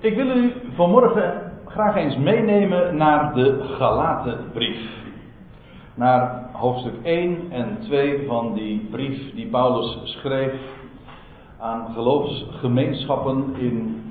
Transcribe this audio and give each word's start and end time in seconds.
Ik 0.00 0.16
wil 0.16 0.36
u 0.36 0.52
vanmorgen 0.74 1.52
graag 1.66 1.96
eens 1.96 2.16
meenemen 2.16 2.96
naar 2.96 3.34
de 3.34 3.64
Galatenbrief. 3.78 4.90
Naar 5.94 6.50
hoofdstuk 6.52 6.94
1 7.02 7.50
en 7.50 7.78
2 7.80 8.26
van 8.26 8.54
die 8.54 8.88
brief 8.90 9.34
die 9.34 9.46
Paulus 9.46 9.98
schreef 10.04 10.52
aan 11.60 11.86
geloofsgemeenschappen 11.94 13.54
in 13.56 14.02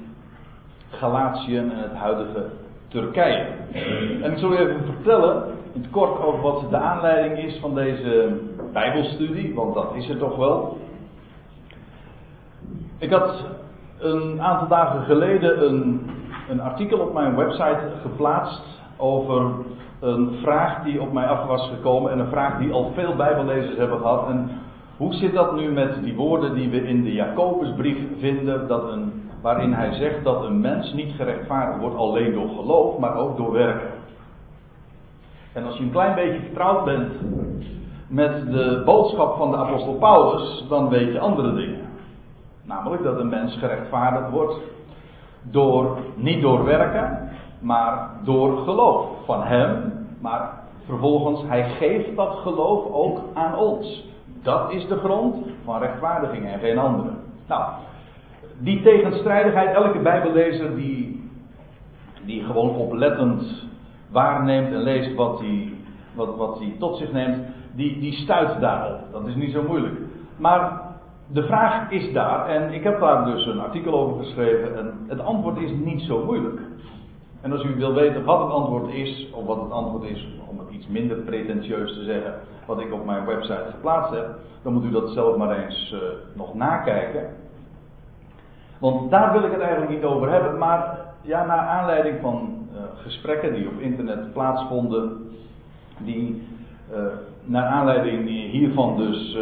Galatië 0.90 1.58
en 1.58 1.72
het 1.72 1.94
huidige 1.94 2.46
Turkije. 2.88 3.46
En 4.22 4.32
ik 4.32 4.38
zal 4.38 4.52
u 4.52 4.58
even 4.58 4.86
vertellen 4.86 5.44
in 5.74 5.82
het 5.82 5.92
kort 5.92 6.22
over 6.24 6.42
wat 6.42 6.70
de 6.70 6.78
aanleiding 6.78 7.38
is 7.38 7.60
van 7.60 7.76
deze 7.76 8.40
Bijbelstudie, 8.74 9.56
want 9.56 9.74
dat 9.74 9.96
is 9.96 10.08
het 10.08 10.20
toch 10.20 10.36
wel. 10.36 10.78
Ik 12.98 13.12
had 13.12 13.44
een 14.00 14.42
aantal 14.42 14.68
dagen 14.68 15.04
geleden 15.04 15.66
een, 15.68 16.10
een 16.50 16.62
artikel 16.62 17.00
op 17.00 17.14
mijn 17.14 17.36
website 17.36 17.80
geplaatst 18.02 18.62
over 18.98 19.52
een 20.00 20.38
vraag 20.42 20.84
die 20.84 21.02
op 21.02 21.14
mij 21.14 21.26
af 21.26 21.48
was 21.48 21.70
gekomen 21.70 22.12
en 22.12 22.20
een 22.20 22.30
vraag 22.30 22.58
die 22.58 22.72
al 22.72 22.92
veel 22.94 23.16
Bijbellezers 23.16 23.78
hebben 23.78 24.00
gehad. 24.00 24.28
En 24.28 24.50
hoe 24.98 25.14
zit 25.14 25.34
dat 25.34 25.56
nu 25.56 25.72
met 25.72 26.04
die 26.04 26.16
woorden 26.16 26.54
die 26.54 26.70
we 26.70 26.88
in 26.88 27.04
de 27.04 27.14
Jacobusbrief 27.14 27.98
vinden, 28.20 28.68
dat 28.68 28.92
een, 28.92 29.30
waarin 29.42 29.74
hij 29.74 29.94
zegt 29.94 30.24
dat 30.24 30.44
een 30.44 30.62
mens 30.62 30.94
niet 30.94 31.14
gerechtvaardigd 31.16 31.80
wordt 31.80 31.98
alleen 31.98 32.34
door 32.34 32.50
geloof, 32.50 32.98
maar 32.98 33.16
ook 33.16 33.38
door 33.38 33.52
werken. 33.52 33.90
En 35.54 35.66
als 35.66 35.78
je 35.78 35.84
een 35.84 35.92
klein 35.92 36.16
beetje 36.16 36.40
vertrouwd 36.40 36.86
bent 36.86 37.12
met 38.08 38.52
de 38.52 38.82
boodschap 38.86 39.38
van 39.38 39.52
de 39.52 39.58
apostel 39.58 39.94
Paulus, 39.94 40.66
dan 40.70 40.90
weet 40.90 41.14
je 41.14 41.20
andere 41.20 41.56
dingen. 41.56 41.77
Namelijk 42.68 43.04
dat 43.04 43.20
een 43.20 43.30
mens 43.30 43.58
gerechtvaardigd 43.58 44.30
wordt 44.30 44.56
door, 45.42 45.98
niet 46.16 46.42
door 46.42 46.66
werken, 46.66 47.30
maar 47.60 48.10
door 48.24 48.58
geloof 48.58 49.06
van 49.26 49.44
hem. 49.44 49.94
Maar 50.22 50.50
vervolgens, 50.86 51.42
hij 51.48 51.70
geeft 51.70 52.16
dat 52.16 52.36
geloof 52.36 52.92
ook 52.92 53.20
aan 53.34 53.56
ons. 53.56 54.06
Dat 54.44 54.72
is 54.72 54.88
de 54.88 54.98
grond 54.98 55.46
van 55.64 55.80
rechtvaardiging 55.80 56.46
en 56.46 56.60
geen 56.60 56.78
andere. 56.78 57.10
Nou, 57.48 57.64
die 58.58 58.82
tegenstrijdigheid, 58.82 59.76
elke 59.76 60.00
Bijbellezer 60.00 60.76
die, 60.76 61.30
die 62.26 62.44
gewoon 62.44 62.76
oplettend 62.76 63.66
waarneemt 64.12 64.74
en 64.74 64.82
leest 64.82 65.16
wat 65.16 65.40
hij, 65.40 65.74
wat, 66.16 66.36
wat 66.36 66.62
tot 66.80 66.98
zich 66.98 67.12
neemt, 67.12 67.38
die, 67.76 68.00
die 68.00 68.14
stuit 68.14 68.60
daarop. 68.60 69.00
Dat 69.12 69.28
is 69.28 69.36
niet 69.36 69.52
zo 69.52 69.64
moeilijk. 69.64 69.96
Maar 70.38 70.87
de 71.28 71.44
vraag 71.44 71.92
is 71.92 72.14
daar, 72.14 72.48
en 72.48 72.74
ik 72.74 72.84
heb 72.84 73.00
daar 73.00 73.26
dus 73.26 73.46
een 73.46 73.60
artikel 73.60 73.94
over 73.94 74.24
geschreven, 74.26 74.78
en 74.78 74.94
het 75.08 75.20
antwoord 75.20 75.58
is 75.58 75.72
niet 75.72 76.02
zo 76.02 76.26
moeilijk. 76.26 76.60
En 77.42 77.52
als 77.52 77.64
u 77.64 77.76
wil 77.76 77.94
weten 77.94 78.24
wat 78.24 78.40
het 78.40 78.52
antwoord 78.52 78.94
is, 78.94 79.30
of 79.34 79.46
wat 79.46 79.62
het 79.62 79.72
antwoord 79.72 80.04
is, 80.04 80.28
om 80.50 80.60
het 80.60 80.70
iets 80.70 80.88
minder 80.88 81.18
pretentieus 81.18 81.94
te 81.94 82.04
zeggen, 82.04 82.34
wat 82.66 82.80
ik 82.80 82.94
op 82.94 83.06
mijn 83.06 83.26
website 83.26 83.66
geplaatst 83.72 84.14
heb, 84.14 84.36
dan 84.64 84.74
moet 84.74 84.84
u 84.84 84.92
dat 84.92 85.10
zelf 85.10 85.38
maar 85.38 85.58
eens 85.58 85.92
uh, 85.94 86.00
nog 86.34 86.54
nakijken. 86.54 87.30
Want 88.80 89.12
daar 89.12 89.32
wil 89.32 89.44
ik 89.44 89.52
het 89.52 89.62
eigenlijk 89.62 89.92
niet 89.92 90.04
over 90.04 90.30
hebben, 90.30 90.58
maar 90.58 91.00
ja, 91.22 91.46
naar 91.46 91.68
aanleiding 91.68 92.18
van 92.22 92.68
uh, 92.74 92.80
gesprekken 92.96 93.54
die 93.54 93.68
op 93.68 93.80
internet 93.80 94.34
plaatsvonden, 94.34 95.32
die 95.98 96.48
uh, 96.92 96.98
naar 97.44 97.66
aanleiding 97.66 98.30
hiervan 98.30 98.98
dus 98.98 99.38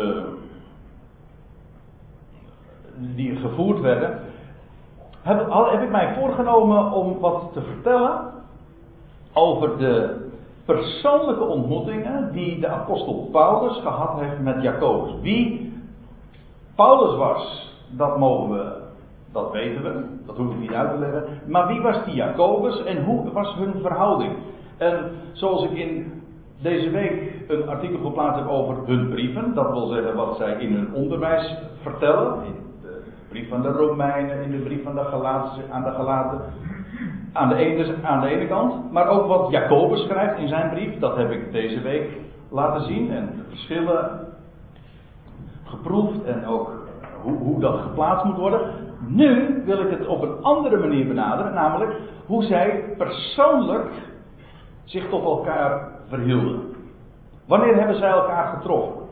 die 2.98 3.36
gevoerd 3.36 3.80
werden, 3.80 4.20
heb, 5.22 5.48
heb 5.72 5.82
ik 5.82 5.92
mij 5.92 6.16
voorgenomen 6.20 6.92
om 6.92 7.20
wat 7.20 7.50
te 7.54 7.62
vertellen 7.62 8.22
over 9.34 9.78
de 9.78 10.24
persoonlijke 10.66 11.44
ontmoetingen 11.44 12.32
die 12.32 12.60
de 12.60 12.68
apostel 12.68 13.30
Paulus 13.32 13.80
gehad 13.82 14.20
heeft 14.20 14.40
met 14.40 14.62
Jacobus. 14.62 15.14
Wie 15.22 15.74
Paulus 16.76 17.18
was, 17.18 17.74
dat 17.90 18.18
mogen 18.18 18.50
we, 18.50 18.72
dat 19.32 19.52
weten 19.52 19.84
we, 19.84 20.06
dat 20.26 20.38
hoef 20.38 20.52
ik 20.52 20.60
niet 20.60 20.74
uit 20.74 20.92
te 20.92 20.98
leggen. 20.98 21.24
Maar 21.48 21.68
wie 21.68 21.82
was 21.82 22.06
die 22.06 22.16
Jacobus 22.16 22.84
en 22.84 23.04
hoe 23.04 23.32
was 23.32 23.56
hun 23.56 23.74
verhouding? 23.82 24.32
En 24.78 25.12
zoals 25.34 25.64
ik 25.64 25.72
in 25.72 26.22
deze 26.62 26.90
week 26.90 27.44
een 27.48 27.68
artikel 27.68 28.00
geplaatst 28.00 28.40
heb 28.40 28.50
over 28.50 28.76
hun 28.86 29.10
brieven, 29.10 29.54
dat 29.54 29.72
wil 29.72 29.88
zeggen 29.88 30.16
wat 30.16 30.36
zij 30.38 30.54
in 30.54 30.74
hun 30.74 30.94
onderwijs 30.94 31.56
vertellen, 31.82 32.44
brief 33.36 33.50
van 33.50 33.62
de 33.62 33.70
Romeinen, 33.70 34.42
in 34.44 34.52
de 34.52 34.58
brief 34.58 34.84
van 34.84 34.96
de 34.96 35.04
Galaten, 35.04 35.64
aan 35.72 35.84
de 35.84 35.92
Galaten. 35.92 36.42
Aan 37.34 37.50
de, 37.50 37.56
ene, 37.56 37.96
aan 38.04 38.22
de 38.22 38.28
ene 38.28 38.48
kant, 38.48 38.92
maar 38.92 39.08
ook 39.08 39.28
wat 39.28 39.52
Jacobus 39.52 40.04
schrijft 40.04 40.40
in 40.40 40.48
zijn 40.48 40.70
brief, 40.70 41.00
dat 41.00 41.18
heb 41.18 41.32
ik 41.32 41.52
deze 41.52 41.82
week 41.82 42.18
laten 42.50 42.82
zien 42.82 43.12
en 43.12 43.26
de 43.36 43.44
verschillen 43.50 44.20
geproefd 45.64 46.24
en 46.24 46.46
ook 46.46 46.72
hoe, 47.22 47.38
hoe 47.38 47.60
dat 47.60 47.80
geplaatst 47.80 48.26
moet 48.26 48.38
worden. 48.38 48.62
Nu 49.08 49.62
wil 49.66 49.80
ik 49.80 49.90
het 49.90 50.08
op 50.08 50.22
een 50.22 50.44
andere 50.44 50.78
manier 50.78 51.08
benaderen, 51.08 51.54
namelijk 51.54 52.00
hoe 52.26 52.44
zij 52.44 52.84
persoonlijk 52.98 53.92
zich 54.84 55.10
tot 55.10 55.24
elkaar 55.24 55.88
verhielden. 56.08 56.62
Wanneer 57.48 57.76
hebben 57.76 57.98
zij 57.98 58.10
elkaar 58.10 58.48
getroffen? 58.48 59.04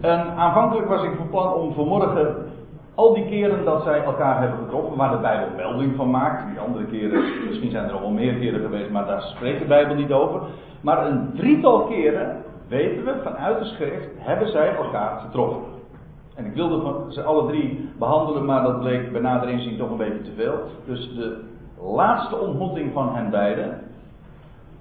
En 0.00 0.36
aanvankelijk 0.36 0.88
was 0.88 1.02
ik 1.02 1.16
van 1.16 1.28
plan 1.28 1.52
om 1.52 1.72
vanmorgen 1.72 2.52
al 2.94 3.14
die 3.14 3.26
keren 3.26 3.64
dat 3.64 3.82
zij 3.82 4.02
elkaar 4.02 4.40
hebben 4.40 4.58
getroffen, 4.58 4.96
waar 4.96 5.10
de 5.10 5.22
Bijbel 5.22 5.56
melding 5.56 5.96
van 5.96 6.10
maakt. 6.10 6.50
Die 6.50 6.60
andere 6.60 6.84
keren, 6.84 7.22
misschien 7.48 7.70
zijn 7.70 7.84
er 7.84 7.94
al 7.94 8.00
wel 8.00 8.10
meer 8.10 8.34
keren 8.34 8.60
geweest, 8.60 8.90
maar 8.90 9.06
daar 9.06 9.22
spreekt 9.22 9.58
de 9.58 9.66
Bijbel 9.66 9.94
niet 9.94 10.12
over. 10.12 10.40
Maar 10.80 11.06
een 11.06 11.30
drietal 11.34 11.84
keren, 11.84 12.42
weten 12.68 13.04
we 13.04 13.20
vanuit 13.22 13.58
de 13.58 13.64
schrift, 13.64 14.08
hebben 14.16 14.48
zij 14.48 14.74
elkaar 14.74 15.20
getroffen. 15.20 15.62
En 16.34 16.46
ik 16.46 16.54
wilde 16.54 17.12
ze 17.12 17.22
alle 17.22 17.46
drie 17.46 17.88
behandelen, 17.98 18.44
maar 18.44 18.62
dat 18.62 18.80
bleek 18.80 19.12
bij 19.12 19.20
nader 19.20 19.48
inzien 19.48 19.76
toch 19.76 19.90
een 19.90 19.96
beetje 19.96 20.22
te 20.22 20.32
veel. 20.36 20.54
Dus 20.84 21.14
de 21.14 21.40
laatste 21.80 22.36
ontmoeting 22.36 22.92
van 22.92 23.14
hen 23.14 23.30
beiden, 23.30 23.80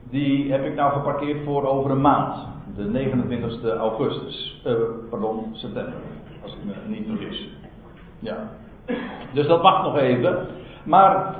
die 0.10 0.52
heb 0.52 0.66
ik 0.66 0.76
nou 0.76 0.92
geparkeerd 0.94 1.44
voor 1.44 1.68
over 1.68 1.92
een 1.92 2.02
maand. 2.02 2.36
De 2.76 2.84
29 2.84 3.76
augustus, 3.76 4.62
uh, 4.68 4.74
pardon, 5.10 5.46
september, 5.52 5.94
als 6.44 6.54
ik 6.54 6.60
me 6.64 6.74
niet 6.88 7.08
vergis. 7.08 7.50
Ja. 8.24 8.38
Dus 9.34 9.48
dat 9.48 9.62
wacht 9.62 9.84
nog 9.84 9.98
even. 9.98 10.48
Maar 10.84 11.36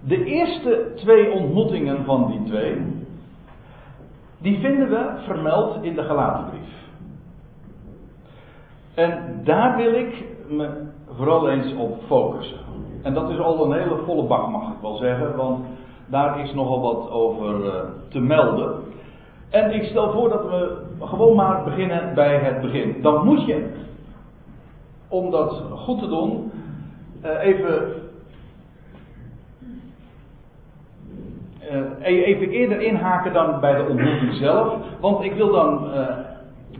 de 0.00 0.24
eerste 0.24 0.92
twee 0.94 1.30
ontmoetingen 1.30 2.04
van 2.04 2.30
die 2.30 2.42
twee, 2.42 3.02
die 4.38 4.58
vinden 4.58 4.88
we 4.88 5.22
vermeld 5.24 5.82
in 5.82 5.94
de 5.94 6.02
Galatenbrief. 6.02 6.72
En 8.94 9.40
daar 9.44 9.76
wil 9.76 9.92
ik 9.92 10.24
me 10.48 10.68
vooral 11.16 11.50
eens 11.50 11.74
op 11.74 12.02
focussen. 12.06 12.58
En 13.02 13.14
dat 13.14 13.30
is 13.30 13.38
al 13.38 13.64
een 13.64 13.78
hele 13.80 13.96
volle 14.04 14.22
bak, 14.22 14.48
mag 14.48 14.68
ik 14.68 14.80
wel 14.80 14.96
zeggen, 14.96 15.36
want 15.36 15.64
daar 16.06 16.40
is 16.40 16.54
nogal 16.54 16.80
wat 16.80 17.10
over 17.10 17.64
uh, 17.64 17.72
te 18.08 18.20
melden. 18.20 18.74
En 19.50 19.74
ik 19.74 19.84
stel 19.84 20.12
voor 20.12 20.28
dat 20.28 20.42
we 20.42 20.82
gewoon 21.00 21.36
maar 21.36 21.64
beginnen 21.64 22.14
bij 22.14 22.38
het 22.38 22.60
begin. 22.60 23.02
Dan 23.02 23.24
moet 23.24 23.46
je 23.46 23.72
om 25.14 25.30
dat 25.30 25.62
goed 25.70 25.98
te 25.98 26.08
doen, 26.08 26.50
uh, 27.24 27.46
even, 27.46 27.92
uh, 31.62 32.06
even 32.06 32.48
eerder 32.48 32.80
inhaken 32.80 33.32
dan 33.32 33.60
bij 33.60 33.74
de 33.74 33.88
ontmoeting 33.88 34.34
zelf. 34.34 34.76
Want 35.00 35.24
ik 35.24 35.34
wil 35.34 35.52
dan 35.52 35.90
uh, 35.94 36.08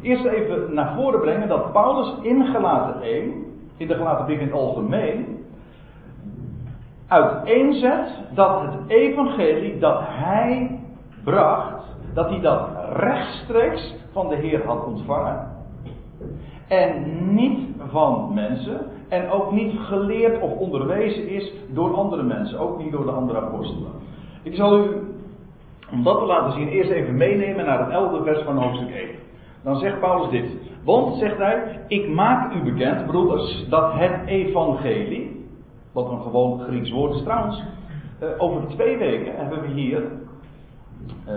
eerst 0.03 0.25
even 0.25 0.75
naar 0.75 0.95
voren 0.95 1.21
brengen 1.21 1.49
dat 1.49 1.73
Paulus 1.73 2.15
in 2.23 2.45
Gelaten 2.47 3.03
1, 3.03 3.33
in 3.77 3.87
de 3.87 3.95
Gelaten 3.95 4.35
in 4.35 4.47
het 4.47 4.53
algemeen, 4.53 5.45
uiteenzet 7.07 8.09
dat 8.35 8.61
het 8.61 8.75
evangelie 8.87 9.79
dat 9.79 10.01
hij 10.01 10.81
bracht, 11.25 11.85
dat 12.15 12.29
hij 12.29 12.41
dat 12.41 12.69
rechtstreeks 12.93 13.95
van 14.13 14.29
de 14.29 14.37
Heer 14.37 14.67
had 14.67 14.87
ontvangen. 14.87 15.53
En 16.69 17.05
niet 17.35 17.59
van 17.91 18.31
mensen. 18.35 18.81
En 19.09 19.31
ook 19.31 19.53
niet 19.53 19.79
geleerd 19.79 20.41
of 20.41 20.53
onderwezen 20.53 21.29
is 21.29 21.53
door 21.69 21.95
andere 21.95 22.23
mensen. 22.23 22.59
Ook 22.59 22.79
niet 22.79 22.93
door 22.93 23.05
de 23.05 23.11
andere 23.11 23.41
apostelen. 23.41 23.91
Ik 24.43 24.55
zal 24.55 24.79
u, 24.79 24.83
om 25.93 26.03
dat 26.03 26.19
te 26.19 26.25
laten 26.25 26.53
zien, 26.53 26.69
eerst 26.69 26.91
even 26.91 27.17
meenemen 27.17 27.65
naar 27.65 27.79
het 27.79 27.89
elde 27.89 28.23
vers 28.23 28.43
van 28.43 28.57
hoofdstuk 28.57 28.91
1. 28.91 29.09
Dan 29.63 29.77
zegt 29.79 30.01
Paulus 30.01 30.31
dit. 30.31 30.51
Want, 30.85 31.19
zegt 31.19 31.37
hij, 31.37 31.81
ik 31.89 32.09
maak 32.09 32.55
u 32.55 32.63
bekend, 32.63 33.07
broeders, 33.07 33.67
dat 33.69 33.93
het 33.93 34.27
evangelie, 34.27 35.47
wat 35.93 36.11
een 36.11 36.21
gewoon 36.21 36.61
Grieks 36.61 36.91
woord 36.91 37.15
is 37.15 37.23
trouwens, 37.23 37.63
eh, 38.19 38.29
over 38.39 38.69
twee 38.69 38.97
weken 38.97 39.37
hebben 39.37 39.61
we 39.61 39.69
hier 39.69 40.03
uh, 41.29 41.35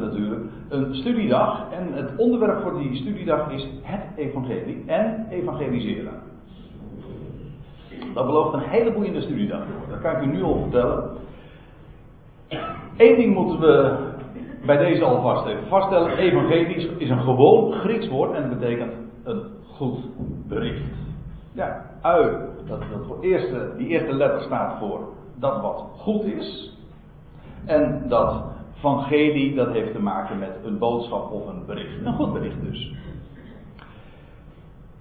natuurlijk, 0.00 0.40
een 0.68 0.94
studiedag. 0.94 1.66
En 1.70 1.92
het 1.92 2.16
onderwerp 2.16 2.62
voor 2.62 2.78
die 2.78 2.96
studiedag 2.96 3.50
is 3.50 3.68
het 3.82 4.02
evangelie 4.16 4.82
en 4.86 5.26
evangeliseren. 5.30 6.12
Dat 8.14 8.26
belooft 8.26 8.54
een 8.54 8.68
hele 8.68 8.92
boeiende 8.92 9.20
studie 9.20 9.48
daarvoor. 9.48 9.88
Dat 9.88 10.00
kan 10.00 10.16
ik 10.16 10.22
u 10.22 10.26
nu 10.26 10.42
al 10.42 10.60
vertellen. 10.60 11.10
Eén 12.96 13.16
ding 13.16 13.34
moeten 13.34 13.60
we 13.60 13.96
bij 14.66 14.76
deze 14.76 15.04
alvast 15.04 15.46
even 15.46 15.66
vaststellen. 15.66 16.16
Evangelisch 16.16 16.88
is 16.98 17.10
een 17.10 17.20
gewoon 17.20 17.72
Grieks 17.72 18.08
woord 18.08 18.32
en 18.32 18.48
dat 18.48 18.58
betekent 18.58 18.92
een 19.24 19.42
goed 19.66 19.98
bericht. 20.48 20.82
Ja, 21.52 21.84
ui, 22.02 22.36
dat, 22.66 22.80
dat 22.80 23.06
voor 23.06 23.20
eerste, 23.20 23.72
die 23.76 23.88
eerste 23.88 24.12
letter 24.12 24.40
staat 24.40 24.78
voor 24.78 25.00
dat 25.38 25.60
wat 25.60 25.84
goed 25.96 26.24
is. 26.24 26.76
En 27.64 28.04
dat 28.08 28.44
evangelie, 28.80 29.54
dat 29.54 29.72
heeft 29.72 29.92
te 29.92 30.02
maken 30.02 30.38
met 30.38 30.58
een 30.64 30.78
boodschap 30.78 31.30
of 31.30 31.46
een 31.48 31.66
bericht. 31.66 32.04
Een 32.04 32.14
goed 32.14 32.32
bericht 32.32 32.62
dus. 32.62 32.94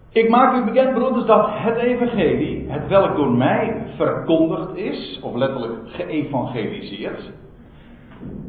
Ik 0.10 0.30
maak 0.30 0.62
u 0.62 0.66
bekend, 0.66 0.94
broeders, 0.94 1.26
dat 1.26 1.48
het 1.50 1.76
evangelie, 1.76 2.70
het 2.70 2.88
welk 2.88 3.16
door 3.16 3.32
mij 3.32 3.84
verkondigd 3.96 4.76
is, 4.76 5.20
of 5.22 5.36
letterlijk 5.36 5.74
geëvangeliseerd, 5.86 7.32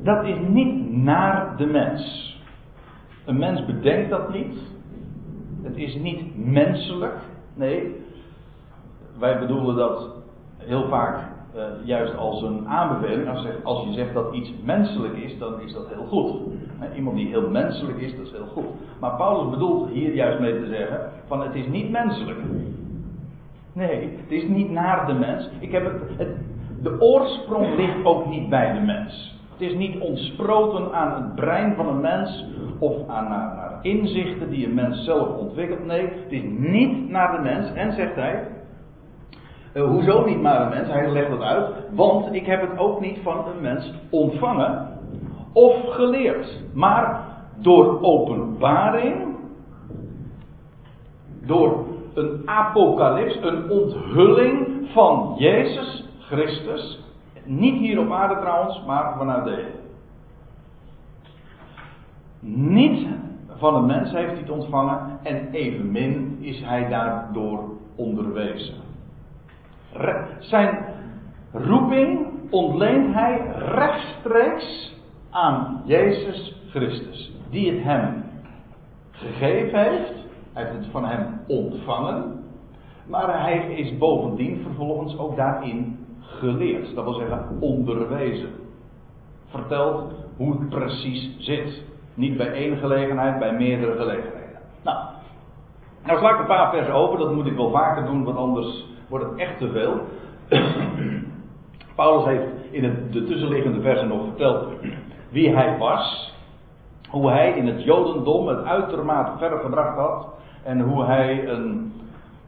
dat 0.03 0.25
is 0.25 0.37
niet 0.49 0.93
naar 0.93 1.57
de 1.57 1.67
mens. 1.67 2.35
Een 3.25 3.39
mens 3.39 3.65
bedenkt 3.65 4.11
dat 4.11 4.33
niet. 4.33 4.55
Het 5.63 5.77
is 5.77 5.95
niet 5.95 6.47
menselijk. 6.47 7.17
Nee, 7.55 7.97
wij 9.19 9.39
bedoelen 9.39 9.77
dat 9.77 10.09
heel 10.59 10.89
vaak 10.89 11.19
uh, 11.57 11.63
juist 11.85 12.17
als 12.17 12.43
een 12.43 12.69
aanbeveling. 12.69 13.29
Als 13.29 13.43
je, 13.43 13.47
zegt, 13.47 13.65
als 13.65 13.85
je, 13.85 13.93
zegt, 13.93 14.15
dat 14.15 14.35
iets 14.35 14.53
menselijk 14.65 15.17
is, 15.17 15.39
dan 15.39 15.61
is 15.61 15.73
dat 15.73 15.89
heel 15.89 16.07
goed. 16.07 16.41
iemand 16.97 17.17
die 17.17 17.29
heel 17.29 17.51
menselijk 17.51 17.99
is, 17.99 18.17
dat 18.17 18.27
is 18.27 18.33
heel 18.33 18.47
goed. 18.53 18.65
Maar 19.01 19.17
Paulus 19.17 19.51
bedoelt 19.51 19.89
hier 19.89 20.15
juist 20.15 20.41
mee 20.41 20.61
te 20.61 20.67
zeggen: 20.67 21.11
van 21.27 21.43
het 21.43 21.55
is 21.55 21.67
niet 21.67 21.91
menselijk. 21.91 22.39
Nee, 23.73 24.19
het 24.21 24.31
is 24.31 24.49
niet 24.49 24.71
naar 24.71 25.07
de 25.07 25.13
mens. 25.13 25.49
Ik 25.59 25.73
heb 25.73 25.85
het, 25.85 26.19
het, 26.19 26.29
de 26.83 27.01
oorsprong 27.01 27.77
ligt 27.77 28.05
ook 28.05 28.27
niet 28.27 28.49
bij 28.49 28.73
de 28.73 28.81
mens. 28.81 29.39
Het 29.53 29.61
is 29.71 29.75
niet 29.75 30.01
ontsproten 30.01 30.93
aan 30.93 31.23
het 31.23 31.35
brein 31.35 31.75
van 31.75 31.89
een 31.89 32.01
mens 32.01 32.45
of 32.79 33.09
aan 33.09 33.29
naar, 33.29 33.55
naar 33.57 33.79
inzichten 33.83 34.51
die 34.51 34.67
een 34.67 34.75
mens 34.75 35.05
zelf 35.05 35.37
ontwikkelt. 35.37 35.85
Nee, 35.85 36.03
het 36.03 36.33
is 36.33 36.43
niet 36.59 37.11
naar 37.11 37.37
de 37.37 37.43
mens. 37.43 37.73
En 37.73 37.93
zegt 37.93 38.15
hij, 38.15 38.47
uh, 39.75 39.83
hoezo 39.83 40.25
niet 40.25 40.41
naar 40.41 40.69
de 40.69 40.77
mens? 40.77 40.89
Hij 40.89 41.11
legt 41.11 41.31
het 41.31 41.41
uit. 41.41 41.67
Want 41.91 42.35
ik 42.35 42.47
heb 42.47 42.61
het 42.61 42.79
ook 42.79 43.01
niet 43.01 43.19
van 43.23 43.37
een 43.37 43.61
mens 43.61 43.93
ontvangen 44.11 44.99
of 45.53 45.75
geleerd. 45.89 46.61
Maar 46.73 47.21
door 47.57 48.03
openbaring, 48.03 49.37
door 51.47 51.85
een 52.15 52.43
apocalyps, 52.45 53.39
een 53.43 53.71
onthulling 53.71 54.89
van 54.93 55.35
Jezus 55.39 56.09
Christus. 56.19 57.01
Niet 57.45 57.79
hier 57.79 58.01
op 58.01 58.11
aarde 58.11 58.41
trouwens, 58.41 58.83
maar 58.87 59.15
vanuit 59.19 59.45
de. 59.45 59.79
Niet 62.41 63.07
van 63.57 63.75
een 63.75 63.87
mens 63.87 64.13
heeft 64.13 64.31
hij 64.31 64.41
het 64.41 64.51
ontvangen 64.51 65.19
en 65.23 65.49
evenmin 65.53 66.39
is 66.41 66.63
hij 66.65 66.89
daardoor 66.89 67.65
onderwezen. 67.97 68.90
Zijn 70.39 70.85
roeping 71.53 72.27
ontleent 72.51 73.15
hij 73.15 73.41
rechtstreeks 73.57 74.97
aan 75.31 75.83
Jezus 75.85 76.57
Christus, 76.71 77.33
die 77.51 77.73
het 77.73 77.83
hem 77.83 78.25
gegeven 79.11 79.79
heeft. 79.79 80.13
Hij 80.53 80.65
heeft 80.65 80.77
het 80.77 80.87
van 80.91 81.05
hem 81.05 81.41
ontvangen, 81.47 82.45
maar 83.07 83.43
hij 83.43 83.75
is 83.75 83.99
bovendien 83.99 84.63
vervolgens 84.63 85.19
ook 85.19 85.37
daarin 85.37 86.07
geleerd. 86.21 86.95
Dat 86.95 87.05
wil 87.05 87.15
zeggen 87.15 87.57
onderwezen. 87.61 88.51
Verteld 89.47 90.13
hoe 90.37 90.59
het 90.59 90.69
precies 90.69 91.37
zit. 91.39 91.83
Niet 92.15 92.37
bij 92.37 92.53
één 92.53 92.77
gelegenheid, 92.77 93.39
bij 93.39 93.53
meerdere 93.53 93.97
gelegenheden. 93.97 94.59
Nou, 94.83 94.99
nou 96.07 96.19
sla 96.19 96.33
ik 96.33 96.39
een 96.39 96.47
paar 96.47 96.71
versen 96.71 96.95
over, 96.95 97.19
dat 97.19 97.35
moet 97.35 97.47
ik 97.47 97.57
wel 97.57 97.71
vaker 97.71 98.05
doen, 98.05 98.25
want 98.25 98.37
anders 98.37 98.87
wordt 99.11 99.25
het 99.25 99.39
echt 99.39 99.59
te 99.59 99.71
veel. 99.71 100.01
Paulus 101.97 102.25
heeft 102.25 102.47
in 102.71 103.09
de 103.11 103.25
tussenliggende 103.25 103.81
versen 103.81 104.09
nog 104.09 104.25
verteld 104.25 104.67
wie 105.31 105.55
hij 105.55 105.79
was. 105.79 106.35
Hoe 107.11 107.31
hij 107.31 107.53
in 107.57 107.67
het 107.67 107.85
Jodendom 107.85 108.47
het 108.49 108.65
uitermate 108.65 109.39
ver 109.39 109.59
gebracht 109.59 109.97
had. 109.97 110.29
En 110.63 110.81
hoe 110.81 111.05
hij 111.05 111.49
een, 111.49 111.93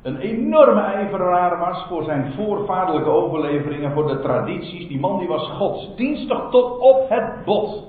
een 0.03 0.17
enorme 0.17 0.81
ijveraar 0.81 1.59
was 1.59 1.85
voor 1.89 2.05
zijn 2.05 2.33
voorvaderlijke 2.33 3.11
overleveringen, 3.11 3.93
voor 3.93 4.07
de 4.07 4.21
tradities. 4.21 4.89
Die 4.89 5.01
man 5.01 5.19
die 5.19 5.29
was 5.29 5.49
godsdienstig 5.49 6.49
tot 6.51 6.79
op 6.79 7.09
het 7.09 7.45
bot. 7.45 7.85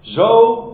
Zo 0.00 0.64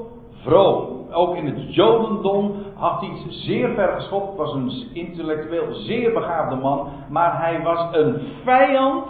vroom. 0.42 0.93
Ook 1.14 1.36
in 1.36 1.46
het 1.46 1.74
Jodendom 1.74 2.54
had 2.74 3.00
hij 3.00 3.10
zeer 3.28 3.74
ver 3.74 3.88
geschopt. 3.88 4.36
Was 4.36 4.52
een 4.52 4.72
intellectueel 4.92 5.74
zeer 5.74 6.12
begaafde 6.12 6.56
man. 6.56 6.88
Maar 7.08 7.40
hij 7.40 7.62
was 7.62 7.94
een 7.94 8.20
vijand. 8.44 9.06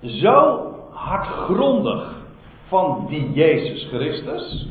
Zo 0.00 0.68
hardgrondig 0.90 2.22
van 2.68 3.06
die 3.08 3.32
Jezus 3.32 3.88
Christus. 3.88 4.68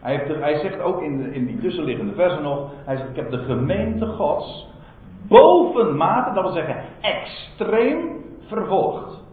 Hij, 0.00 0.16
hij 0.40 0.58
zegt 0.58 0.80
ook 0.80 1.02
in, 1.02 1.32
in 1.32 1.46
die 1.46 1.58
tussenliggende 1.58 2.14
versen 2.14 2.42
nog. 2.42 2.70
Hij 2.84 2.96
zegt: 2.96 3.08
Ik 3.08 3.16
heb 3.16 3.30
de 3.30 3.38
gemeente 3.38 4.06
Gods 4.06 4.74
bovenmate, 5.28 6.32
dat 6.34 6.42
wil 6.42 6.52
zeggen 6.52 6.84
extreem, 7.00 8.24
vervolgd. 8.46 9.24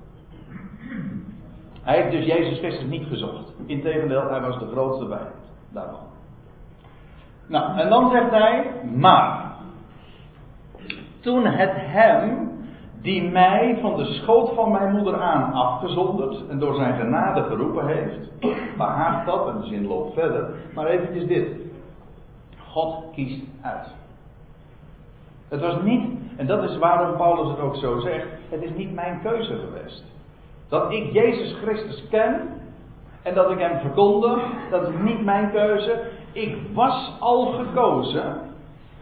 Hij 1.84 2.02
heeft 2.02 2.12
dus 2.12 2.26
Jezus 2.26 2.58
Christus 2.58 2.86
niet 2.86 3.08
gezocht. 3.08 3.54
Integendeel, 3.66 4.30
hij 4.30 4.42
was 4.42 4.60
de 4.60 4.68
grootste 4.72 5.08
vijand 5.08 5.44
daarvan. 5.70 6.00
Nou, 7.48 7.80
en 7.80 7.90
dan 7.90 8.12
zegt 8.12 8.32
hij, 8.32 8.72
maar. 8.96 9.52
Toen 11.20 11.46
het 11.46 11.72
hem, 11.74 12.52
die 13.02 13.32
mij 13.32 13.78
van 13.82 13.98
de 13.98 14.06
schoot 14.06 14.54
van 14.56 14.72
mijn 14.72 14.92
moeder 14.92 15.22
aan 15.22 15.54
afgezonderd 15.54 16.48
en 16.50 16.60
door 16.60 16.76
zijn 16.76 16.96
genade 16.96 17.44
geroepen 17.44 17.88
heeft, 17.88 18.30
behaagt 18.78 19.26
dat, 19.26 19.48
en 19.48 19.62
de 19.62 19.68
zin 19.68 19.88
loopt 19.88 20.14
verder, 20.14 20.54
maar 20.74 20.86
eventjes 20.86 21.28
dit. 21.28 21.48
God 22.68 23.04
kiest 23.14 23.44
uit. 23.62 23.88
Het 25.50 25.62
was 25.62 25.82
niet, 25.82 26.18
en 26.36 26.48
dat 26.48 26.64
is 26.64 26.78
waarom 26.78 27.18
Paulus 27.18 27.50
het 27.50 27.60
ook 27.60 27.76
zo 27.76 28.00
zegt, 28.00 28.28
het 28.50 28.62
is 28.62 28.76
niet 28.76 28.94
mijn 28.94 29.20
keuze 29.22 29.56
geweest. 29.56 30.04
Dat 30.70 30.92
ik 30.92 31.14
Jezus 31.14 31.56
Christus 31.62 32.04
ken 32.10 32.50
en 33.24 33.34
dat 33.34 33.52
ik 33.52 33.60
hem 33.60 33.80
verkondig, 33.80 34.44
dat 34.70 34.88
is 34.88 34.96
niet 35.04 35.24
mijn 35.24 35.52
keuze. 35.52 36.02
Ik 36.32 36.58
was 36.74 37.12
al 37.20 37.46
gekozen. 37.46 38.38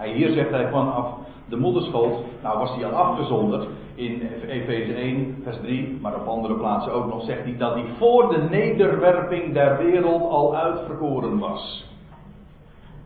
Hier 0.04 0.32
zegt 0.32 0.50
hij 0.50 0.70
vanaf 0.70 1.08
de 1.50 1.58
moederschool, 1.58 2.24
nou 2.44 2.58
was 2.58 2.76
hij 2.76 2.86
al 2.86 2.92
afgezonderd 2.92 3.68
in 3.96 4.22
Efeze 4.48 4.94
1, 4.94 5.42
vers 5.44 5.58
3, 5.62 5.98
maar 6.02 6.16
op 6.16 6.28
andere 6.28 6.54
plaatsen 6.54 6.94
ook 6.94 7.08
nog, 7.08 7.24
zegt 7.24 7.44
hij 7.44 7.58
dat 7.58 7.74
hij 7.74 7.86
voor 7.98 8.30
de 8.30 8.48
nederwerping 8.50 9.54
der 9.54 9.78
wereld 9.78 10.22
al 10.30 10.56
uitverkoren 10.56 11.40
was. 11.40 11.90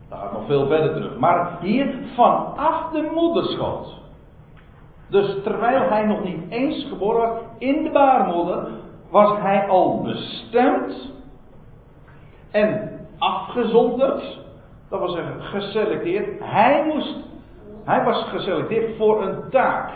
Dat 0.08 0.18
gaat 0.18 0.32
nog 0.32 0.46
veel 0.46 0.66
verder 0.66 0.92
terug. 0.92 1.18
Maar 1.18 1.58
hier 1.60 1.94
vanaf 2.14 2.90
de 2.92 3.10
moederschool. 3.14 3.86
Dus 5.08 5.42
terwijl 5.42 5.88
hij 5.88 6.06
nog 6.06 6.24
niet 6.24 6.50
eens 6.50 6.86
geboren 6.88 7.28
was 7.28 7.38
in 7.58 7.82
de 7.82 7.90
baarmoeder, 7.90 8.68
was 9.10 9.38
hij 9.38 9.68
al 9.68 10.02
bestemd 10.02 11.12
en 12.50 12.90
afgezonderd. 13.18 14.44
Dat 14.88 14.98
wil 14.98 15.08
zeggen 15.08 15.42
geselecteerd. 15.42 16.40
Hij 16.40 16.84
moest, 16.94 17.16
hij 17.84 18.04
was 18.04 18.24
geselecteerd 18.28 18.96
voor 18.96 19.22
een 19.22 19.50
taak. 19.50 19.90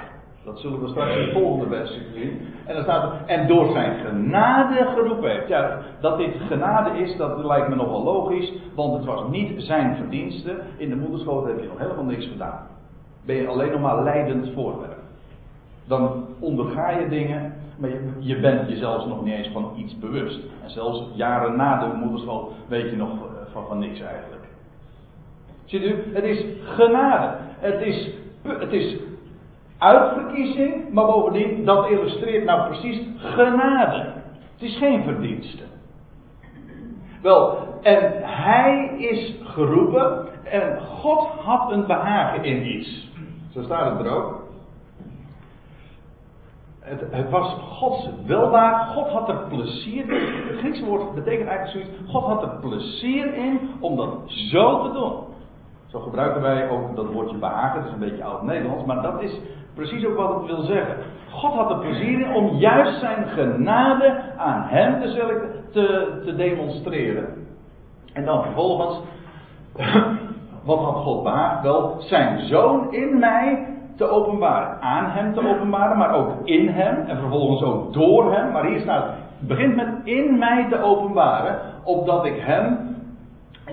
Dat 0.45 0.59
zullen 0.59 0.81
we 0.81 0.88
straks 0.88 1.17
in 1.17 1.25
de 1.25 1.33
volgende 1.33 1.76
versie 1.76 2.02
zien. 2.14 2.40
En 2.67 2.75
dan 2.75 2.83
staat 2.83 3.02
er, 3.02 3.26
en 3.26 3.47
door 3.47 3.71
zijn 3.73 3.99
genade 4.07 4.85
geroepen 4.95 5.31
heeft. 5.31 5.49
Ja, 5.49 5.79
dat 6.00 6.19
dit 6.19 6.37
genade 6.49 6.99
is, 6.99 7.17
dat 7.17 7.45
lijkt 7.45 7.69
me 7.69 7.75
nogal 7.75 8.02
logisch. 8.02 8.52
Want 8.75 8.93
het 8.93 9.05
was 9.05 9.29
niet 9.31 9.62
zijn 9.62 9.97
verdienste. 9.97 10.61
In 10.76 10.88
de 10.88 10.97
moederschoot 10.97 11.47
heb 11.47 11.61
je 11.61 11.67
nog 11.67 11.79
helemaal 11.79 12.05
niks 12.05 12.26
gedaan. 12.26 12.67
Ben 13.26 13.37
je 13.37 13.47
alleen 13.47 13.71
nog 13.71 13.81
maar 13.81 14.02
leidend 14.02 14.50
voorwerp. 14.55 15.00
Dan 15.90 16.26
onderga 16.38 16.90
je 16.90 17.09
dingen, 17.09 17.52
maar 17.78 17.90
je, 17.90 18.12
je 18.18 18.40
bent 18.40 18.68
je 18.68 18.76
zelfs 18.76 19.06
nog 19.06 19.25
niet 19.25 19.35
eens 19.35 19.49
van 19.49 19.73
iets 19.76 19.99
bewust. 19.99 20.40
En 20.62 20.70
zelfs 20.70 21.02
jaren 21.14 21.56
na 21.56 21.78
de 21.78 21.97
moederschool 21.97 22.52
weet 22.68 22.90
je 22.90 22.97
nog 22.97 23.11
eh, 23.11 23.52
van, 23.52 23.66
van 23.66 23.78
niks 23.78 24.00
eigenlijk. 24.00 24.44
Ziet 25.64 25.82
u, 25.82 26.04
het 26.12 26.25
is 26.25 26.44
genade. 26.64 27.37
Het 27.59 27.80
is, 27.80 28.11
het 28.42 28.73
is 28.73 28.97
uitverkiezing, 29.78 30.92
maar 30.92 31.06
bovendien, 31.06 31.64
dat 31.64 31.90
illustreert 31.90 32.44
nou 32.44 32.68
precies 32.68 33.00
genade. 33.16 34.12
Het 34.52 34.62
is 34.62 34.76
geen 34.76 35.02
verdienste. 35.02 35.62
Wel, 37.23 37.59
en 37.82 38.12
hij 38.23 38.94
is 38.99 39.35
geroepen 39.42 40.26
en 40.44 40.80
God 40.80 41.28
had 41.28 41.73
een 41.73 41.87
behagen 41.87 42.44
in 42.44 42.66
iets. 42.66 43.09
Zo 43.52 43.62
staat 43.62 43.99
het 43.99 44.06
er 44.06 44.12
ook. 44.12 44.39
Het, 46.90 47.04
het, 47.11 47.30
was 47.30 47.56
Gods 47.61 48.09
weldaad. 48.26 48.88
God 48.88 49.09
had 49.09 49.28
er 49.28 49.37
plezier 49.49 50.12
in. 50.12 50.49
Het 50.49 50.59
Griekse 50.59 50.85
woord 50.85 51.14
betekent 51.14 51.49
eigenlijk 51.49 51.87
zoiets. 51.87 52.11
God 52.11 52.25
had 52.25 52.42
er 52.42 52.59
plezier 52.61 53.35
in 53.35 53.61
om 53.80 53.97
dat 53.97 54.09
zo 54.26 54.82
te 54.82 54.92
doen. 54.92 55.12
Zo 55.87 55.99
gebruiken 55.99 56.42
wij 56.42 56.68
ook 56.68 56.97
dat 56.97 57.12
woordje 57.12 57.37
behagen. 57.37 57.80
Dat 57.80 57.88
is 57.88 57.92
een 57.92 58.09
beetje 58.09 58.25
oud-Nederlands. 58.25 58.85
Maar 58.85 59.02
dat 59.02 59.23
is 59.23 59.40
precies 59.75 60.06
ook 60.06 60.16
wat 60.16 60.35
het 60.35 60.47
wil 60.47 60.62
zeggen. 60.62 60.97
God 61.30 61.54
had 61.54 61.70
er 61.70 61.78
plezier 61.78 62.20
in 62.20 62.35
om 62.35 62.56
juist 62.56 63.00
zijn 63.00 63.28
genade 63.28 64.23
aan 64.37 64.62
hem 64.62 65.00
te, 65.73 66.20
te 66.25 66.37
demonstreren. 66.37 67.47
En 68.12 68.25
dan 68.25 68.42
vervolgens. 68.42 69.00
Wat 70.64 70.78
had 70.78 70.94
God 70.94 71.23
behaagd? 71.23 71.62
Wel, 71.62 71.97
zijn 71.99 72.47
zoon 72.47 72.92
in 72.92 73.18
mij 73.18 73.70
te 74.00 74.09
openbaren. 74.09 74.80
Aan 74.80 75.11
hem 75.11 75.35
te 75.35 75.49
openbaren, 75.49 75.99
maar 75.99 76.14
ook 76.14 76.33
in 76.45 76.69
hem. 76.69 76.97
En 77.07 77.19
vervolgens 77.19 77.62
ook 77.62 77.92
door 77.92 78.33
hem. 78.33 78.52
Maar 78.52 78.66
hier 78.66 78.80
staat, 78.80 79.04
het 79.38 79.49
begint 79.49 79.76
met 79.76 79.88
in 80.04 80.38
mij 80.38 80.66
te 80.69 80.83
openbaren. 80.83 81.59
Opdat 81.85 82.25
ik 82.25 82.37
hem 82.37 82.78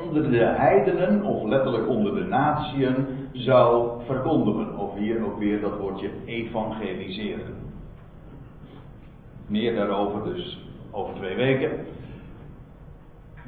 onder 0.06 0.32
de 0.32 0.44
heidenen, 0.44 1.24
of 1.24 1.44
letterlijk 1.44 1.88
onder 1.88 2.16
de 2.16 2.24
natieën, 2.24 3.08
zou 3.32 3.90
verkondigen. 4.06 4.78
Of 4.78 4.96
hier 4.96 5.26
ook 5.26 5.40
weer 5.40 5.62
dat 5.62 5.78
woordje 5.80 6.10
evangeliseren. 6.26 7.56
Meer 9.48 9.76
daarover 9.76 10.24
dus 10.24 10.68
over 10.92 11.14
twee 11.16 11.36
weken. 11.36 11.72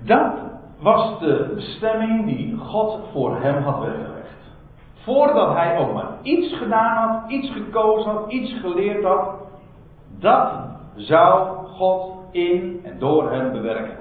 Dat 0.04 0.34
was 0.80 1.20
de 1.20 1.52
bestemming 1.56 2.26
die 2.26 2.58
God 2.58 3.00
voor 3.12 3.42
hem 3.42 3.64
had 3.64 3.80
weggelegd. 3.80 4.19
Voordat 5.10 5.54
hij 5.54 5.78
ook 5.78 5.94
maar 5.94 6.12
iets 6.22 6.58
gedaan 6.58 7.08
had, 7.08 7.32
iets 7.32 7.52
gekozen 7.52 8.12
had, 8.12 8.32
iets 8.32 8.60
geleerd 8.60 9.04
had, 9.04 9.36
dat 10.20 10.52
zou 10.96 11.66
God 11.66 12.14
in 12.32 12.82
en 12.84 13.00
door 13.00 13.32
hem 13.32 13.52
bewerken. 13.52 13.98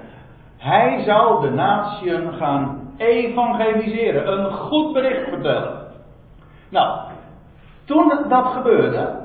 Hij 0.57 1.03
zou 1.03 1.41
de 1.41 1.49
natieën 1.49 2.33
gaan 2.33 2.93
evangeliseren, 2.97 4.31
een 4.31 4.51
goed 4.53 4.93
bericht 4.93 5.29
vertellen. 5.29 5.87
Nou, 6.69 6.99
toen 7.85 8.13
dat 8.27 8.45
gebeurde, 8.45 9.21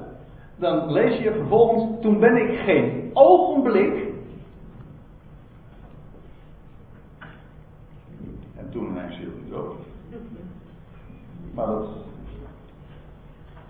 dan 0.57 0.93
lees 0.93 1.19
je 1.19 1.33
vervolgens, 1.33 2.01
toen 2.01 2.21
ben 2.21 2.37
ik 2.37 2.59
geen 2.59 3.11
ogenblik. 3.13 4.13
En 8.57 8.71
toen 8.71 8.97
hij 8.97 9.13
ziel 9.13 9.31
dood. 9.51 9.85
Maar 11.55 11.67
dat. 11.67 11.87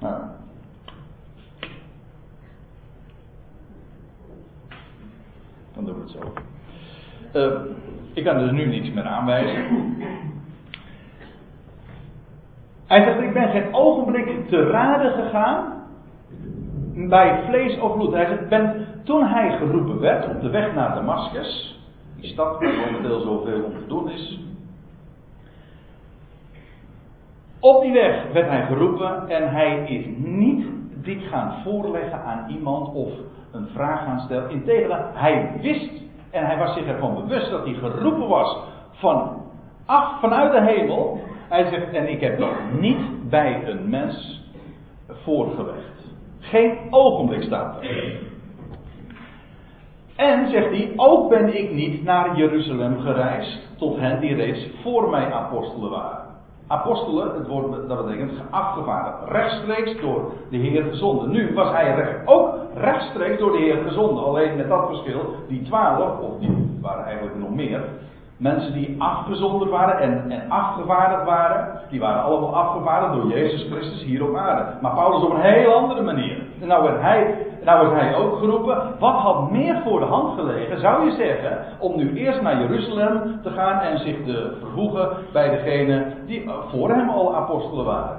Nou. 0.00 0.22
Dan 5.74 5.84
doen 5.84 5.94
we 5.94 6.00
het 6.00 6.10
zo. 6.10 6.32
Uh, 7.34 7.60
ik 8.12 8.24
kan 8.24 8.38
dus 8.38 8.50
nu 8.50 8.66
niets 8.66 8.94
meer 8.94 9.04
aanwijzen. 9.04 9.96
Hij 12.86 13.02
zegt: 13.02 13.20
Ik 13.20 13.32
ben 13.32 13.48
geen 13.48 13.74
ogenblik 13.74 14.48
te 14.48 14.70
raden 14.70 15.12
gegaan 15.12 15.82
bij 16.94 17.42
vlees 17.48 17.78
of 17.78 17.94
bloed. 17.96 18.12
Hij 18.12 18.26
zegt: 18.26 18.48
ben, 18.48 18.86
Toen 19.04 19.26
hij 19.26 19.56
geroepen 19.56 20.00
werd 20.00 20.34
op 20.34 20.40
de 20.40 20.50
weg 20.50 20.74
naar 20.74 20.94
Damascus, 20.94 21.80
die 22.20 22.30
stad 22.30 22.60
waar 22.60 22.74
momenteel 22.74 23.20
zoveel 23.20 23.62
om 23.62 23.72
te 23.72 23.86
doen 23.86 24.10
is, 24.10 24.40
Op 27.64 27.82
die 27.82 27.92
weg 27.92 28.32
werd 28.32 28.48
hij 28.48 28.66
geroepen 28.66 29.28
en 29.28 29.50
hij 29.50 29.84
is 29.86 30.06
niet 30.16 30.66
dit 30.94 31.22
gaan 31.22 31.54
voorleggen 31.62 32.22
aan 32.24 32.50
iemand 32.50 32.94
of 32.94 33.08
een 33.52 33.68
vraag 33.74 34.04
gaan 34.04 34.20
stellen. 34.20 34.50
Integendeel, 34.50 34.96
hij 35.12 35.52
wist 35.60 35.90
en 36.30 36.46
hij 36.46 36.58
was 36.58 36.74
zich 36.74 36.86
ervan 36.86 37.14
bewust 37.14 37.50
dat 37.50 37.64
hij 37.64 37.74
geroepen 37.74 38.28
was 38.28 38.56
van 38.90 39.42
af, 39.86 40.20
vanuit 40.20 40.52
de 40.52 40.72
hemel. 40.72 41.20
Hij 41.48 41.64
zegt, 41.70 41.92
en 41.92 42.08
ik 42.08 42.20
heb 42.20 42.38
dat 42.38 42.52
niet 42.80 43.28
bij 43.30 43.68
een 43.68 43.88
mens 43.88 44.42
voorgelegd. 45.08 46.14
Geen 46.38 46.78
ogenblik 46.90 47.42
staat 47.42 47.82
er. 47.82 48.20
En 50.16 50.50
zegt 50.50 50.70
hij, 50.70 50.92
ook 50.96 51.28
ben 51.28 51.58
ik 51.58 51.72
niet 51.72 52.04
naar 52.04 52.36
Jeruzalem 52.36 53.00
gereisd 53.00 53.76
tot 53.78 53.96
hen 53.96 54.20
die 54.20 54.34
reeds 54.34 54.70
voor 54.82 55.10
mij 55.10 55.32
apostelen 55.32 55.90
waren. 55.90 56.23
Apostelen, 56.66 57.34
het 57.34 57.46
woord 57.46 57.88
dat 57.88 58.06
betekent 58.06 58.32
afgevaardigd, 58.50 59.16
rechtstreeks 59.28 60.00
door 60.00 60.32
de 60.50 60.56
Heer 60.56 60.82
gezonden. 60.82 61.30
Nu 61.30 61.54
was 61.54 61.70
hij 61.70 61.94
recht, 61.94 62.26
ook 62.26 62.54
rechtstreeks 62.74 63.38
door 63.38 63.52
de 63.52 63.58
Heer 63.58 63.82
gezonden, 63.86 64.24
alleen 64.24 64.56
met 64.56 64.68
dat 64.68 64.86
verschil, 64.86 65.34
die 65.48 65.62
twaalf, 65.62 66.18
of 66.18 66.38
die 66.38 66.78
waren 66.80 67.04
eigenlijk 67.04 67.38
nog 67.38 67.50
meer, 67.50 67.84
mensen 68.36 68.72
die 68.72 68.94
afgezonderd 68.98 69.70
waren 69.70 69.98
en, 69.98 70.30
en 70.30 70.50
afgevaardigd 70.50 71.24
waren, 71.24 71.80
die 71.90 72.00
waren 72.00 72.22
allemaal 72.22 72.56
afgevaardigd 72.56 73.12
door 73.12 73.30
Jezus 73.30 73.66
Christus 73.70 74.02
hier 74.02 74.28
op 74.28 74.36
aarde. 74.36 74.64
Maar 74.80 74.94
Paulus 74.94 75.22
op 75.22 75.30
een 75.30 75.40
heel 75.40 75.74
andere 75.74 76.02
manier. 76.02 76.42
En 76.60 76.68
nou 76.68 76.82
werd 76.82 77.00
hij 77.00 77.34
nou 77.64 77.86
is 77.86 78.00
hij 78.00 78.14
ook 78.14 78.38
geroepen. 78.38 78.94
Wat 78.98 79.14
had 79.14 79.50
meer 79.50 79.80
voor 79.84 80.00
de 80.00 80.06
hand 80.06 80.38
gelegen, 80.38 80.80
zou 80.80 81.04
je 81.04 81.10
zeggen, 81.10 81.58
om 81.78 81.96
nu 81.96 82.14
eerst 82.14 82.42
naar 82.42 82.60
Jeruzalem 82.60 83.40
te 83.42 83.50
gaan 83.50 83.80
en 83.80 83.98
zich 83.98 84.24
te 84.24 84.56
vervoegen 84.60 85.08
bij 85.32 85.50
degene 85.50 86.04
die 86.26 86.50
voor 86.70 86.90
hem 86.90 87.08
al 87.08 87.36
apostelen 87.36 87.84
waren. 87.84 88.16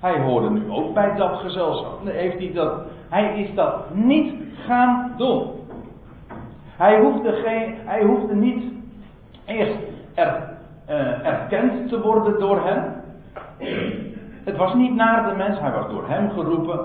Hij 0.00 0.20
hoorde 0.20 0.50
nu 0.50 0.70
ook 0.70 0.94
bij 0.94 1.16
dat 1.16 1.38
gezelschap. 1.38 2.04
Nee, 2.04 2.14
heeft 2.14 2.38
hij, 2.38 2.52
dat, 2.54 2.72
hij 3.08 3.40
is 3.40 3.54
dat 3.54 3.94
niet 3.94 4.34
gaan 4.66 5.12
doen. 5.16 5.42
Hij 6.76 7.00
hoefde, 7.00 7.32
geen, 7.32 7.74
hij 7.84 8.02
hoefde 8.02 8.34
niet 8.34 8.75
eerst 9.46 9.76
er, 10.14 10.48
uh, 10.88 11.26
erkend 11.26 11.88
te 11.88 12.00
worden 12.00 12.40
door 12.40 12.60
hem. 12.66 12.94
Het 14.44 14.56
was 14.56 14.74
niet 14.74 14.94
naar 14.94 15.28
de 15.30 15.36
mens, 15.36 15.58
hij 15.60 15.72
was 15.72 15.90
door 15.90 16.08
hem 16.08 16.30
geroepen. 16.30 16.80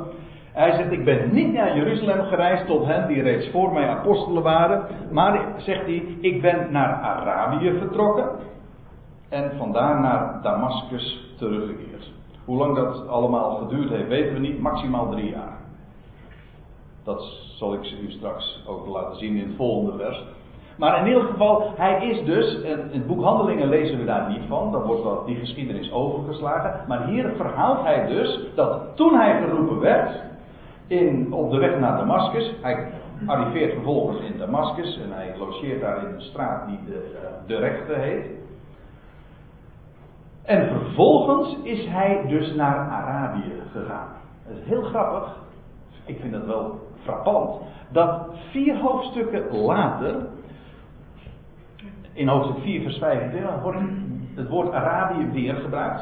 Hij 0.51 0.75
zegt, 0.75 0.91
ik 0.91 1.05
ben 1.05 1.33
niet 1.33 1.53
naar 1.53 1.75
Jeruzalem 1.75 2.25
gereisd 2.25 2.65
tot 2.65 2.85
hen 2.85 3.07
die 3.07 3.21
reeds 3.21 3.49
voor 3.49 3.73
mij 3.73 3.87
apostelen 3.87 4.43
waren. 4.43 4.85
Maar, 5.11 5.45
zegt 5.57 5.85
hij, 5.85 6.03
ik 6.21 6.41
ben 6.41 6.71
naar 6.71 6.93
Arabië 6.93 7.77
vertrokken. 7.77 8.29
En 9.29 9.51
vandaar 9.57 9.99
naar 9.99 10.39
Damascus 10.41 11.33
teruggekeerd. 11.37 12.11
Hoe 12.45 12.57
lang 12.57 12.75
dat 12.75 13.07
allemaal 13.07 13.55
geduurd 13.55 13.89
heeft, 13.89 14.07
weten 14.07 14.33
we 14.33 14.39
niet. 14.39 14.59
Maximaal 14.59 15.09
drie 15.09 15.29
jaar. 15.29 15.57
Dat 17.03 17.21
zal 17.57 17.73
ik 17.73 17.91
u 18.03 18.11
straks 18.11 18.63
ook 18.67 18.87
laten 18.87 19.17
zien 19.17 19.35
in 19.35 19.47
het 19.47 19.55
volgende 19.55 20.03
vers. 20.03 20.23
Maar 20.81 20.99
in 20.99 21.07
ieder 21.07 21.23
geval, 21.23 21.73
hij 21.75 22.07
is 22.07 22.25
dus, 22.25 22.61
in 22.61 22.79
het 22.91 23.07
boek 23.07 23.23
Handelingen 23.23 23.69
lezen 23.69 23.97
we 23.97 24.05
daar 24.05 24.29
niet 24.29 24.41
van, 24.47 24.71
dan 24.71 24.81
wordt 24.81 25.03
wat 25.03 25.25
die 25.25 25.35
geschiedenis 25.35 25.91
overgeslagen. 25.91 26.87
Maar 26.87 27.05
hier 27.05 27.33
verhaalt 27.35 27.83
hij 27.83 28.07
dus 28.07 28.39
dat 28.55 28.81
toen 28.95 29.13
hij 29.15 29.41
geroepen 29.41 29.79
werd, 29.79 30.11
in, 30.87 31.33
op 31.33 31.51
de 31.51 31.57
weg 31.57 31.79
naar 31.79 31.97
Damascus. 31.97 32.53
Hij 32.61 32.87
arriveert 33.25 33.73
vervolgens 33.73 34.19
in 34.21 34.37
Damascus 34.37 34.99
en 35.03 35.11
hij 35.11 35.35
logeert 35.37 35.81
daar 35.81 36.07
in 36.07 36.13
een 36.13 36.21
straat 36.21 36.67
die 36.67 36.79
de, 36.85 37.17
eh, 37.21 37.47
de 37.47 37.55
rechte 37.55 37.93
heet. 37.93 38.25
En 40.43 40.67
vervolgens 40.67 41.57
is 41.63 41.85
hij 41.87 42.25
dus 42.27 42.55
naar 42.55 42.89
Arabië 42.89 43.53
gegaan. 43.71 44.07
Dat 44.47 44.57
is 44.57 44.67
heel 44.67 44.83
grappig. 44.83 45.37
Ik 46.05 46.19
vind 46.19 46.33
dat 46.33 46.45
wel 46.45 46.79
frappant. 47.03 47.61
Dat 47.89 48.25
vier 48.51 48.79
hoofdstukken 48.79 49.57
later, 49.57 50.15
in 52.13 52.27
hoofdstuk 52.27 52.63
4 52.63 52.81
vers 52.81 52.97
25, 52.97 53.61
wordt 53.61 53.77
het 54.35 54.49
woord 54.49 54.73
Arabië 54.73 55.29
weer 55.31 55.55
gebruikt. 55.55 56.01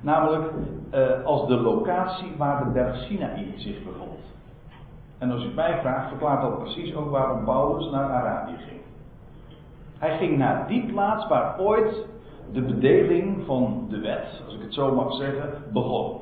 Namelijk 0.00 0.52
uh, 0.94 1.24
als 1.24 1.46
de 1.46 1.56
locatie 1.56 2.32
waar 2.36 2.64
de 2.64 2.70
berg 2.70 2.96
Sinaï 2.96 3.54
zich 3.56 3.84
bevond. 3.84 4.20
En 5.18 5.30
als 5.30 5.44
u 5.44 5.48
mij 5.54 5.78
vraagt, 5.80 6.08
verklaart 6.08 6.42
dat 6.42 6.58
precies 6.58 6.94
ook 6.94 7.10
waarom 7.10 7.44
Paulus 7.44 7.90
naar 7.90 8.10
Arabië 8.10 8.56
ging. 8.68 8.80
Hij 9.98 10.16
ging 10.16 10.38
naar 10.38 10.66
die 10.66 10.86
plaats 10.86 11.28
waar 11.28 11.58
ooit 11.58 12.06
de 12.52 12.62
bedeling 12.62 13.46
van 13.46 13.86
de 13.90 14.00
wet, 14.00 14.42
als 14.44 14.54
ik 14.54 14.62
het 14.62 14.74
zo 14.74 14.94
mag 14.94 15.14
zeggen, 15.14 15.50
begon. 15.72 16.20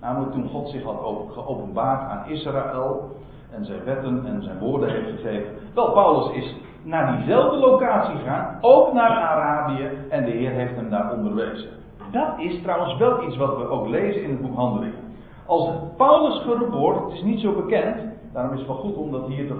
Namelijk 0.00 0.32
toen 0.32 0.48
God 0.48 0.68
zich 0.68 0.82
had 0.82 0.98
geopenbaard 1.32 2.10
aan 2.10 2.28
Israël 2.28 3.16
en 3.50 3.64
zijn 3.64 3.84
wetten 3.84 4.26
en 4.26 4.42
zijn 4.42 4.58
woorden 4.58 4.90
heeft 4.90 5.10
gegeven. 5.10 5.52
Wel, 5.74 5.92
Paulus 5.92 6.34
is 6.34 6.54
naar 6.82 7.16
diezelfde 7.16 7.56
locatie 7.56 8.16
gegaan, 8.16 8.58
ook 8.60 8.92
naar 8.92 9.10
Arabië, 9.10 9.90
en 10.08 10.24
de 10.24 10.30
Heer 10.30 10.50
heeft 10.50 10.76
hem 10.76 10.90
daar 10.90 11.12
onderwezen. 11.12 11.68
Dat 12.10 12.38
is 12.38 12.62
trouwens 12.62 12.96
wel 12.96 13.22
iets 13.22 13.36
wat 13.36 13.56
we 13.56 13.68
ook 13.68 13.86
lezen 13.86 14.22
in 14.22 14.30
het 14.30 14.40
boek 14.40 14.56
Handelingen. 14.56 15.00
Als 15.46 15.68
Paulus 15.96 16.42
geroepen 16.42 16.78
wordt, 16.78 17.04
het 17.04 17.12
is 17.12 17.22
niet 17.22 17.40
zo 17.40 17.52
bekend, 17.52 17.96
daarom 18.32 18.52
is 18.52 18.58
het 18.58 18.68
wel 18.68 18.76
goed 18.76 18.94
om 18.94 19.10
dat 19.10 19.26
hier 19.26 19.44
uh, 19.44 19.54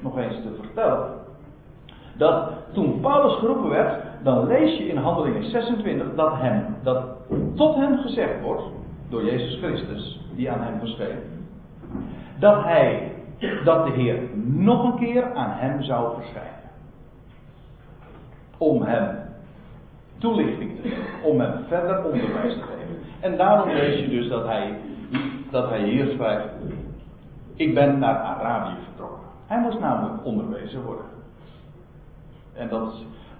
nog 0.00 0.18
eens 0.18 0.34
te 0.34 0.58
vertellen. 0.60 1.08
Dat 2.16 2.48
toen 2.72 3.00
Paulus 3.00 3.38
geroepen 3.38 3.68
werd, 3.68 4.02
dan 4.22 4.46
lees 4.46 4.78
je 4.78 4.88
in 4.88 4.96
Handelingen 4.96 5.50
26 5.50 6.14
dat, 6.14 6.32
hem, 6.34 6.76
dat 6.82 7.04
tot 7.54 7.74
hem 7.74 7.98
gezegd 7.98 8.42
wordt, 8.42 8.62
door 9.08 9.24
Jezus 9.24 9.58
Christus, 9.58 10.20
die 10.34 10.50
aan 10.50 10.60
hem 10.60 10.78
verscheen, 10.78 11.18
dat 12.38 12.64
hij, 12.64 13.12
dat 13.64 13.86
de 13.86 13.92
Heer 13.92 14.18
nog 14.44 14.84
een 14.84 14.98
keer 14.98 15.34
aan 15.34 15.50
hem 15.50 15.82
zou 15.82 16.14
verschijnen. 16.14 16.52
Om 18.58 18.82
hem 18.82 19.18
toelichting 20.18 20.76
te 20.76 20.88
geven, 20.88 21.22
om 21.22 21.40
hem 21.40 21.64
verder 21.68 22.04
onderwijs 22.04 22.54
te 22.54 22.62
geven. 22.62 22.96
En 23.20 23.36
daarom 23.36 23.70
lees 23.70 24.00
je 24.00 24.08
dus 24.08 24.28
dat 24.28 24.46
hij, 24.46 24.78
dat 25.50 25.68
hij 25.68 25.82
hier 25.82 26.06
schrijft, 26.06 26.48
ik 27.54 27.74
ben 27.74 27.98
naar 27.98 28.16
Arabië 28.16 28.74
vertrokken. 28.84 29.26
Hij 29.46 29.60
moest 29.60 29.78
namelijk 29.78 30.24
onderwezen 30.24 30.82
worden. 30.82 31.04
En 32.54 32.68
dat, 32.68 32.94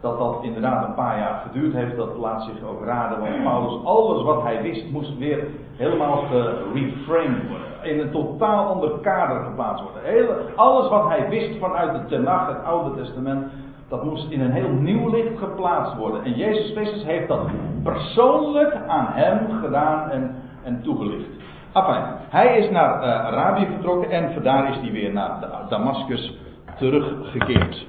dat 0.06 0.18
dat 0.18 0.38
inderdaad 0.42 0.86
een 0.86 0.94
paar 0.94 1.18
jaar 1.18 1.42
geduurd 1.46 1.75
heeft, 1.75 1.96
dat 1.96 2.16
laat 2.16 2.42
zich 2.42 2.68
ook 2.68 2.84
raden. 2.84 3.20
Want 3.20 3.42
Paulus, 3.42 3.84
alles 3.84 4.22
wat 4.22 4.42
hij 4.42 4.62
wist, 4.62 4.90
moest 4.90 5.18
weer 5.18 5.46
helemaal 5.76 6.16
gereframed 6.16 7.48
worden. 7.48 7.66
In 7.82 8.00
een 8.00 8.10
totaal 8.10 8.66
ander 8.66 8.90
kader 9.02 9.44
geplaatst 9.44 9.82
worden. 9.82 10.02
Hele, 10.02 10.36
alles 10.56 10.88
wat 10.88 11.08
hij 11.08 11.28
wist 11.28 11.58
vanuit 11.58 11.92
de 11.92 12.04
Tenach, 12.04 12.46
het 12.46 12.64
Oude 12.64 13.02
Testament, 13.02 13.46
dat 13.88 14.04
moest 14.04 14.30
in 14.30 14.40
een 14.40 14.52
heel 14.52 14.68
nieuw 14.68 15.10
licht 15.10 15.38
geplaatst 15.38 15.96
worden. 15.96 16.25
En 16.25 16.32
Jezus 16.32 16.70
Christus 16.70 17.04
heeft 17.04 17.28
dat 17.28 17.40
persoonlijk 17.82 18.75
aan 18.86 19.06
hem 19.10 19.38
gedaan 19.62 20.10
en, 20.10 20.34
en 20.62 20.82
toegelicht. 20.82 21.28
Hij 22.28 22.58
is 22.58 22.70
naar 22.70 23.02
uh, 23.02 23.08
Arabië 23.08 23.66
vertrokken 23.66 24.10
en 24.10 24.32
vandaar 24.32 24.70
is 24.70 24.76
hij 24.76 24.92
weer 24.92 25.12
naar 25.12 25.48
Damascus 25.68 26.38
teruggekeerd. 26.78 27.86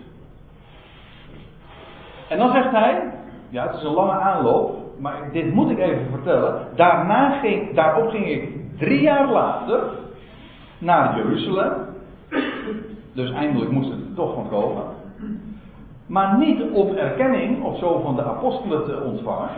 En 2.30 2.38
dan 2.38 2.52
zegt 2.52 2.72
hij, 2.72 3.12
ja 3.50 3.68
het 3.68 3.76
is 3.76 3.84
een 3.84 3.94
lange 3.94 4.20
aanloop, 4.20 4.76
maar 5.00 5.30
dit 5.32 5.54
moet 5.54 5.70
ik 5.70 5.80
even 5.80 6.08
vertellen. 6.12 6.68
Daarna 6.76 7.40
ging, 7.40 7.76
daarop 7.76 8.10
ging 8.10 8.28
ik 8.28 8.50
drie 8.78 9.02
jaar 9.02 9.32
later 9.32 9.80
naar 10.78 11.16
Jeruzalem. 11.16 11.74
Dus 13.14 13.32
eindelijk 13.32 13.72
moest 13.72 13.90
het 13.90 14.00
er 14.00 14.16
toch 14.16 14.34
van 14.34 14.50
komen. 14.50 14.84
Maar 16.06 16.38
niet 16.38 16.62
om 16.74 16.96
erkenning 16.96 17.64
of 17.64 17.78
zo 17.78 18.00
van 18.00 18.16
de 18.16 18.24
apostelen 18.24 18.86
te 18.86 19.02
ontvangen. 19.04 19.50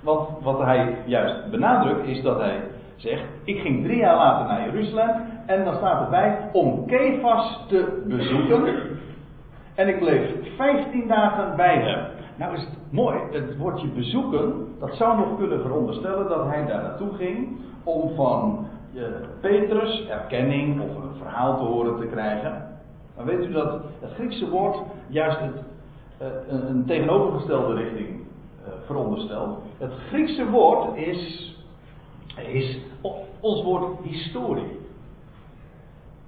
Want 0.00 0.28
wat 0.42 0.58
hij 0.58 0.96
juist 1.04 1.50
benadrukt 1.50 2.06
is 2.06 2.22
dat 2.22 2.40
hij 2.40 2.60
zegt: 2.96 3.22
Ik 3.44 3.60
ging 3.60 3.84
drie 3.84 3.96
jaar 3.96 4.16
later 4.16 4.46
naar 4.46 4.64
Jeruzalem. 4.64 5.10
En 5.46 5.64
dan 5.64 5.74
staat 5.74 6.04
erbij 6.04 6.38
om 6.52 6.86
Kefas 6.86 7.64
te 7.68 8.02
bezoeken. 8.06 8.64
En 9.74 9.88
ik 9.88 9.98
bleef 9.98 10.30
15 10.56 11.08
dagen 11.08 11.56
bij 11.56 11.78
hem. 11.78 12.06
Nou 12.36 12.54
is 12.54 12.60
het 12.60 12.78
mooi, 12.90 13.18
het 13.30 13.56
woordje 13.56 13.88
bezoeken, 13.88 14.68
dat 14.80 14.94
zou 14.94 15.18
nog 15.18 15.38
kunnen 15.38 15.60
veronderstellen 15.60 16.28
dat 16.28 16.46
hij 16.46 16.66
daar 16.66 16.82
naartoe 16.82 17.14
ging 17.14 17.56
om 17.84 18.14
van 18.14 18.66
uh, 18.92 19.02
Petrus 19.40 20.06
erkenning 20.08 20.80
of 20.80 20.96
een 20.96 21.16
verhaal 21.18 21.58
te 21.58 21.64
horen 21.64 22.00
te 22.00 22.06
krijgen. 22.06 22.68
Maar 23.16 23.24
weet 23.24 23.46
u 23.46 23.52
dat 23.52 23.82
het 24.00 24.12
Griekse 24.14 24.48
woord 24.48 24.76
juist 25.06 25.38
uh, 25.40 26.26
een, 26.48 26.68
een, 26.68 26.84
tegenovergestelde 26.84 27.74
richting 27.74 28.08
uh, 28.08 28.72
veronderstelt? 28.86 29.58
Het 29.78 29.92
Griekse 30.08 30.50
woord 30.50 30.96
is, 30.96 31.54
is 32.36 32.78
ons 33.40 33.62
woord 33.62 33.98
historie. 34.02 34.80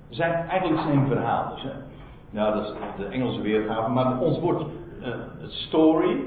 Zijn 0.09 0.33
eigenlijk 0.33 0.81
zijn 0.81 1.07
verhaal. 1.07 1.55
Dus? 1.55 1.73
Ja, 2.37 2.51
dat 2.51 2.63
is 2.65 2.73
de 2.97 3.05
Engelse 3.05 3.41
weergave, 3.41 3.91
maar 3.91 4.21
ons 4.21 4.39
woord 4.39 4.63
uh, 5.01 5.07
story. 5.49 6.25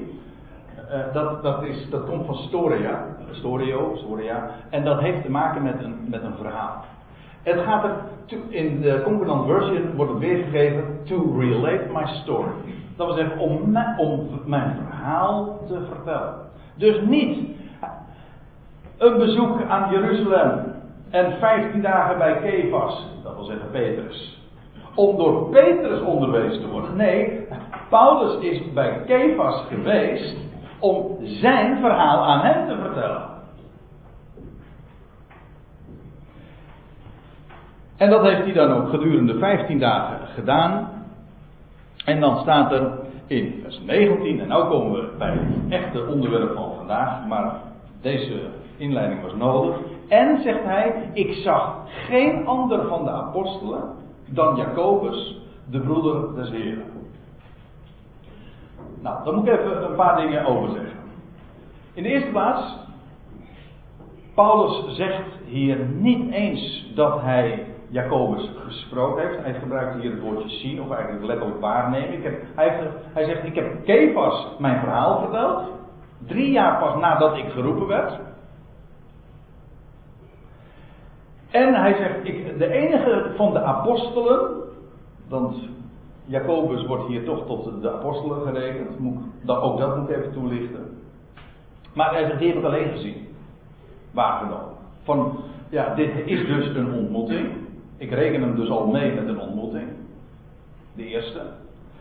Uh, 0.90 1.12
dat, 1.12 1.42
dat, 1.42 1.62
is, 1.62 1.90
dat 1.90 2.04
komt 2.04 2.26
van 2.26 2.34
storia, 2.34 3.06
storio, 3.30 3.96
storia. 3.96 4.50
En 4.70 4.84
dat 4.84 5.00
heeft 5.00 5.22
te 5.22 5.30
maken 5.30 5.62
met 5.62 5.84
een, 5.84 5.96
met 6.08 6.22
een 6.22 6.34
verhaal. 6.36 6.84
Het 7.42 7.60
gaat 7.60 7.84
er, 7.84 7.96
in 8.48 8.80
de 8.80 9.00
Concordant 9.04 9.46
Version 9.46 9.96
wordt 9.96 10.18
weergegeven, 10.18 10.84
to 11.04 11.38
relate 11.38 11.86
my 11.92 12.06
story. 12.06 12.52
Dat 12.96 13.06
wil 13.06 13.16
zeggen, 13.16 13.38
om, 13.38 13.76
om 13.96 14.28
mijn 14.44 14.76
verhaal 14.76 15.60
te 15.66 15.80
vertellen. 15.88 16.34
Dus 16.74 17.00
niet 17.06 17.48
een 18.98 19.18
bezoek 19.18 19.62
aan 19.68 19.90
Jeruzalem 19.90 20.74
en 21.10 21.32
15 21.38 21.82
dagen 21.82 22.18
bij 22.18 22.36
Kefas, 22.36 23.06
dat 23.22 23.34
wil 23.34 23.44
zeggen 23.44 23.70
Petrus. 23.70 24.39
Om 25.00 25.16
door 25.16 25.48
Petrus 25.50 26.00
onderwezen 26.00 26.60
te 26.60 26.68
worden. 26.68 26.96
Nee, 26.96 27.46
Paulus 27.88 28.42
is 28.42 28.72
bij 28.72 29.02
Kefas 29.06 29.64
geweest 29.68 30.36
om 30.78 31.16
zijn 31.20 31.78
verhaal 31.78 32.24
aan 32.24 32.40
hem 32.40 32.68
te 32.68 32.76
vertellen. 32.82 33.22
En 37.96 38.10
dat 38.10 38.22
heeft 38.22 38.44
hij 38.44 38.52
dan 38.52 38.72
ook 38.72 38.88
gedurende 38.88 39.38
15 39.38 39.78
dagen 39.78 40.26
gedaan. 40.26 40.88
En 42.04 42.20
dan 42.20 42.36
staat 42.40 42.72
er 42.72 42.92
in 43.26 43.60
vers 43.62 43.80
19, 43.80 44.40
en 44.40 44.48
nu 44.48 44.54
komen 44.54 44.92
we 44.92 45.08
bij 45.18 45.30
het 45.30 45.72
echte 45.82 46.06
onderwerp 46.06 46.54
van 46.54 46.74
vandaag, 46.76 47.26
maar 47.26 47.52
deze 48.00 48.40
inleiding 48.76 49.22
was 49.22 49.34
nodig. 49.34 49.76
En 50.08 50.42
zegt 50.42 50.64
hij: 50.64 51.10
Ik 51.12 51.32
zag 51.32 51.76
geen 51.86 52.46
ander 52.46 52.86
van 52.86 53.04
de 53.04 53.10
apostelen 53.10 53.98
dan 54.30 54.56
Jacobus, 54.56 55.40
de 55.70 55.80
broeder 55.80 56.34
des 56.34 56.50
Heren. 56.50 56.84
Nou, 59.00 59.24
daar 59.24 59.34
moet 59.34 59.46
ik 59.46 59.58
even 59.58 59.90
een 59.90 59.96
paar 59.96 60.16
dingen 60.16 60.46
over 60.46 60.70
zeggen. 60.70 60.98
In 61.92 62.02
de 62.02 62.08
eerste 62.08 62.30
plaats, 62.30 62.76
Paulus 64.34 64.96
zegt 64.96 65.22
hier 65.46 65.78
niet 65.78 66.32
eens 66.32 66.92
dat 66.94 67.20
hij 67.20 67.66
Jacobus 67.88 68.50
gesproken 68.66 69.28
heeft. 69.28 69.42
Hij 69.42 69.54
gebruikt 69.54 70.00
hier 70.00 70.10
het 70.10 70.20
woordje 70.20 70.48
zien, 70.48 70.82
of 70.82 70.90
eigenlijk 70.90 71.24
letterlijk 71.24 71.60
waarnemen. 71.60 72.20
Hij, 72.54 72.90
hij 73.12 73.24
zegt, 73.24 73.44
ik 73.44 73.54
heb 73.54 73.84
Kefas 73.84 74.46
mijn 74.58 74.80
verhaal 74.80 75.20
verteld. 75.20 75.62
Drie 76.26 76.50
jaar 76.50 76.78
pas 76.78 77.00
nadat 77.00 77.36
ik 77.36 77.50
geroepen 77.50 77.86
werd. 77.86 78.18
En 81.50 81.74
hij 81.74 81.94
zegt, 81.94 82.16
ik, 82.22 82.58
de 82.58 82.66
enige 82.66 83.32
van 83.36 83.52
de 83.52 83.60
apostelen, 83.62 84.50
want 85.28 85.56
Jacobus 86.24 86.86
wordt 86.86 87.06
hier 87.06 87.24
toch 87.24 87.46
tot 87.46 87.82
de 87.82 87.92
apostelen 87.92 88.46
gerekend. 88.46 88.98
Moet, 88.98 89.22
ook 89.46 89.78
dat 89.78 89.96
moet 89.96 90.08
ik 90.08 90.16
even 90.16 90.32
toelichten. 90.32 90.98
Maar 91.94 92.12
hij 92.12 92.24
zegt, 92.24 92.38
die 92.38 92.48
heb 92.48 92.58
ik 92.58 92.64
alleen 92.64 92.90
gezien. 92.90 93.28
Waargenomen. 94.10 94.74
Van, 95.02 95.38
ja, 95.68 95.94
dit 95.94 96.10
is 96.24 96.46
dus 96.46 96.74
een 96.74 96.92
ontmoeting. 96.92 97.48
Ik 97.96 98.10
reken 98.10 98.40
hem 98.40 98.56
dus 98.56 98.70
al 98.70 98.86
mee 98.86 99.14
met 99.14 99.28
een 99.28 99.40
ontmoeting. 99.40 99.88
De 100.94 101.06
eerste. 101.06 101.40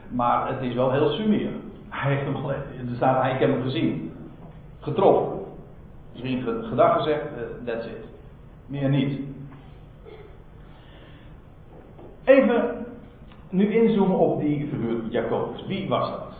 Maar 0.09 0.47
het 0.47 0.61
is 0.61 0.73
wel 0.73 0.91
heel 0.91 1.09
sumier. 1.09 1.49
Hij 1.89 2.15
heeft 2.15 2.25
hem 2.25 2.35
al, 2.35 2.51
er 2.51 2.95
staat, 2.95 3.39
hem 3.39 3.61
gezien. 3.61 4.11
Getroffen. 4.79 5.39
Misschien 6.11 6.63
gedag 6.63 6.95
gezegd, 6.97 7.23
uh, 7.23 7.65
that's 7.65 7.85
it. 7.85 8.05
Meer 8.65 8.89
niet. 8.89 9.19
Even 12.29 12.85
nu 13.49 13.73
inzoomen 13.73 14.17
op 14.17 14.39
die 14.39 14.67
figuur 14.67 15.01
Jacobus. 15.09 15.65
Wie 15.67 15.89
was 15.89 16.09
dat? 16.09 16.33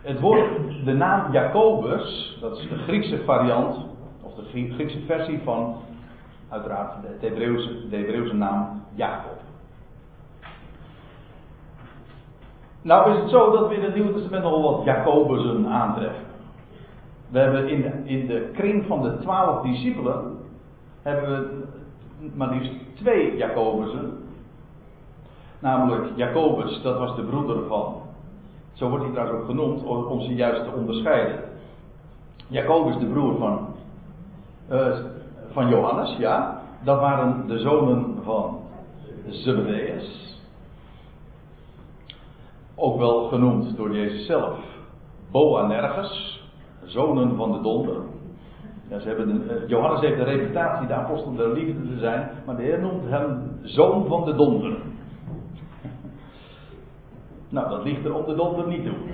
Het 0.00 0.20
woord, 0.20 0.48
de 0.84 0.92
naam 0.92 1.32
Jacobus, 1.32 2.38
dat 2.40 2.58
is 2.58 2.68
de 2.68 2.76
Griekse 2.76 3.18
variant, 3.24 3.76
of 4.22 4.34
de 4.34 4.42
Griekse 4.74 5.00
versie 5.06 5.40
van, 5.44 5.76
uiteraard, 6.48 6.92
de 7.20 7.26
Hebreeuwse, 7.96 8.34
naam 8.34 8.82
Jacob. 8.94 9.38
Nou 12.82 13.12
is 13.12 13.20
het 13.20 13.30
zo 13.30 13.50
dat 13.50 13.68
we 13.68 13.74
in 13.74 13.82
het 13.82 13.94
Nieuwe 13.94 14.12
Testament 14.12 14.42
nogal 14.42 14.76
wat 14.76 14.84
Jacobussen 14.84 15.66
aantreffen. 15.66 16.24
We 17.28 17.38
hebben 17.38 17.68
in 17.68 17.82
de, 17.82 17.92
in 18.04 18.26
de 18.26 18.50
kring 18.52 18.86
van 18.86 19.02
de 19.02 19.18
twaalf 19.18 19.62
discipelen, 19.62 20.38
hebben 21.02 21.30
we 21.30 21.64
maar 22.34 22.50
liefst 22.50 22.72
twee 22.94 23.36
Jacobussen. 23.36 24.19
Namelijk 25.60 26.12
Jacobus, 26.16 26.82
dat 26.82 26.98
was 26.98 27.16
de 27.16 27.22
broeder 27.22 27.66
van. 27.66 27.94
Zo 28.72 28.88
wordt 28.88 29.04
hij 29.04 29.12
trouwens 29.12 29.40
ook 29.40 29.46
genoemd, 29.46 29.84
om 29.84 30.20
ze 30.20 30.34
juist 30.34 30.64
te 30.64 30.70
onderscheiden. 30.76 31.40
Jacobus, 32.46 32.98
de 32.98 33.06
broer 33.06 33.36
van, 33.38 33.66
uh, 34.70 34.96
van 35.50 35.68
Johannes, 35.68 36.16
ja. 36.18 36.62
Dat 36.84 37.00
waren 37.00 37.46
de 37.46 37.58
zonen 37.58 38.16
van 38.24 38.58
Zebedeus. 39.28 40.38
Ook 42.74 42.98
wel 42.98 43.28
genoemd 43.28 43.76
door 43.76 43.94
Jezus 43.94 44.26
zelf. 44.26 44.58
Boanerges, 45.30 46.44
zonen 46.84 47.36
van 47.36 47.52
de 47.52 47.60
donder. 47.60 47.96
Ja, 48.88 48.98
ze 48.98 49.08
hebben 49.08 49.26
de, 49.26 49.54
uh, 49.54 49.68
Johannes 49.68 50.00
heeft 50.00 50.16
de 50.16 50.24
reputatie 50.24 50.86
de 50.86 50.94
apostel 50.94 51.34
der 51.34 51.52
liefde 51.52 51.88
te 51.88 51.98
zijn, 51.98 52.30
maar 52.46 52.56
de 52.56 52.62
Heer 52.62 52.80
noemt 52.80 53.08
hem 53.08 53.58
zoon 53.62 54.06
van 54.06 54.24
de 54.24 54.34
donder. 54.34 54.76
Nou, 57.50 57.68
dat 57.68 57.84
ligt 57.84 58.04
er 58.04 58.14
om 58.14 58.26
de 58.26 58.34
donder 58.34 58.66
niet 58.66 58.84
doen. 58.84 59.10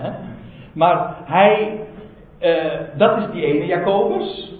maar 0.80 1.16
hij, 1.24 1.80
uh, 2.40 2.98
dat 2.98 3.16
is 3.16 3.24
die 3.32 3.44
ene 3.44 3.66
Jacobus. 3.66 4.58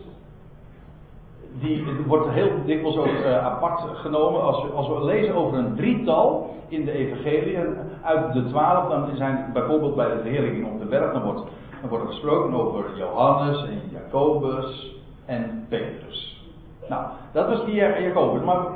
die 1.52 1.84
wordt 2.06 2.30
heel 2.30 2.50
dikwijls 2.66 2.96
ook 2.96 3.06
uh, 3.06 3.44
apart 3.44 3.80
genomen. 3.94 4.42
Als 4.42 4.62
we, 4.62 4.68
als 4.68 4.88
we 4.88 5.04
lezen 5.04 5.34
over 5.34 5.58
een 5.58 5.74
drietal 5.74 6.54
in 6.68 6.84
de 6.84 6.92
evangelie 6.92 7.58
uit 8.02 8.32
de 8.32 8.44
twaalf, 8.44 8.88
dan 8.88 9.16
zijn 9.16 9.50
bijvoorbeeld 9.52 9.96
bij 9.96 10.08
de 10.08 10.20
verheerlijking 10.20 10.66
op 10.66 10.78
de 10.78 10.86
berg, 10.86 11.12
dan 11.12 11.22
wordt, 11.22 11.42
dan 11.80 11.88
wordt 11.88 12.04
er 12.04 12.10
gesproken 12.10 12.54
over 12.54 12.84
Johannes 12.96 13.64
en 13.64 13.80
Jacobus 13.90 14.96
en 15.26 15.66
Petrus. 15.68 16.44
Nou, 16.88 17.04
dat 17.32 17.48
was 17.48 17.64
die 17.64 17.74
Jacobus. 17.74 18.44
Maar 18.44 18.66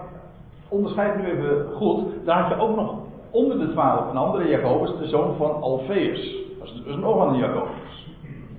onderscheid 0.68 1.16
nu 1.16 1.24
even 1.24 1.66
goed. 1.74 2.04
Daar 2.24 2.42
had 2.42 2.56
je 2.56 2.62
ook 2.62 2.76
nog 2.76 3.03
onder 3.34 3.58
de 3.58 3.72
twaalf 3.72 4.10
een 4.10 4.16
andere 4.16 4.48
Jacobus, 4.48 4.98
de 4.98 5.08
zoon 5.08 5.36
van 5.36 5.62
Alfeus. 5.62 6.34
Dat 6.58 6.68
is 6.68 6.82
dus 6.84 6.96
nog 6.96 7.26
een 7.26 7.36
Jacobus. 7.36 8.08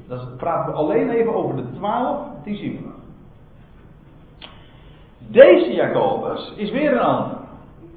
Dat 0.08 0.38
praten 0.38 0.72
we 0.72 0.78
alleen 0.78 1.10
even 1.10 1.36
over 1.36 1.56
de 1.56 1.72
twaalf 1.72 2.20
discipelen. 2.44 2.94
Deze 5.18 5.74
Jacobus 5.74 6.54
is 6.56 6.72
weer 6.72 6.92
een 6.92 7.00
ander. 7.00 7.38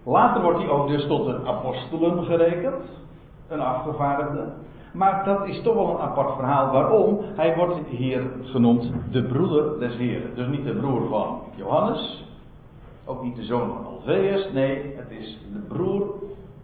Later 0.04 0.42
wordt 0.42 0.58
hij 0.58 0.68
ook 0.68 0.88
dus 0.88 1.06
tot 1.06 1.26
een 1.26 1.46
apostelen 1.46 2.24
gerekend, 2.24 2.84
een 3.48 3.60
afgevaardigde. 3.60 4.52
Maar 4.92 5.24
dat 5.24 5.46
is 5.46 5.62
toch 5.62 5.74
wel 5.74 5.90
een 5.90 6.00
apart 6.00 6.34
verhaal. 6.34 6.72
Waarom? 6.72 7.20
Hij 7.36 7.56
wordt 7.56 7.76
hier 7.88 8.22
genoemd 8.42 8.92
de 9.10 9.22
broeder 9.22 9.78
des 9.78 9.96
Heren. 9.96 10.34
Dus 10.34 10.46
niet 10.46 10.64
de 10.64 10.74
broer 10.74 11.08
van 11.08 11.40
Johannes, 11.54 12.24
ook 13.04 13.22
niet 13.22 13.36
de 13.36 13.44
zoon 13.44 13.68
van 13.68 13.86
Alveus. 13.86 14.52
Nee, 14.52 14.94
het 14.96 15.10
is 15.10 15.38
de 15.52 15.58
broer, 15.68 16.14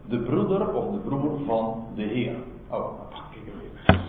de 0.08 0.18
broeder 0.18 0.74
of 0.74 0.92
de 0.92 0.98
broer 0.98 1.38
van 1.46 1.84
de 1.94 2.02
Heer. 2.02 2.34
Oh, 2.70 3.10
pak 3.10 3.24
ik 3.30 3.40
hem 3.44 3.54
weer. 3.60 4.02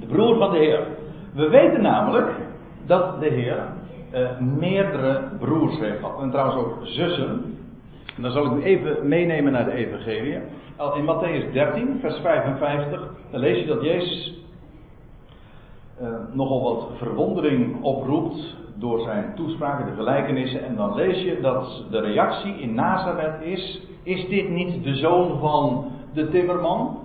De 0.00 0.06
broer 0.06 0.36
van 0.36 0.50
de 0.50 0.58
Heer. 0.58 0.86
We 1.34 1.48
weten 1.48 1.82
namelijk 1.82 2.30
dat 2.86 3.20
de 3.20 3.28
Heer 3.28 3.72
uh, 4.14 4.38
meerdere 4.38 5.22
broers 5.38 5.78
heeft 5.78 5.98
gehad. 5.98 6.22
En 6.22 6.30
trouwens 6.30 6.56
ook 6.56 6.78
zussen. 6.82 7.56
En 8.16 8.22
dan 8.22 8.32
zal 8.32 8.46
ik 8.46 8.52
u 8.52 8.62
even 8.62 9.08
meenemen 9.08 9.52
naar 9.52 9.64
de 9.64 9.72
Evangelie. 9.72 10.38
In 10.94 11.04
Matthäus 11.04 11.52
13, 11.52 11.98
vers 12.00 12.18
55, 12.18 13.14
dan 13.30 13.40
lees 13.40 13.60
je 13.60 13.66
dat 13.66 13.82
Jezus 13.82 14.41
uh, 16.02 16.08
nogal 16.32 16.62
wat 16.62 16.88
verwondering 16.96 17.82
oproept 17.82 18.56
door 18.74 19.00
zijn 19.00 19.32
toespraken, 19.34 19.86
de 19.86 19.92
gelijkenissen. 19.92 20.64
En 20.64 20.76
dan 20.76 20.94
lees 20.94 21.22
je 21.22 21.40
dat 21.40 21.84
de 21.90 22.00
reactie 22.00 22.54
in 22.54 22.74
Nazareth 22.74 23.42
is: 23.42 23.80
Is 24.02 24.28
dit 24.28 24.48
niet 24.48 24.84
de 24.84 24.94
zoon 24.94 25.38
van 25.38 25.90
de 26.12 26.28
timmerman? 26.28 26.98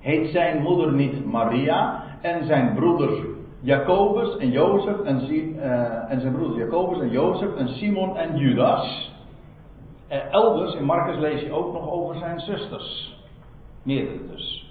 Heet 0.00 0.30
zijn 0.30 0.62
moeder 0.62 0.92
niet 0.92 1.26
Maria? 1.26 2.02
En 2.20 2.46
zijn 2.46 2.74
broeders 2.74 3.20
Jacobus 3.60 4.36
en 4.36 4.50
Jozef 4.50 5.00
en, 5.00 5.34
uh, 5.34 6.10
en 6.10 6.20
zijn 6.20 6.32
broeders 6.32 6.58
Jacobus 6.58 7.00
en 7.00 7.10
Jozef 7.10 7.56
en 7.56 7.68
Simon 7.68 8.16
en 8.16 8.36
Judas. 8.36 9.12
Uh, 10.10 10.32
elders 10.32 10.74
in 10.74 10.84
Marcus 10.84 11.18
lees 11.18 11.40
je 11.40 11.52
ook 11.52 11.72
nog 11.72 11.90
over 11.90 12.16
zijn 12.16 12.40
zusters. 12.40 13.16
Meerdere 13.82 14.26
dus. 14.30 14.61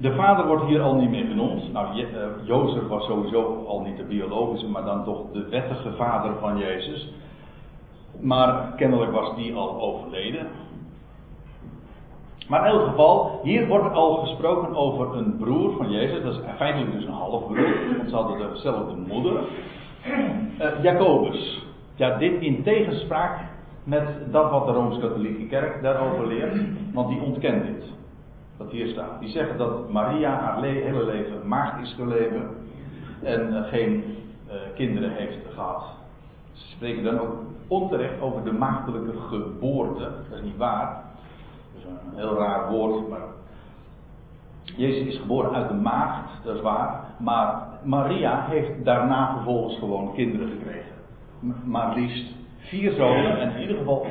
De 0.00 0.14
vader 0.14 0.46
wordt 0.46 0.64
hier 0.64 0.80
al 0.80 0.94
niet 0.94 1.10
meer 1.10 1.26
genoemd. 1.26 1.72
Nou, 1.72 1.94
Je, 1.94 2.02
uh, 2.02 2.46
Jozef 2.46 2.86
was 2.86 3.04
sowieso 3.04 3.64
al 3.66 3.80
niet 3.80 3.96
de 3.96 4.04
biologische, 4.04 4.68
maar 4.68 4.84
dan 4.84 5.04
toch 5.04 5.22
de 5.32 5.48
wettige 5.48 5.92
vader 5.92 6.32
van 6.40 6.58
Jezus. 6.58 7.12
Maar 8.20 8.72
kennelijk 8.76 9.12
was 9.12 9.36
die 9.36 9.54
al 9.54 9.80
overleden. 9.80 10.46
Maar 12.48 12.66
in 12.66 12.72
elk 12.72 12.88
geval, 12.88 13.40
hier 13.42 13.66
wordt 13.66 13.94
al 13.94 14.16
gesproken 14.16 14.74
over 14.74 15.16
een 15.16 15.36
broer 15.36 15.76
van 15.76 15.90
Jezus. 15.90 16.22
Dat 16.22 16.34
is 16.34 16.40
feitelijk 16.56 16.92
dus 16.92 17.04
een 17.04 17.12
halfbroer, 17.12 17.96
want 17.96 18.08
ze 18.08 18.16
hadden 18.16 18.52
dezelfde 18.52 18.96
moeder. 19.06 19.40
Uh, 20.60 20.82
Jacobus. 20.82 21.62
Ja, 21.94 22.16
dit 22.18 22.40
in 22.40 22.62
tegenspraak 22.62 23.38
met 23.84 24.08
dat 24.30 24.50
wat 24.50 24.66
de 24.66 24.72
Rooms-Katholieke 24.72 25.46
Kerk 25.46 25.82
daarover 25.82 26.26
leert, 26.26 26.60
want 26.92 27.08
die 27.08 27.20
ontkent 27.20 27.64
dit. 27.64 27.84
Wat 28.56 28.70
hier 28.70 28.88
staat. 28.88 29.20
Die 29.20 29.28
zeggen 29.28 29.58
dat 29.58 29.90
Maria 29.90 30.38
haar 30.38 30.60
le 30.60 30.66
hele 30.66 31.04
leven 31.04 31.48
maagd 31.48 31.82
is 31.82 31.94
gebleven 31.94 32.48
en 33.22 33.52
uh, 33.52 33.68
geen 33.68 34.04
uh, 34.46 34.52
kinderen 34.74 35.10
heeft 35.10 35.38
gehad. 35.54 35.84
Ze 36.52 36.68
spreken 36.68 37.04
dan 37.04 37.18
ook 37.18 37.36
onterecht 37.68 38.20
over 38.20 38.44
de 38.44 38.52
maagdelijke 38.52 39.18
geboorte. 39.18 40.10
Dat 40.30 40.38
is 40.38 40.44
niet 40.44 40.56
waar 40.56 41.02
een 41.84 42.18
heel 42.18 42.36
raar 42.36 42.70
woord, 42.70 43.08
maar 43.08 43.26
Jezus 44.62 45.06
is 45.06 45.20
geboren 45.20 45.54
uit 45.54 45.68
de 45.68 45.74
maagd, 45.74 46.44
dat 46.44 46.54
is 46.56 46.62
waar. 46.62 47.00
Maar 47.18 47.62
Maria 47.82 48.44
heeft 48.48 48.84
daarna 48.84 49.32
vervolgens 49.34 49.78
gewoon 49.78 50.14
kinderen 50.14 50.48
gekregen. 50.48 50.92
Maar 51.64 51.94
liefst 51.94 52.34
vier 52.56 52.92
zonen 52.92 53.38
en 53.38 53.50
in 53.54 53.60
ieder 53.60 53.76
geval 53.76 54.06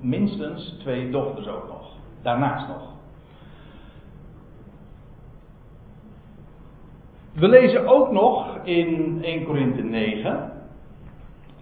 minstens 0.00 0.76
twee 0.78 1.10
dochters 1.10 1.48
ook 1.48 1.66
nog. 1.68 1.92
Daarnaast 2.22 2.68
nog. 2.68 2.88
We 7.34 7.48
lezen 7.48 7.86
ook 7.86 8.10
nog 8.10 8.58
in 8.64 9.18
1 9.22 9.44
Korinthe 9.44 9.82
9 9.82 10.50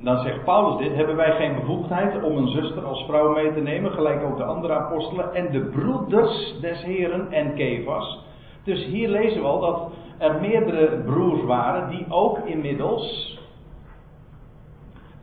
dan 0.00 0.18
zegt 0.18 0.44
Paulus 0.44 0.78
dit: 0.78 0.96
hebben 0.96 1.16
wij 1.16 1.32
geen 1.32 1.54
bevoegdheid 1.54 2.22
om 2.22 2.36
een 2.36 2.48
zuster 2.48 2.84
als 2.84 3.04
vrouw 3.04 3.32
mee 3.34 3.52
te 3.52 3.60
nemen, 3.60 3.90
gelijk 3.90 4.22
ook 4.22 4.36
de 4.36 4.44
andere 4.44 4.72
apostelen 4.72 5.34
en 5.34 5.50
de 5.50 5.60
broeders 5.60 6.54
des 6.60 6.82
Heren 6.82 7.32
en 7.32 7.54
Kefas. 7.54 8.24
Dus 8.64 8.84
hier 8.84 9.08
lezen 9.08 9.40
we 9.40 9.46
al 9.46 9.60
dat 9.60 9.90
er 10.18 10.40
meerdere 10.40 11.02
broers 11.04 11.44
waren 11.44 11.90
die 11.90 12.06
ook 12.08 12.38
inmiddels 12.38 13.38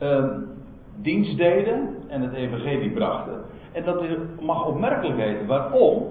uh, 0.02 0.24
dienst 0.96 1.36
deden 1.36 1.96
en 2.08 2.20
het 2.20 2.32
evangelie 2.32 2.90
brachten. 2.90 3.44
En 3.72 3.84
dat 3.84 4.02
mag 4.40 4.66
opmerkelijk 4.66 5.18
heten. 5.18 5.46
Waarom? 5.46 6.02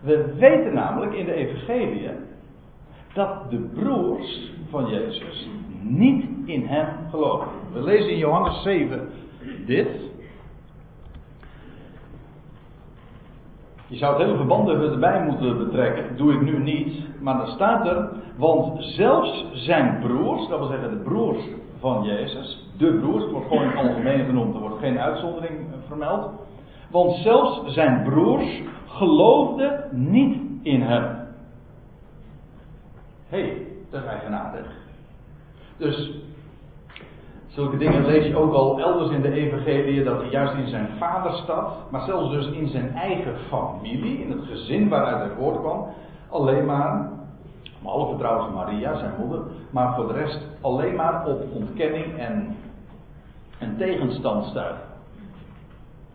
We 0.00 0.34
weten 0.38 0.74
namelijk 0.74 1.12
in 1.12 1.24
de 1.24 1.32
evangelie 1.32 2.08
dat 3.16 3.50
de 3.50 3.70
broers 3.74 4.50
van 4.70 4.86
Jezus 4.88 5.48
niet 5.82 6.24
in 6.44 6.66
hem 6.66 6.86
geloven. 7.10 7.48
We 7.72 7.82
lezen 7.82 8.10
in 8.10 8.18
Johannes 8.18 8.62
7 8.62 9.08
dit. 9.66 9.88
Je 13.86 13.96
zou 13.96 14.14
het 14.14 14.22
hele 14.22 14.36
verband 14.36 14.68
erbij 14.68 15.24
moeten 15.24 15.58
betrekken. 15.58 16.16
Doe 16.16 16.32
ik 16.32 16.40
nu 16.40 16.58
niet. 16.58 17.20
Maar 17.20 17.36
dan 17.36 17.46
staat 17.46 17.86
er. 17.86 18.08
Want 18.36 18.84
zelfs 18.84 19.46
zijn 19.52 19.98
broers, 20.00 20.48
dat 20.48 20.58
wil 20.58 20.68
zeggen 20.68 20.90
de 20.90 21.02
broers 21.04 21.38
van 21.78 22.04
Jezus. 22.04 22.70
De 22.78 22.98
broers, 23.00 23.22
het 23.22 23.32
wordt 23.32 23.46
gewoon 23.48 23.62
in 23.62 23.68
het 23.68 23.78
algemeen 23.78 24.24
genoemd. 24.24 24.54
Er 24.54 24.60
wordt 24.60 24.78
geen 24.78 24.98
uitzondering 24.98 25.58
vermeld. 25.86 26.30
Want 26.90 27.16
zelfs 27.16 27.74
zijn 27.74 28.02
broers 28.02 28.62
geloofden 28.86 29.88
niet 29.92 30.40
in 30.62 30.82
hem. 30.82 31.15
Hé, 33.28 33.40
hey, 33.40 33.66
dat 33.90 34.02
is 34.02 34.08
eigenaardig. 34.08 34.66
Dus 35.76 36.10
zulke 37.46 37.76
dingen 37.76 38.06
lees 38.06 38.26
je 38.26 38.36
ook 38.36 38.52
al 38.52 38.80
elders 38.80 39.10
in 39.10 39.20
de 39.22 39.30
evangelie, 39.30 40.04
dat 40.04 40.20
hij 40.20 40.30
juist 40.30 40.54
in 40.54 40.68
zijn 40.68 40.88
vaderstad, 40.98 41.90
maar 41.90 42.00
zelfs 42.00 42.30
dus 42.30 42.46
in 42.46 42.68
zijn 42.68 42.94
eigen 42.94 43.36
familie, 43.48 44.22
in 44.22 44.30
het 44.30 44.44
gezin 44.44 44.88
waaruit 44.88 45.18
hij 45.18 45.36
voortkwam, 45.38 45.86
alleen 46.30 46.64
maar, 46.64 47.10
behalve 47.82 48.18
trouwens 48.18 48.54
Maria, 48.54 48.98
zijn 48.98 49.12
moeder, 49.18 49.42
maar 49.70 49.94
voor 49.94 50.06
de 50.06 50.12
rest 50.12 50.40
alleen 50.60 50.94
maar 50.94 51.26
op 51.26 51.42
ontkenning 51.54 52.18
en, 52.18 52.56
en 53.58 53.76
tegenstand 53.76 54.44
stuit. 54.44 54.76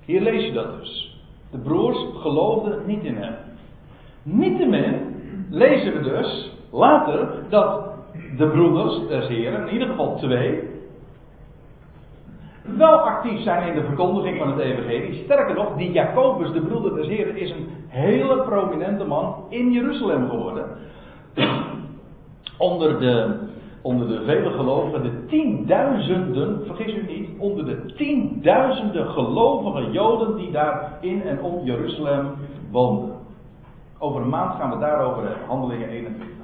Hier 0.05 0.21
lees 0.21 0.45
je 0.45 0.51
dat 0.51 0.79
dus. 0.79 1.19
De 1.51 1.57
broers 1.57 1.97
geloofden 2.21 2.85
niet 2.85 3.03
in 3.03 3.15
hem. 3.15 3.35
Niettemin 4.23 5.15
lezen 5.49 5.93
we 5.93 6.01
dus 6.01 6.51
later 6.71 7.27
dat 7.49 7.89
de 8.37 8.47
broeders 8.47 9.07
des 9.07 9.27
Heren, 9.27 9.67
in 9.67 9.73
ieder 9.73 9.87
geval 9.87 10.15
twee, 10.17 10.69
wel 12.77 12.99
actief 12.99 13.41
zijn 13.41 13.67
in 13.67 13.73
de 13.73 13.85
verkondiging 13.85 14.37
van 14.37 14.47
het 14.47 14.59
Evangelie. 14.59 15.23
Sterker 15.23 15.55
nog, 15.55 15.75
die 15.77 15.91
Jacobus, 15.91 16.51
de 16.51 16.61
broeder 16.61 16.95
des 16.95 17.07
Heren, 17.07 17.37
is 17.37 17.51
een 17.51 17.69
hele 17.87 18.41
prominente 18.41 19.03
man 19.03 19.35
in 19.49 19.71
Jeruzalem 19.71 20.29
geworden. 20.29 20.65
onder, 22.57 22.99
de, 22.99 23.39
onder 23.81 24.07
de 24.07 24.23
vele 24.25 24.49
gelovigen, 24.49 25.03
de 25.03 25.25
tienduizenden, 25.25 26.65
vergis 26.65 26.95
u 26.95 27.05
niet, 27.07 27.29
onder 27.39 27.65
de 27.65 27.85
tienduizenden 27.85 29.07
gelovige 29.07 29.91
Joden 29.91 30.35
die 30.35 30.51
daar 30.51 30.97
in 31.01 31.21
en 31.21 31.41
om 31.41 31.65
Jeruzalem 31.65 32.27
woonden. 32.71 33.15
Over 33.99 34.21
een 34.21 34.29
maand 34.29 34.55
gaan 34.59 34.69
we 34.69 34.77
daarover 34.77 35.23
hebben, 35.23 35.47
handelingen 35.47 35.89
21. 35.89 36.40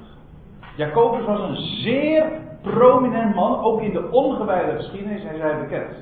Jacobus 0.78 1.24
was 1.24 1.40
een 1.40 1.56
zeer 1.56 2.30
prominent 2.62 3.34
man, 3.34 3.60
ook 3.60 3.82
in 3.82 3.92
de 3.92 4.10
ongewijde 4.10 4.76
geschiedenis 4.76 5.24
en 5.24 5.36
zij 5.36 5.58
bekend. 5.58 5.96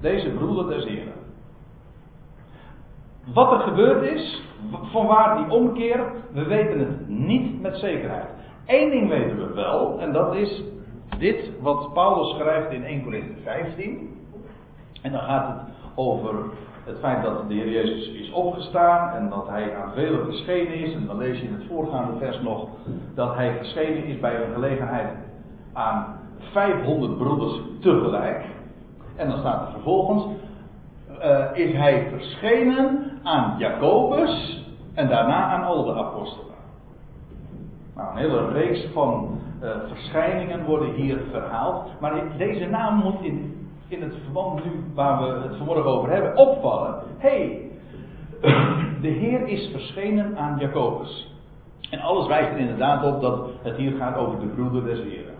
Deze 0.00 0.30
broeder 0.30 0.68
des 0.68 0.84
Heren. 0.84 1.12
wat 3.34 3.52
er 3.52 3.58
gebeurd 3.58 4.02
is, 4.02 4.42
van 4.82 5.06
waar 5.06 5.36
die 5.36 5.50
omkeer, 5.50 6.12
we 6.32 6.44
weten 6.44 6.78
het 6.78 7.08
niet 7.08 7.60
met 7.62 7.76
zekerheid. 7.76 8.28
Eén 8.66 8.90
ding 8.90 9.08
weten 9.08 9.36
we 9.36 9.54
wel, 9.54 10.00
en 10.00 10.12
dat 10.12 10.34
is 10.34 10.62
dit 11.18 11.50
wat 11.60 11.92
Paulus 11.92 12.36
schrijft 12.36 12.72
in 12.72 12.84
1 12.84 13.02
Corinthië 13.02 13.42
15. 13.42 14.16
En 15.02 15.12
dan 15.12 15.20
gaat 15.20 15.46
het 15.46 15.74
over 15.94 16.34
het 16.84 16.98
feit 16.98 17.22
dat 17.22 17.48
de 17.48 17.54
Heer 17.54 17.70
Jezus 17.70 18.08
is 18.08 18.30
opgestaan 18.30 19.14
en 19.16 19.28
dat 19.28 19.48
hij 19.48 19.76
aan 19.76 19.92
velen 19.94 20.24
verschenen 20.24 20.74
is. 20.74 20.94
En 20.94 21.06
dan 21.06 21.18
lees 21.18 21.40
je 21.40 21.46
in 21.46 21.54
het 21.54 21.66
voorgaande 21.68 22.18
vers 22.18 22.40
nog 22.40 22.68
dat 23.14 23.34
hij 23.34 23.56
verschenen 23.56 24.04
is 24.04 24.20
bij 24.20 24.34
een 24.34 24.52
gelegenheid 24.52 25.08
aan 25.72 26.18
500 26.52 27.18
broeders 27.18 27.60
tegelijk. 27.80 28.44
En 29.16 29.28
dan 29.28 29.38
staat 29.38 29.66
er 29.66 29.72
vervolgens, 29.72 30.24
uh, 31.22 31.44
is 31.52 31.72
hij 31.72 32.06
verschenen 32.10 33.10
aan 33.22 33.54
Jacobus 33.58 34.64
en 34.94 35.08
daarna 35.08 35.44
aan 35.44 35.64
al 35.64 35.84
de 35.84 35.94
apostelen. 35.94 36.54
Nou, 37.96 38.10
een 38.10 38.16
hele 38.16 38.48
reeks 38.48 38.86
van 38.92 39.40
uh, 39.62 39.70
verschijningen 39.88 40.64
worden 40.64 40.94
hier 40.94 41.18
verhaald. 41.30 42.00
Maar 42.00 42.22
deze 42.36 42.66
naam 42.66 42.94
moet 42.94 43.20
in 43.22 43.68
in 43.90 44.02
het 44.02 44.14
verband 44.22 44.64
nu 44.64 44.70
waar 44.94 45.22
we 45.22 45.48
het 45.48 45.56
vanmorgen 45.56 45.84
over 45.84 46.10
hebben 46.10 46.36
opvallen. 46.36 47.02
hey, 47.18 47.70
de 49.00 49.08
Heer 49.08 49.48
is 49.48 49.70
verschenen 49.72 50.38
aan 50.38 50.58
Jacobus. 50.58 51.34
En 51.90 52.00
alles 52.00 52.26
wijst 52.26 52.50
er 52.50 52.58
inderdaad 52.58 53.04
op 53.04 53.20
dat 53.20 53.48
het 53.62 53.76
hier 53.76 53.96
gaat 53.96 54.16
over 54.16 54.40
de 54.40 54.46
broeder 54.46 54.84
des 54.84 54.98
Heren. 55.02 55.34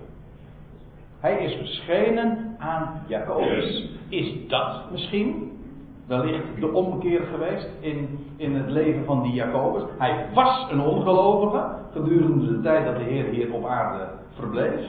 Hij 1.20 1.44
is 1.44 1.54
verschenen 1.54 2.56
aan 2.58 3.02
Jacobus. 3.06 3.88
Is 4.08 4.48
dat 4.48 4.90
misschien 4.90 5.58
wellicht 6.06 6.60
de 6.60 6.72
omkeer 6.72 7.20
geweest 7.20 7.68
in, 7.80 8.18
in 8.36 8.54
het 8.56 8.70
leven 8.70 9.04
van 9.04 9.22
die 9.22 9.32
Jacobus? 9.32 9.82
Hij 9.98 10.26
was 10.34 10.66
een 10.70 10.80
ongelovige 10.80 11.64
gedurende 11.92 12.46
de 12.46 12.60
tijd 12.60 12.84
dat 12.84 12.96
de 12.96 13.04
Heer 13.04 13.24
hier 13.24 13.52
op 13.52 13.66
aarde 13.66 14.08
verbleef. 14.34 14.86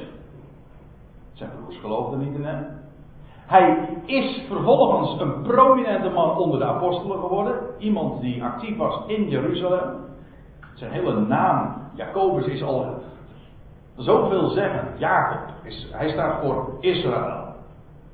Zijn 1.34 1.50
broers 1.60 1.78
geloofden 1.78 2.20
niet 2.20 2.36
in 2.36 2.46
hem. 2.46 2.66
Hij 3.52 4.00
is 4.06 4.42
vervolgens 4.48 5.22
een 5.22 5.42
prominente 5.42 6.10
man 6.10 6.38
onder 6.38 6.60
de 6.60 6.66
apostelen 6.66 7.20
geworden. 7.20 7.60
Iemand 7.78 8.22
die 8.22 8.44
actief 8.44 8.78
was 8.78 9.04
in 9.08 9.30
Jeruzalem. 9.30 9.96
Zijn 10.74 10.92
hele 10.92 11.20
naam, 11.20 11.74
Jacobus, 11.94 12.46
is 12.46 12.64
al 12.64 13.02
zoveel 13.96 14.48
zeggen. 14.48 14.88
Jacob, 14.98 15.54
is, 15.64 15.88
hij 15.92 16.10
staat 16.10 16.44
voor 16.44 16.78
Israël. 16.80 17.54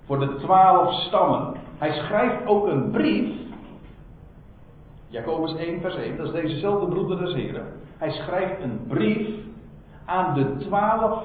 Voor 0.05 0.19
de 0.19 0.35
twaalf 0.35 0.93
stammen. 0.93 1.53
Hij 1.77 1.91
schrijft 1.91 2.45
ook 2.45 2.67
een 2.67 2.91
brief. 2.91 3.35
Jacobus 5.07 5.55
1, 5.55 5.81
vers 5.81 5.95
1, 5.95 6.17
dat 6.17 6.25
is 6.25 6.31
dezezelfde 6.31 6.87
broeder 6.87 7.17
des 7.17 7.33
Heren. 7.33 7.65
Hij 7.97 8.11
schrijft 8.11 8.61
een 8.61 8.85
brief 8.87 9.29
aan 10.05 10.33
de 10.33 10.57
twaalf 10.57 11.23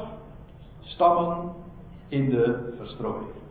stammen 0.81 1.53
in 2.09 2.31
de 2.31 2.75
verstrooiing. 2.79 3.42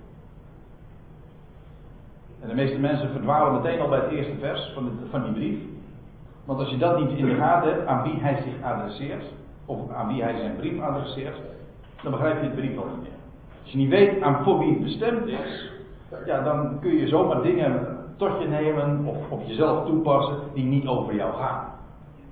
En 2.41 2.47
de 2.47 2.55
meeste 2.55 2.79
mensen 2.79 3.09
verdwalen 3.09 3.61
meteen 3.61 3.79
al 3.79 3.89
bij 3.89 3.99
het 3.99 4.11
eerste 4.11 4.37
vers 4.39 4.71
van, 4.73 4.91
van 5.09 5.23
die 5.23 5.33
brief. 5.33 5.59
Want 6.45 6.59
als 6.59 6.69
je 6.69 6.77
dat 6.77 6.99
niet 6.99 7.17
in 7.17 7.25
de 7.25 7.35
gaten 7.35 7.71
hebt 7.71 7.87
aan 7.87 8.03
wie 8.03 8.19
hij 8.19 8.41
zich 8.43 8.63
adresseert, 8.63 9.23
of 9.65 9.91
aan 9.91 10.07
wie 10.07 10.23
hij 10.23 10.37
zijn 10.37 10.55
brief 10.55 10.81
adresseert, 10.81 11.35
dan 12.03 12.11
begrijp 12.11 12.41
je 12.41 12.47
het 12.47 12.55
brief 12.55 12.77
al 12.77 12.85
niet 12.85 13.01
meer. 13.01 13.19
Als 13.61 13.71
je 13.71 13.77
niet 13.77 13.89
weet 13.89 14.21
aan 14.21 14.43
voor 14.43 14.59
wie 14.59 14.69
het 14.69 14.83
bestemd 14.83 15.27
is, 15.27 15.71
ja, 16.25 16.43
dan 16.43 16.79
kun 16.79 16.95
je 16.95 17.07
zomaar 17.07 17.41
dingen 17.41 17.97
tot 18.17 18.41
je 18.41 18.47
nemen 18.47 19.05
of 19.05 19.17
op 19.29 19.41
jezelf 19.47 19.85
toepassen 19.85 20.37
die 20.53 20.63
niet 20.63 20.87
over 20.87 21.15
jou 21.15 21.33
gaan. 21.33 21.65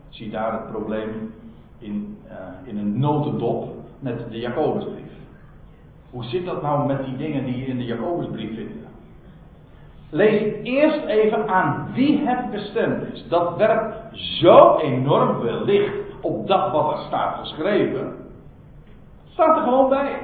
Zie 0.09 0.29
daar 0.29 0.51
het 0.51 0.71
probleem 0.71 1.33
in, 1.77 2.17
uh, 2.27 2.33
in 2.63 2.77
een 2.77 2.99
notendop 2.99 3.75
met 3.99 4.31
de 4.31 4.39
Jacobusbrief. 4.39 5.11
Hoe 6.09 6.23
zit 6.23 6.45
dat 6.45 6.61
nou 6.61 6.87
met 6.87 7.05
die 7.05 7.17
dingen 7.17 7.45
die 7.45 7.57
je 7.57 7.65
in 7.65 7.77
de 7.77 7.85
Jacobusbrief 7.85 8.55
vindt? 8.55 8.88
Lees 10.09 10.53
eerst 10.63 11.05
even 11.05 11.47
aan 11.47 11.91
wie 11.93 12.27
het 12.27 12.51
bestemd 12.51 13.13
is. 13.13 13.27
Dat 13.27 13.57
werpt 13.57 14.17
zo 14.17 14.77
enorm 14.77 15.41
veel 15.41 15.65
licht 15.65 15.93
op 16.21 16.47
dat 16.47 16.71
wat 16.71 16.91
er 16.91 16.97
staat 17.07 17.37
geschreven. 17.37 18.17
Staat 19.29 19.57
er 19.57 19.63
gewoon 19.63 19.89
bij. 19.89 20.21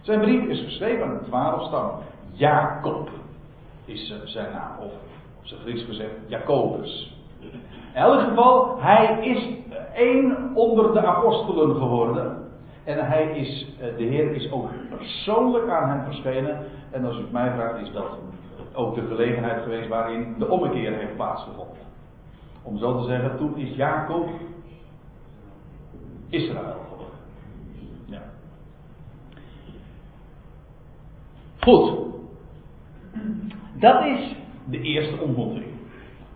Zijn 0.00 0.20
brief 0.20 0.44
is 0.44 0.64
geschreven 0.64 1.06
aan 1.06 1.18
de 1.18 1.24
twaalf 1.24 1.66
stammen. 1.66 1.94
Jacob 2.32 3.08
is 3.84 4.14
zijn 4.24 4.52
naam, 4.52 4.78
of 4.78 4.92
op 5.38 5.46
zijn 5.46 5.60
Grieks 5.60 5.84
gezegd 5.84 6.10
Jacobus. 6.26 7.18
In 7.94 8.00
elk 8.00 8.20
geval, 8.20 8.76
hij 8.80 9.18
is 9.20 9.48
één 9.94 10.50
onder 10.54 10.92
de 10.92 11.06
apostelen 11.06 11.76
geworden. 11.76 12.48
En 12.84 13.06
hij 13.06 13.24
is, 13.24 13.66
eh, 13.80 13.96
de 13.96 14.04
Heer 14.04 14.34
is 14.34 14.52
ook 14.52 14.68
persoonlijk 14.96 15.68
aan 15.68 15.88
hem 15.88 16.04
verschenen. 16.04 16.58
En 16.90 17.04
als 17.04 17.16
u 17.16 17.20
het 17.20 17.32
mij 17.32 17.52
vraagt, 17.54 17.80
is 17.80 17.92
dat 17.92 18.18
ook 18.74 18.94
de 18.94 19.06
gelegenheid 19.06 19.62
geweest 19.62 19.88
waarin 19.88 20.34
de 20.38 20.48
ommekeer 20.48 20.92
heeft 20.92 21.16
plaatsgevonden. 21.16 21.76
Om 22.62 22.78
zo 22.78 23.00
te 23.00 23.06
zeggen, 23.06 23.36
toen 23.36 23.56
is 23.56 23.76
Jacob 23.76 24.28
Israël 26.28 26.76
geworden. 26.82 26.90
Goed. 31.60 31.92
Dat 33.74 34.04
is 34.04 34.36
de 34.64 34.80
eerste 34.80 35.20
ontmoeting. 35.20 35.64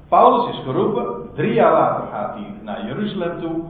Paulus 0.09 0.55
is 0.55 0.62
geroepen, 0.62 1.35
drie 1.35 1.53
jaar 1.53 1.73
later 1.73 2.07
gaat 2.07 2.35
hij 2.35 2.55
naar 2.62 2.87
Jeruzalem 2.87 3.40
toe, 3.40 3.62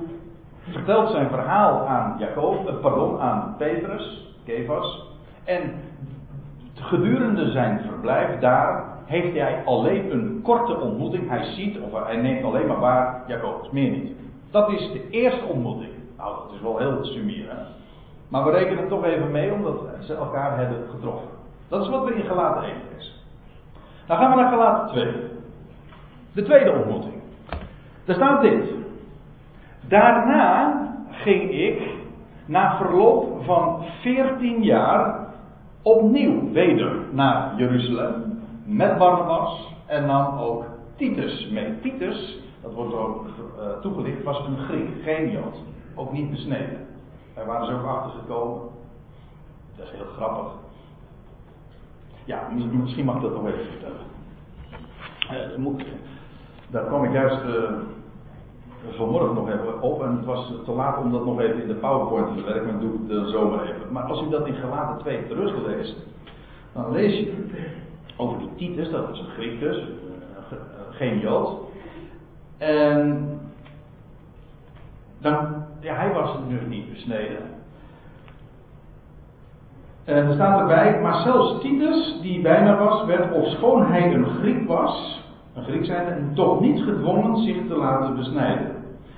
vertelt 0.70 1.10
zijn 1.10 1.28
verhaal 1.28 1.86
aan 1.86 2.16
Jacob, 2.18 2.68
eh, 2.68 2.74
pardon, 2.80 3.20
aan 3.20 3.54
Petrus, 3.58 4.34
Kefas, 4.44 5.06
en 5.44 5.74
gedurende 6.84 7.50
zijn 7.50 7.80
verblijf 7.88 8.38
daar 8.38 8.84
heeft 9.04 9.36
hij 9.36 9.62
alleen 9.64 10.12
een 10.12 10.40
korte 10.42 10.76
ontmoeting. 10.80 11.28
Hij 11.28 11.44
ziet 11.44 11.80
of 11.80 12.04
hij 12.04 12.16
neemt 12.16 12.44
alleen 12.44 12.66
maar 12.66 12.80
waar 12.80 13.22
Jacobus, 13.26 13.70
meer 13.70 13.90
niet. 13.90 14.12
Dat 14.50 14.70
is 14.72 14.92
de 14.92 15.10
eerste 15.10 15.44
ontmoeting. 15.44 15.92
Nou, 16.16 16.34
dat 16.34 16.54
is 16.54 16.60
wel 16.60 16.78
heel 16.78 17.04
sumier, 17.04 17.48
hè? 17.48 17.56
Maar 18.28 18.44
we 18.44 18.50
rekenen 18.50 18.88
toch 18.88 19.04
even 19.04 19.30
mee 19.30 19.52
omdat 19.52 19.74
ze 20.00 20.14
elkaar 20.14 20.58
hebben 20.58 20.88
getroffen. 20.90 21.28
Dat 21.68 21.82
is 21.82 21.88
wat 21.88 22.04
we 22.04 22.14
in 22.14 22.24
Gelaten 22.24 22.62
1 22.62 22.72
lezen. 22.94 23.12
Dan 24.06 24.16
gaan 24.16 24.30
we 24.30 24.36
naar 24.36 24.50
Gelaten 24.50 24.88
2. 24.88 25.14
De 26.32 26.42
tweede 26.42 26.72
ontmoeting. 26.72 27.14
Daar 28.04 28.16
staat 28.16 28.42
dit. 28.42 28.64
Daarna 29.88 30.82
ging 31.10 31.50
ik, 31.50 31.82
na 32.46 32.76
verloop 32.76 33.44
van 33.44 33.84
14 34.00 34.62
jaar, 34.62 35.23
opnieuw 35.84 36.52
weder 36.52 36.96
naar 37.10 37.54
Jeruzalem 37.56 38.42
met 38.64 38.98
Barnabas 38.98 39.72
en 39.86 40.06
nam 40.06 40.38
ook 40.38 40.64
Titus 40.96 41.48
mee. 41.50 41.80
Titus, 41.80 42.38
dat 42.62 42.72
wordt 42.72 42.94
ook 42.94 43.26
uh, 43.26 43.80
toegelicht, 43.80 44.22
was 44.22 44.46
een 44.46 44.58
Griek, 44.58 44.88
geen 45.02 45.30
Jood, 45.30 45.56
ook 45.94 46.12
niet 46.12 46.30
besneden. 46.30 46.86
Daar 47.34 47.46
waren 47.46 47.66
ze 47.66 47.72
ook 47.72 47.86
achter 47.86 48.20
gekomen. 48.20 48.62
Dat 49.76 49.86
is 49.86 49.92
heel 49.92 50.06
grappig. 50.16 50.52
Ja, 52.24 52.48
misschien 52.72 53.04
mag 53.04 53.16
ik 53.16 53.22
dat 53.22 53.34
nog 53.34 53.46
even 53.46 53.66
vertellen. 53.66 54.06
Uh, 55.52 55.56
moet, 55.56 55.84
daar 56.70 56.84
kwam 56.84 57.04
ik 57.04 57.12
juist 57.12 57.44
uh, 57.44 57.70
vanmorgen 58.90 59.34
nog 59.34 59.48
even 59.48 59.82
op 59.82 60.02
en 60.02 60.16
het 60.16 60.24
was 60.24 60.52
te 60.64 60.72
laat 60.72 60.98
om 60.98 61.12
dat 61.12 61.24
nog 61.24 61.40
even 61.40 61.62
in 61.62 61.68
de 61.68 61.74
PowerPoint 61.74 62.26
te 62.26 62.42
verwerken, 62.42 62.66
maar 62.66 62.80
doe 62.80 62.92
ik 62.92 63.00
het 63.08 63.30
zomaar 63.30 63.62
even. 63.62 63.92
Maar 63.92 64.02
als 64.02 64.22
u 64.22 64.28
dat 64.28 64.46
in 64.46 64.54
Gelaten 64.54 64.98
2 64.98 65.26
terugleest, 65.26 65.96
dan 66.72 66.92
lees 66.92 67.18
je 67.18 67.46
over 68.16 68.38
die 68.38 68.54
Titus, 68.56 68.90
dat 68.90 69.08
was 69.08 69.18
een 69.18 69.30
Griek 69.36 69.60
dus, 69.60 69.78
eh, 69.78 70.58
geen 70.90 71.18
Jood. 71.18 71.50
En 72.58 73.28
dan, 75.18 75.64
ja, 75.80 75.94
hij 75.94 76.12
was 76.12 76.36
nu 76.48 76.60
niet 76.68 76.92
besneden. 76.92 77.38
En 80.04 80.16
er 80.16 80.34
staat 80.34 80.60
erbij, 80.60 81.00
maar 81.00 81.22
zelfs 81.22 81.60
Titus, 81.60 82.18
die 82.22 82.40
bij 82.40 82.62
mij 82.62 82.76
was, 82.76 83.04
werd, 83.04 83.32
ofschoon 83.32 83.86
hij 83.86 84.14
een 84.14 84.26
Griek 84.26 84.68
was, 84.68 85.22
een 85.54 85.64
Griek 85.64 85.84
zijn, 85.84 86.30
toch 86.34 86.60
niet 86.60 86.82
gedwongen 86.82 87.36
zich 87.36 87.56
te 87.68 87.76
laten 87.76 88.16
besnijden. 88.16 88.73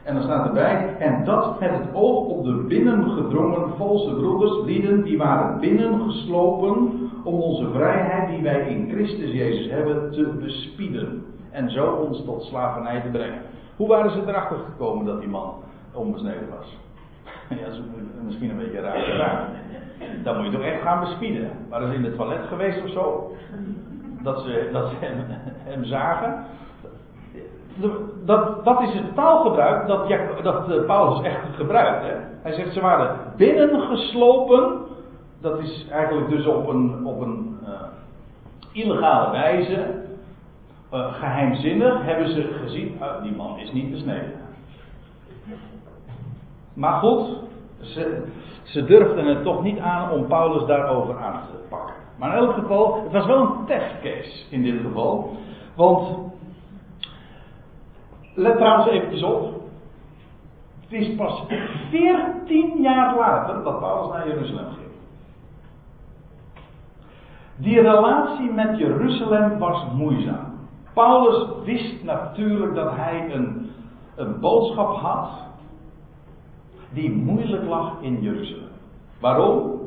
En 0.06 0.14
dan 0.14 0.22
staat 0.22 0.46
erbij, 0.46 0.96
en 0.98 1.24
dat 1.24 1.60
met 1.60 1.70
het 1.70 1.94
oog 1.94 2.26
op 2.26 2.44
de 2.44 2.64
binnengedrongen 2.68 3.76
valse 3.76 4.14
broeders, 4.14 4.64
lieden 4.64 5.02
die 5.02 5.18
waren 5.18 5.60
binnengeslopen 5.60 6.72
om 7.24 7.40
onze 7.40 7.70
vrijheid 7.70 8.28
die 8.28 8.42
wij 8.42 8.68
in 8.68 8.90
Christus 8.90 9.32
Jezus 9.32 9.70
hebben 9.70 10.12
te 10.12 10.22
bespieden. 10.40 11.24
En 11.50 11.70
zo 11.70 11.86
ons 11.86 12.24
tot 12.24 12.42
slavernij 12.42 13.00
te 13.00 13.08
brengen. 13.08 13.40
Hoe 13.76 13.88
waren 13.88 14.10
ze 14.10 14.22
erachter 14.26 14.56
gekomen 14.56 15.06
dat 15.06 15.20
die 15.20 15.28
man 15.28 15.54
onbesneden 15.92 16.48
was? 16.58 16.76
ja, 17.60 17.64
dat 17.64 17.74
is 17.74 17.80
misschien 18.24 18.50
een 18.50 18.58
beetje 18.58 18.80
raar 18.80 19.00
vraag. 19.00 19.48
Dan 20.22 20.36
moet 20.36 20.46
je 20.46 20.52
toch 20.52 20.66
echt 20.66 20.82
gaan 20.82 21.00
bespieden. 21.00 21.50
Waren 21.68 21.88
ze 21.88 21.94
in 21.94 22.04
het 22.04 22.16
toilet 22.16 22.46
geweest 22.48 22.82
of 22.82 22.90
zo? 22.90 23.36
Dat 24.22 24.40
ze, 24.40 24.68
dat 24.72 24.88
ze 24.88 24.94
hem, 25.00 25.24
hem 25.64 25.84
zagen? 25.84 26.44
Dat, 28.24 28.64
dat 28.64 28.80
is 28.80 28.92
het 28.92 29.14
taalgebruik 29.14 29.86
dat, 29.86 30.08
dat 30.42 30.70
eh, 30.70 30.84
Paulus 30.86 31.22
echt 31.22 31.54
gebruikt. 31.56 32.02
Hè? 32.02 32.14
Hij 32.42 32.52
zegt 32.52 32.72
ze 32.72 32.80
waren 32.80 33.16
binnengeslopen. 33.36 34.84
Dat 35.40 35.58
is 35.58 35.86
eigenlijk 35.90 36.28
dus 36.28 36.46
op 36.46 36.68
een, 36.68 37.06
op 37.06 37.20
een 37.20 37.58
uh, 37.62 37.70
illegale 38.72 39.30
wijze. 39.30 40.04
Uh, 40.94 41.12
geheimzinnig 41.12 42.02
hebben 42.02 42.28
ze 42.28 42.42
gezien. 42.62 42.96
Uh, 43.00 43.22
die 43.22 43.36
man 43.36 43.58
is 43.58 43.72
niet 43.72 43.90
besneden. 43.90 44.32
Maar 46.74 46.92
goed, 46.92 47.28
ze, 47.80 48.24
ze 48.62 48.84
durfden 48.84 49.26
het 49.26 49.42
toch 49.42 49.62
niet 49.62 49.78
aan 49.78 50.10
om 50.10 50.26
Paulus 50.26 50.66
daarover 50.66 51.18
aan 51.18 51.40
te 51.50 51.58
pakken. 51.68 51.94
Maar 52.18 52.30
in 52.30 52.44
elk 52.44 52.54
geval, 52.54 53.02
het 53.02 53.12
was 53.12 53.26
wel 53.26 53.40
een 53.40 53.66
testcase 53.66 54.44
in 54.50 54.62
dit 54.62 54.80
geval. 54.80 55.36
Want, 55.74 56.18
let 58.36 58.56
trouwens 58.56 58.90
eventjes 58.90 59.22
op. 59.22 59.54
Het 60.80 61.00
is 61.00 61.14
pas 61.16 61.42
14 61.90 62.80
jaar 62.80 63.16
later 63.16 63.62
dat 63.62 63.78
Paulus 63.80 64.12
naar 64.12 64.28
Jeruzalem 64.28 64.64
ging. 64.64 64.86
Die 67.56 67.80
relatie 67.80 68.52
met 68.52 68.78
Jeruzalem 68.78 69.58
was 69.58 69.84
moeizaam. 69.92 70.54
Paulus 70.92 71.48
wist 71.64 72.04
natuurlijk 72.04 72.74
dat 72.74 72.90
hij 72.96 73.34
een, 73.34 73.70
een 74.14 74.40
boodschap 74.40 74.96
had 74.96 75.30
die 76.92 77.12
moeilijk 77.12 77.64
lag 77.64 77.92
in 78.00 78.22
Jeruzalem. 78.22 78.68
Waarom? 79.20 79.80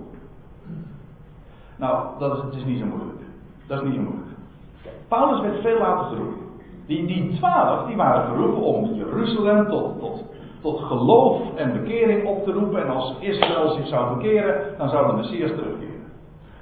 Nou, 1.76 2.08
dat 2.20 2.38
is, 2.38 2.44
het 2.44 2.56
is 2.56 2.66
niet 2.66 2.80
zo 2.80 2.86
moeilijk. 2.86 3.22
Dat 3.68 3.82
is 3.82 3.88
niet 3.88 3.96
zo 3.96 4.02
moeilijk. 4.02 4.28
Paulus 5.08 5.42
werd 5.42 5.62
veel 5.62 5.80
later 5.80 6.06
geroepen. 6.06 6.49
Die, 6.90 7.06
die 7.06 7.38
twaalf 7.38 7.88
die 7.88 7.96
waren 7.96 8.26
geroepen 8.26 8.62
om 8.62 8.94
Jeruzalem 8.94 9.68
tot, 9.70 10.00
tot, 10.00 10.24
tot 10.62 10.80
geloof 10.80 11.56
en 11.56 11.74
bekering 11.74 12.28
op 12.28 12.44
te 12.44 12.52
roepen. 12.52 12.84
En 12.84 12.90
als 12.90 13.16
Israël 13.20 13.70
zich 13.70 13.88
zou 13.88 14.16
bekeren, 14.16 14.78
dan 14.78 14.90
zou 14.90 15.08
de 15.08 15.14
Messias 15.14 15.50
terugkeren. 15.50 16.12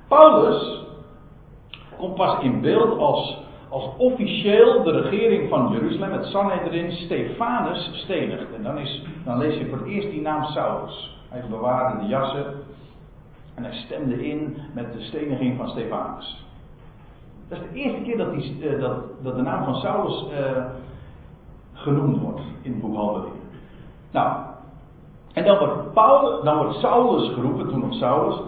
Paulus 0.08 0.86
komt 1.98 2.16
pas 2.16 2.42
in 2.42 2.62
beeld 2.62 3.00
als, 3.00 3.38
als 3.70 3.90
officieel 3.98 4.84
de 4.84 5.02
regering 5.02 5.50
van 5.50 5.72
Jeruzalem, 5.72 6.12
het 6.12 6.26
Sanhedrin, 6.26 6.92
Stefanus 6.92 7.90
stenigt. 7.94 8.54
En 8.56 8.64
dan, 8.64 8.78
is, 8.78 9.04
dan 9.26 9.38
lees 9.38 9.58
je 9.58 9.68
voor 9.68 9.78
het 9.78 9.88
eerst 9.88 10.10
die 10.10 10.22
naam 10.22 10.44
Saulus. 10.44 11.18
Hij 11.30 11.44
bewaarde 11.50 12.02
de 12.02 12.08
jassen 12.08 12.46
en 13.56 13.64
hij 13.64 13.74
stemde 13.74 14.28
in 14.28 14.58
met 14.74 14.94
de 14.94 15.02
steniging 15.02 15.58
van 15.58 15.70
Stefanus. 15.70 16.47
Dat 17.48 17.58
is 17.58 17.70
de 17.72 17.80
eerste 17.80 18.02
keer 18.02 18.18
dat, 18.18 18.32
die, 18.32 18.60
uh, 18.60 18.80
dat, 18.82 18.96
dat 19.24 19.36
de 19.36 19.42
naam 19.42 19.64
van 19.64 19.76
Saulus 19.76 20.26
uh, 20.32 20.66
genoemd 21.74 22.22
wordt 22.22 22.42
in 22.62 22.72
het 22.72 22.82
boek. 22.82 23.28
Nou, 24.12 24.38
en 25.34 25.46
dan 25.46 25.58
wordt, 25.58 25.94
Paulus, 25.94 26.44
dan 26.44 26.58
wordt 26.58 26.76
Saulus 26.76 27.34
geroepen, 27.34 27.68
toen 27.68 27.80
nog 27.80 27.94
Saulus, 27.94 28.40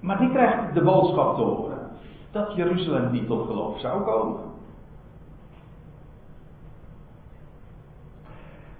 maar 0.00 0.18
die 0.18 0.30
krijgt 0.30 0.74
de 0.74 0.82
boodschap 0.82 1.36
te 1.36 1.42
horen 1.42 1.78
dat 2.30 2.54
Jeruzalem 2.54 3.10
niet 3.10 3.26
tot 3.26 3.46
geloof 3.46 3.80
zou 3.80 4.02
komen. 4.02 4.40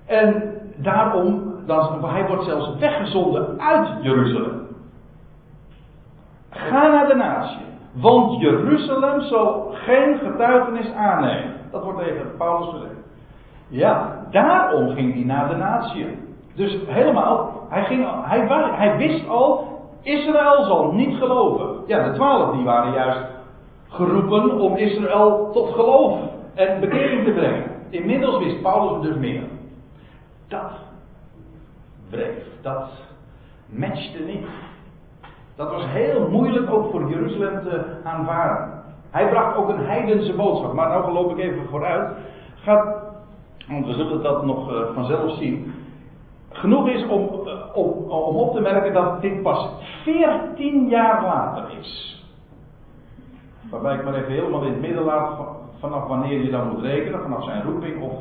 En 0.06 0.54
daarom, 0.76 1.54
dan, 1.66 2.04
hij 2.04 2.26
wordt 2.26 2.44
zelfs 2.44 2.78
weggezonden 2.78 3.60
uit 3.60 4.02
Jeruzalem. 4.02 4.66
Ga 6.50 6.88
naar 6.88 7.06
de 7.06 7.14
natie. 7.14 7.71
Want 7.92 8.40
Jeruzalem 8.40 9.20
zal 9.20 9.70
geen 9.72 10.18
getuigenis 10.18 10.92
aannemen. 10.92 11.54
Dat 11.70 11.84
wordt 11.84 11.98
tegen 11.98 12.36
Paulus 12.36 12.68
gezegd. 12.68 13.00
Ja, 13.68 14.26
daarom 14.30 14.88
ging 14.88 15.14
hij 15.14 15.24
naar 15.24 15.48
de 15.48 15.56
natie. 15.56 16.06
Dus 16.54 16.78
helemaal, 16.86 17.66
hij, 17.68 17.84
ging, 17.84 18.06
hij, 18.24 18.46
hij 18.76 18.96
wist 18.96 19.28
al, 19.28 19.80
Israël 20.02 20.64
zal 20.64 20.92
niet 20.92 21.16
geloven. 21.16 21.82
Ja, 21.86 22.08
de 22.08 22.14
twaalf 22.14 22.54
die 22.54 22.64
waren 22.64 22.92
juist 22.92 23.20
geroepen 23.88 24.60
om 24.60 24.76
Israël 24.76 25.50
tot 25.52 25.72
geloof 25.74 26.18
en 26.54 26.80
bekering 26.80 27.24
te 27.24 27.30
brengen. 27.30 27.64
Inmiddels 27.90 28.38
wist 28.38 28.62
Paulus 28.62 29.02
dus 29.02 29.16
meer. 29.16 29.42
Dat 30.48 30.70
breed, 32.10 32.44
dat 32.62 32.88
matchte 33.66 34.22
niet. 34.22 34.46
Dat 35.56 35.70
was 35.70 35.84
heel 35.86 36.28
moeilijk 36.30 36.70
ook 36.70 36.90
voor 36.90 37.08
Jeruzalem 37.08 37.62
te 37.62 37.96
aanvaarden. 38.04 38.80
Hij 39.10 39.28
bracht 39.28 39.56
ook 39.56 39.68
een 39.68 39.86
heidense 39.86 40.32
boodschap. 40.32 40.72
Maar 40.72 40.88
nou 40.88 41.12
loop 41.12 41.30
ik 41.30 41.38
even 41.38 41.66
vooruit. 41.68 42.10
Gaat, 42.54 42.96
want 43.68 43.86
we 43.86 43.92
zullen 43.92 44.22
dat 44.22 44.44
nog 44.44 44.72
uh, 44.72 44.80
vanzelf 44.94 45.36
zien. 45.36 45.74
Genoeg 46.52 46.88
is 46.88 47.06
om, 47.06 47.28
uh, 47.44 47.52
om, 47.74 47.88
om 48.10 48.36
op 48.36 48.54
te 48.54 48.60
merken 48.60 48.92
dat 48.92 49.20
dit 49.20 49.42
pas 49.42 49.68
14 50.02 50.88
jaar 50.88 51.22
later 51.22 51.64
is. 51.80 52.22
Waarbij 53.70 53.94
ik 53.94 54.04
maar 54.04 54.14
even 54.14 54.32
helemaal 54.32 54.62
in 54.62 54.72
het 54.72 54.80
midden 54.80 55.04
laat 55.04 55.38
vanaf 55.78 56.06
wanneer 56.08 56.42
je 56.42 56.50
dan 56.50 56.68
moet 56.68 56.82
rekenen. 56.82 57.22
Vanaf 57.22 57.44
zijn 57.44 57.62
roeping 57.62 58.02
of 58.02 58.12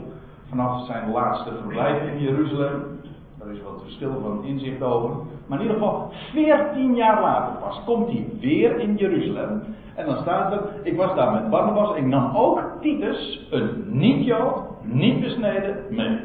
vanaf 0.49 0.85
zijn 0.85 1.11
laatste 1.11 1.51
verblijf 1.61 2.01
in 2.03 2.19
Jeruzalem. 2.19 2.99
Daar 3.43 3.53
is 3.53 3.61
wat 3.61 3.81
verschil 3.81 4.21
van 4.21 4.43
inzicht 4.43 4.81
over. 4.81 5.09
Maar 5.45 5.59
in 5.59 5.65
ieder 5.65 5.81
geval, 5.81 6.11
14 6.31 6.95
jaar 6.95 7.21
later 7.21 7.53
pas 7.59 7.81
komt 7.85 8.07
hij 8.07 8.25
weer 8.39 8.79
in 8.79 8.95
Jeruzalem. 8.95 9.63
En 9.95 10.05
dan 10.05 10.17
staat 10.17 10.51
er, 10.51 10.61
ik 10.83 10.97
was 10.97 11.15
daar 11.15 11.31
met 11.31 11.49
Barnabas. 11.49 11.95
Ik 11.95 12.05
nam 12.05 12.35
ook 12.35 12.61
Titus, 12.81 13.47
een 13.51 13.83
niet-Jood, 13.85 14.63
niet 14.81 15.19
besneden, 15.19 15.83
mee. 15.89 16.19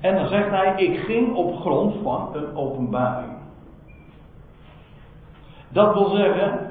En 0.00 0.14
dan 0.14 0.28
zegt 0.28 0.50
hij, 0.50 0.74
ik 0.76 0.98
ging 0.98 1.34
op 1.34 1.60
grond 1.60 1.94
van 2.02 2.28
een 2.32 2.56
openbaring. 2.56 3.32
Dat 5.68 5.94
wil 5.94 6.08
zeggen, 6.08 6.70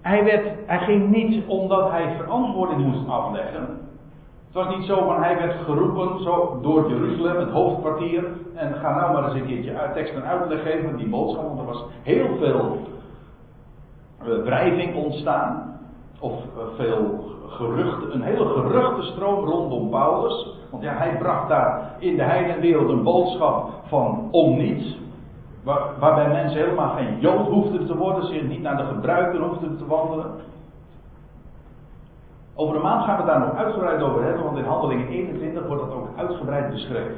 hij, 0.00 0.24
werd, 0.24 0.48
hij 0.66 0.78
ging 0.78 1.10
niet 1.10 1.46
omdat 1.46 1.90
hij 1.90 2.16
verantwoording 2.16 2.86
moest 2.86 3.08
afleggen. 3.08 3.85
Was 4.56 4.76
niet 4.76 4.86
zo 4.86 5.04
van 5.04 5.22
hij 5.22 5.36
werd 5.36 5.54
geroepen 5.64 6.22
zo 6.22 6.58
door 6.62 6.88
Jeruzalem, 6.88 7.36
het 7.36 7.50
hoofdkwartier. 7.50 8.24
En 8.54 8.74
ga 8.74 8.94
nou 8.94 9.12
maar 9.12 9.24
eens 9.24 9.34
een 9.34 9.46
keertje 9.46 9.90
tekst 9.94 10.14
en 10.14 10.24
uitleg 10.24 10.62
geven 10.62 10.96
die 10.96 11.08
boodschap. 11.08 11.42
Want 11.46 11.58
er 11.58 11.66
was 11.66 11.84
heel 12.02 12.36
veel 12.38 12.78
uh, 14.26 14.42
wrijving 14.42 14.94
ontstaan. 14.94 15.78
Of 16.20 16.32
uh, 16.32 16.62
veel 16.76 17.24
geruchten, 17.48 18.14
een 18.14 18.22
hele 18.22 18.44
geruchtenstroom 18.44 19.44
rondom 19.44 19.90
Paulus. 19.90 20.54
Want 20.70 20.82
ja, 20.82 20.92
hij 20.92 21.16
bracht 21.18 21.48
daar 21.48 21.96
in 21.98 22.16
de 22.16 22.22
heidenwereld 22.22 22.88
een 22.88 23.02
boodschap 23.02 23.70
van 23.86 24.28
om 24.30 24.56
niets. 24.56 24.98
Waar, 25.62 25.80
waarbij 25.98 26.28
mensen 26.28 26.60
helemaal 26.60 26.96
geen 26.96 27.18
jood 27.20 27.46
hoefden 27.46 27.86
te 27.86 27.96
worden, 27.96 28.26
zich 28.26 28.42
niet 28.42 28.62
naar 28.62 28.76
de 28.76 28.84
gebruiken 28.84 29.42
hoefden 29.42 29.76
te 29.76 29.86
wandelen. 29.86 30.30
Over 32.58 32.76
een 32.76 32.82
maand 32.82 33.04
gaan 33.04 33.16
we 33.20 33.26
daar 33.26 33.40
nog 33.40 33.54
uitgebreid 33.54 34.02
over 34.02 34.22
hebben, 34.22 34.44
want 34.44 34.58
in 34.58 34.64
Handelingen 34.64 35.08
21 35.08 35.66
wordt 35.66 35.82
dat 35.82 35.92
ook 35.92 36.08
uitgebreid 36.16 36.70
beschreven. 36.70 37.16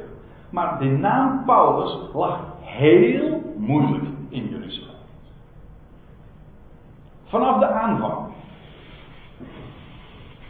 Maar 0.49 0.79
de 0.79 0.85
naam 0.85 1.43
Paulus 1.45 1.97
lag 2.13 2.39
heel 2.61 3.41
moeilijk 3.57 4.03
in 4.29 4.47
Jeruzalem. 4.49 4.95
Vanaf 7.25 7.59
de 7.59 7.67
aanvang. 7.67 8.17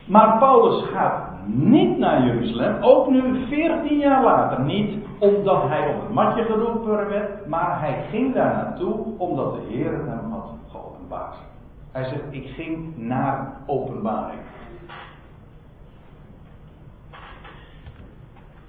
Maar 0.05 0.37
Paulus 0.37 0.89
gaat 0.89 1.29
niet 1.45 1.97
naar 1.97 2.25
Jeruzalem, 2.25 2.83
ook 2.83 3.09
nu 3.09 3.45
14 3.47 3.97
jaar 3.97 4.23
later 4.23 4.59
niet, 4.59 5.05
omdat 5.19 5.67
hij 5.67 5.95
op 5.95 6.01
het 6.01 6.13
matje 6.13 6.43
geroepen 6.43 7.07
werd, 7.09 7.47
maar 7.47 7.79
hij 7.79 8.05
ging 8.09 8.33
daar 8.33 8.53
naartoe 8.53 8.95
omdat 9.17 9.53
de 9.53 9.61
Heer 9.67 9.91
hem 9.91 10.31
had 10.31 10.49
geopenbaard. 10.71 11.35
Hij 11.91 12.03
zegt, 12.03 12.23
ik 12.29 12.47
ging 12.47 12.97
naar 12.97 13.53
openbaring. 13.65 14.39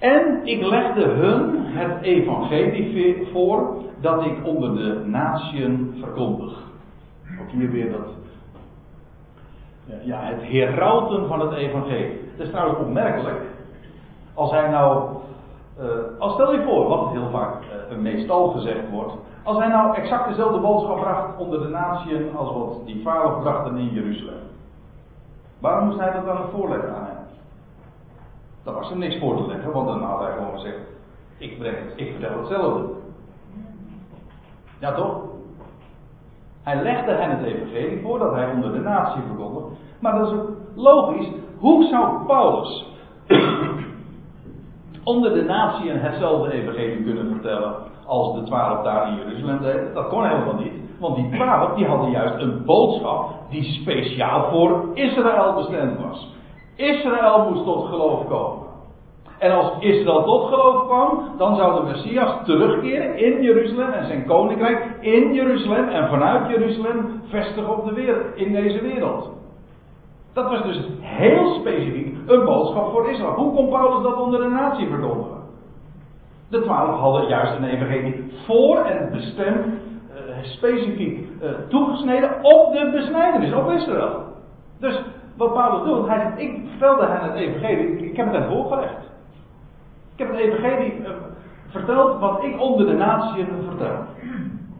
En 0.00 0.40
ik 0.44 0.66
legde 0.66 1.04
hun 1.04 1.64
het 1.64 2.02
evangelie 2.02 3.28
voor 3.32 3.76
dat 4.00 4.24
ik 4.24 4.44
onder 4.44 4.74
de 4.74 5.02
natieën 5.04 5.96
verkondig. 5.98 6.62
Ook 7.40 7.50
hier 7.50 7.70
weer 7.70 7.92
dat. 7.92 8.08
Ja, 10.02 10.20
het 10.22 10.42
herauten 10.42 11.26
van 11.26 11.40
het 11.40 11.52
evangelie. 11.52 12.20
Dat 12.36 12.46
is 12.46 12.52
trouwens 12.52 12.78
opmerkelijk. 12.78 13.40
Als 14.34 14.50
hij 14.50 14.68
nou. 14.68 15.08
Uh, 15.80 15.86
als 16.18 16.32
stel 16.32 16.52
je 16.52 16.62
voor, 16.62 16.88
wat 16.88 17.10
heel 17.10 17.30
vaak 17.30 17.54
uh, 17.90 17.98
meestal 17.98 18.48
gezegd 18.48 18.90
wordt. 18.90 19.12
Als 19.42 19.58
hij 19.58 19.68
nou 19.68 19.96
exact 19.96 20.28
dezelfde 20.28 20.60
boodschap 20.60 21.00
bracht 21.00 21.38
onder 21.38 21.60
de 21.62 21.68
natieën 21.68 22.36
als 22.36 22.52
wat 22.52 22.86
die 22.86 23.02
vader 23.02 23.40
brachten 23.40 23.76
in 23.76 23.88
Jeruzalem. 23.88 24.48
Waarom 25.58 25.86
moest 25.86 25.98
hij 25.98 26.12
dat 26.12 26.24
dan 26.24 26.48
voorleggen 26.50 26.94
aan? 26.94 27.09
Dan 28.64 28.74
was 28.74 28.90
er 28.90 28.96
niks 28.96 29.18
voor 29.18 29.36
te 29.36 29.46
leggen, 29.46 29.72
want 29.72 29.86
dan 29.86 30.02
had 30.02 30.20
hij 30.20 30.32
gewoon 30.32 30.52
gezegd: 30.54 30.78
Ik, 31.38 31.58
breng 31.58 31.76
ik 31.96 32.10
vertel 32.10 32.38
hetzelfde. 32.38 32.84
Ja, 34.80 34.94
toch? 34.94 35.20
Hij 36.62 36.82
legde 36.82 37.12
hen 37.12 37.30
het 37.30 37.42
evangelie 37.42 38.00
voor 38.02 38.18
dat 38.18 38.34
hij 38.34 38.50
onder 38.50 38.72
de 38.72 38.78
natie 38.78 39.22
verkondigde. 39.26 39.70
Maar 40.00 40.18
dat 40.18 40.32
is 40.32 40.38
logisch. 40.74 41.28
Hoe 41.58 41.84
zou 41.84 42.26
Paulus 42.26 42.86
onder 45.04 45.34
de 45.34 45.42
natie 45.42 45.90
hetzelfde 45.90 46.52
evangelie 46.52 47.04
kunnen 47.04 47.30
vertellen 47.30 47.74
als 48.06 48.34
de 48.34 48.42
twaalf 48.42 48.82
daar 48.82 49.08
in 49.08 49.14
Jeruzalem 49.14 49.62
deden. 49.62 49.94
Dat 49.94 50.08
kon 50.08 50.24
helemaal 50.24 50.54
niet. 50.54 50.72
Want 50.98 51.16
die 51.16 51.30
twaalf 51.30 51.74
die 51.74 51.86
hadden 51.86 52.10
juist 52.10 52.42
een 52.42 52.64
boodschap 52.64 53.30
die 53.50 53.62
speciaal 53.62 54.50
voor 54.50 54.84
Israël 54.94 55.54
bestemd 55.54 56.00
was. 56.00 56.34
Israël 56.80 57.50
moest 57.50 57.64
tot 57.64 57.88
geloof 57.88 58.26
komen. 58.28 58.68
En 59.38 59.50
als 59.50 59.72
Israël 59.78 60.24
tot 60.24 60.48
geloof 60.48 60.86
kwam, 60.86 61.24
dan 61.38 61.56
zou 61.56 61.80
de 61.80 61.90
Messias 61.90 62.34
terugkeren 62.44 63.18
in 63.18 63.42
Jeruzalem 63.42 63.90
en 63.90 64.06
zijn 64.06 64.26
koninkrijk 64.26 64.96
in 65.00 65.34
Jeruzalem 65.34 65.88
en 65.88 66.08
vanuit 66.08 66.48
Jeruzalem 66.48 67.22
vestigen 67.28 67.78
op 67.78 67.84
de 67.84 67.94
wereld, 67.94 68.26
in 68.34 68.52
deze 68.52 68.80
wereld. 68.80 69.30
Dat 70.32 70.50
was 70.50 70.62
dus 70.62 70.80
heel 71.00 71.54
specifiek 71.60 72.16
een 72.26 72.44
boodschap 72.44 72.90
voor 72.90 73.10
Israël. 73.10 73.34
Hoe 73.34 73.54
kon 73.54 73.68
Paulus 73.68 74.02
dat 74.02 74.20
onder 74.20 74.40
de 74.40 74.48
natie 74.48 74.88
verkondigen? 74.88 75.38
De 76.50 76.62
twaalf 76.62 76.98
hadden 76.98 77.28
juist 77.28 77.56
een 77.56 77.64
evangelie 77.64 78.32
voor 78.46 78.76
en 78.76 79.10
bestemd, 79.10 79.66
uh, 79.66 80.44
specifiek 80.44 81.18
uh, 81.42 81.50
toegesneden 81.68 82.30
op 82.42 82.72
de 82.72 82.90
besnijdenis, 82.92 83.52
op 83.52 83.70
Israël. 83.70 84.22
Dus 84.80 85.02
wat 85.36 85.52
Paulus 85.52 85.84
doet, 85.84 86.08
hij 86.08 86.20
zegt, 86.20 86.38
ik 86.38 86.68
vertelde 86.68 87.06
hen 87.06 87.22
het 87.22 87.34
evangelie, 87.34 88.10
ik 88.10 88.16
heb 88.16 88.26
het 88.26 88.34
hen 88.34 88.48
voorgelegd. 88.50 89.04
Ik 90.14 90.26
heb 90.26 90.28
het 90.28 90.38
evangelie 90.38 90.98
uh, 90.98 91.10
verteld 91.66 92.20
wat 92.20 92.44
ik 92.44 92.60
onder 92.60 92.86
de 92.86 92.92
natie 92.92 93.44
vertel. 93.68 94.04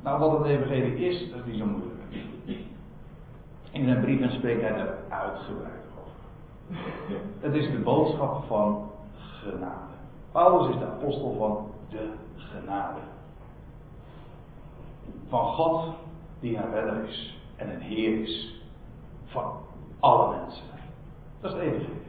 Nou, 0.03 0.19
wat 0.19 0.39
het 0.39 0.47
evangelie 0.47 1.09
is, 1.09 1.31
dat 1.31 1.39
is 1.39 1.53
niet 1.53 1.59
zo 1.59 1.67
moeilijk. 1.67 1.91
In 3.71 3.85
zijn 3.85 4.01
brieven 4.01 4.31
spreekt 4.31 4.61
hij 4.61 4.71
er 4.71 4.95
uitgebreid 5.09 5.85
over. 5.99 7.17
Het 7.41 7.55
is 7.55 7.71
de 7.71 7.79
boodschap 7.79 8.45
van 8.47 8.91
genade. 9.19 9.95
Paulus 10.33 10.69
is 10.69 10.79
de 10.79 10.87
apostel 10.87 11.35
van 11.39 11.67
de 11.89 12.11
genade. 12.37 13.01
Van 15.29 15.45
God 15.45 15.95
die 16.41 16.57
een 16.57 16.73
redder 16.73 17.05
is 17.05 17.39
en 17.57 17.71
een 17.71 17.81
Heer 17.81 18.23
is 18.23 18.63
van 19.27 19.53
alle 20.01 20.37
mensen. 20.37 20.65
Dat 21.41 21.51
is 21.51 21.57
het 21.57 21.67
evangelie. 21.67 22.03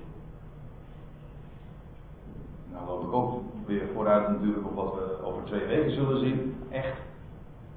Nou 2.72 2.86
loop 2.88 3.04
ik 3.04 3.14
ook 3.14 3.42
weer 3.66 3.88
vooruit 3.94 4.28
natuurlijk 4.30 4.66
op 4.66 4.76
wat 4.76 4.94
we 4.94 5.24
over 5.24 5.44
twee 5.44 5.66
weken 5.66 5.92
zullen 5.92 6.20
zien. 6.20 6.56
Echt, 6.70 6.98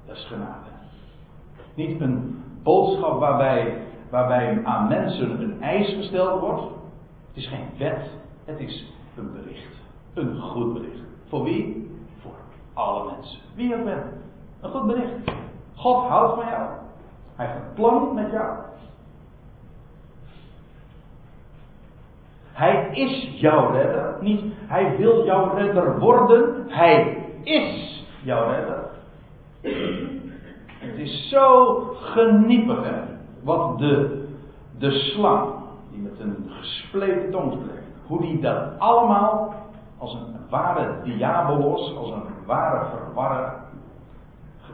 dat 0.05 0.15
is 0.15 0.25
genade. 0.25 0.69
Niet 1.73 2.01
een 2.01 2.43
boodschap 2.63 3.19
waarbij, 3.19 3.81
waarbij 4.09 4.65
aan 4.65 4.87
mensen 4.87 5.41
een 5.41 5.61
eis 5.61 5.93
gesteld 5.93 6.39
wordt. 6.39 6.61
Het 7.27 7.43
is 7.43 7.47
geen 7.47 7.69
wet, 7.77 8.09
het 8.45 8.59
is 8.59 8.93
een 9.17 9.31
bericht. 9.31 9.75
Een 10.13 10.39
goed 10.41 10.73
bericht. 10.73 10.99
Voor 11.27 11.43
wie? 11.43 11.91
Voor 12.21 12.35
alle 12.73 13.11
mensen. 13.11 13.39
Wie 13.55 13.75
ook 13.75 13.83
bent. 13.83 14.05
Een 14.61 14.71
goed 14.71 14.85
bericht. 14.85 15.13
God 15.75 16.07
houdt 16.07 16.33
van 16.33 16.45
jou. 16.49 16.69
Hij 17.35 17.45
heeft 17.45 17.59
een 17.59 17.73
plan 17.73 18.13
met 18.13 18.31
jou. 18.31 18.57
Hij 22.55 22.89
is 22.91 23.39
jouw 23.39 23.71
redder. 23.71 24.15
Niet 24.19 24.41
hij 24.67 24.95
wil 24.97 25.25
jouw 25.25 25.53
redder 25.55 25.99
worden. 25.99 26.65
Hij 26.67 27.17
is 27.43 28.03
jouw 28.23 28.49
redder. 28.49 28.83
Het 30.79 30.97
is 30.97 31.29
zo 31.29 31.75
geniepig, 31.99 32.83
hè? 32.83 33.01
Wat 33.43 33.79
de, 33.79 34.23
de 34.77 34.91
slang, 34.91 35.53
die 35.91 36.01
met 36.01 36.19
een 36.19 36.49
gespleten 36.49 37.31
tong 37.31 37.51
spreekt, 37.51 37.87
hoe 38.07 38.21
die 38.21 38.41
dat 38.41 38.63
allemaal 38.77 39.53
als 39.97 40.13
een 40.13 40.35
ware 40.49 40.93
diabolos, 41.03 41.95
als 41.97 42.11
een 42.11 42.23
ware 42.45 42.85
verwarrer, 42.85 43.53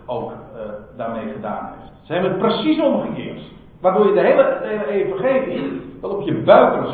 ook 0.05 0.31
uh, 0.31 0.61
daarmee 0.97 1.33
gedaan 1.33 1.69
heeft. 1.77 1.91
Ze 2.01 2.13
hebben 2.13 2.31
het 2.31 2.39
precies 2.39 2.81
omgekeerd. 2.81 3.41
Waardoor 3.79 4.07
je 4.07 4.13
de 4.13 4.19
hele, 4.19 4.57
de 4.61 4.67
hele 4.67 4.85
evangelie 4.85 5.81
wel 6.01 6.11
op 6.11 6.21
je 6.21 6.33
buik 6.33 6.73
kan 6.73 6.91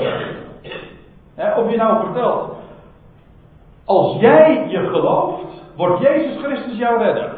zetten. 1.37 1.63
Of 1.63 1.71
je 1.71 1.77
nou 1.77 2.05
vertelt, 2.05 2.55
als 3.85 4.19
jij 4.19 4.65
je 4.67 4.77
gelooft, 4.77 5.45
wordt 5.75 6.01
Jezus 6.01 6.43
Christus 6.43 6.77
jouw 6.77 6.97
redder. 6.97 7.35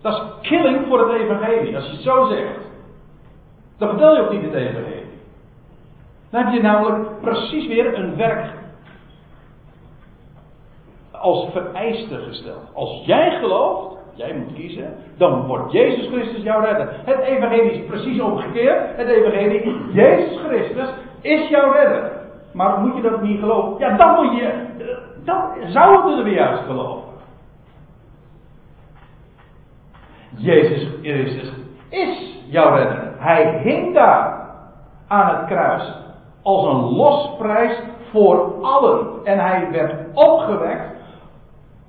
Dat 0.00 0.12
is 0.12 0.48
killing 0.48 0.86
voor 0.86 1.08
het 1.08 1.20
evangelie, 1.20 1.76
als 1.76 1.86
je 1.86 1.92
het 1.92 2.00
zo 2.00 2.24
zegt. 2.24 2.58
Dan 3.78 3.88
vertel 3.88 4.14
je 4.14 4.22
ook 4.22 4.32
niet 4.32 4.42
het 4.42 4.54
evangelie. 4.54 5.10
Dan 6.30 6.44
heb 6.44 6.52
je 6.52 6.62
namelijk 6.62 7.20
precies 7.20 7.66
weer 7.66 7.98
een 7.98 8.16
werk 8.16 8.52
als 11.10 11.48
vereiste 11.52 12.16
gesteld. 12.16 12.74
Als 12.74 13.04
jij 13.04 13.30
gelooft, 13.30 13.96
jij 14.14 14.34
moet 14.34 14.54
kiezen, 14.54 14.96
dan 15.16 15.46
wordt 15.46 15.72
Jezus 15.72 16.06
Christus 16.06 16.42
jouw 16.42 16.60
redder. 16.60 16.88
Het 17.04 17.18
evangelie 17.18 17.72
is 17.72 17.86
precies 17.86 18.20
omgekeerd. 18.20 18.96
Het 18.96 19.08
evangelie, 19.08 19.92
Jezus 19.92 20.40
Christus 20.40 20.88
is 21.22 21.48
jouw 21.48 21.72
redder. 21.72 22.10
Maar 22.52 22.78
moet 22.78 22.96
je 22.96 23.02
dat 23.02 23.22
niet 23.22 23.40
geloven? 23.40 23.78
Ja, 23.78 23.96
dan 23.96 24.14
moet 24.14 24.36
je, 24.36 24.66
dan 25.24 25.42
zouden 25.66 26.16
we 26.16 26.22
weer 26.22 26.34
juist 26.34 26.62
geloven. 26.62 27.02
Jezus 30.36 30.88
Christus 31.02 31.52
is 31.88 32.38
jouw 32.46 32.74
redder. 32.74 33.12
Hij 33.18 33.60
hing 33.62 33.94
daar 33.94 34.48
aan 35.08 35.36
het 35.36 35.46
kruis 35.46 35.92
als 36.42 36.64
een 36.64 36.96
losprijs 36.96 37.78
voor 38.10 38.54
allen. 38.62 39.06
En 39.24 39.38
hij 39.38 39.68
werd 39.70 39.94
opgewekt 40.14 40.91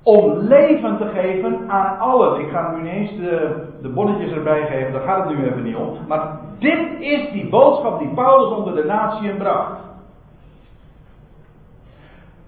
om 0.04 0.38
leven 0.38 0.96
te 0.96 1.08
geven 1.08 1.70
aan 1.70 1.98
allen. 1.98 2.40
Ik 2.40 2.50
ga 2.50 2.76
nu 2.76 2.88
eens 2.88 3.10
de, 3.10 3.64
de 3.82 3.88
bonnetjes 3.88 4.32
erbij 4.32 4.66
geven, 4.66 4.92
daar 4.92 5.02
gaat 5.02 5.28
het 5.28 5.36
nu 5.36 5.44
even 5.44 5.62
niet 5.62 5.76
om. 5.76 5.96
Maar 6.08 6.40
dit 6.58 7.00
is 7.00 7.30
die 7.30 7.48
boodschap 7.48 7.98
die 7.98 8.14
Paulus 8.14 8.56
onder 8.56 8.74
de 8.74 8.84
natieën 8.84 9.36
bracht. 9.36 9.80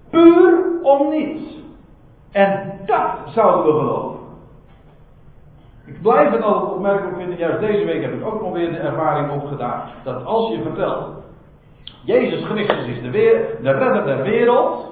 Puur 0.09 0.63
om 0.81 1.09
niets. 1.09 1.41
En 2.31 2.79
dat 2.85 3.11
zouden 3.33 3.73
we 3.73 3.79
geloven. 3.79 4.17
Ik 5.85 6.01
blijf 6.01 6.31
het 6.31 6.41
altijd 6.41 6.71
opmerkelijk 6.71 7.17
vinden, 7.17 7.37
juist 7.37 7.59
deze 7.59 7.85
week 7.85 8.01
heb 8.01 8.13
ik 8.13 8.25
ook 8.25 8.41
nog 8.41 8.53
weer 8.53 8.71
de 8.71 8.77
ervaring 8.77 9.31
opgedaan, 9.31 9.89
dat 10.03 10.25
als 10.25 10.51
je 10.51 10.61
vertelt, 10.61 11.07
Jezus 12.03 12.45
Christus 12.45 12.87
is 12.87 13.01
de, 13.01 13.09
weer, 13.09 13.57
de 13.61 13.71
redder 13.71 14.05
der 14.05 14.23
wereld, 14.23 14.85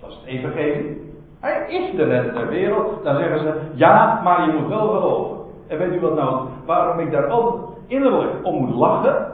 dat 0.00 0.10
is 0.10 0.16
het 0.16 0.26
evangelie, 0.26 1.01
hij 1.42 1.66
is 1.68 1.96
de 1.96 2.04
redder 2.04 2.34
der 2.34 2.48
wereld, 2.48 3.04
dan 3.04 3.16
zeggen 3.16 3.38
ze, 3.38 3.60
ja, 3.74 4.20
maar 4.24 4.46
je 4.46 4.52
moet 4.52 4.68
wel 4.68 4.88
geloven. 4.88 5.36
En 5.68 5.78
weet 5.78 5.92
u 5.94 6.00
wat 6.00 6.14
nou, 6.14 6.46
waarom 6.66 6.98
ik 6.98 7.10
daar 7.10 7.26
altijd 7.26 7.62
innerlijk 7.86 8.30
om 8.42 8.54
moet 8.54 8.74
lachen, 8.74 9.26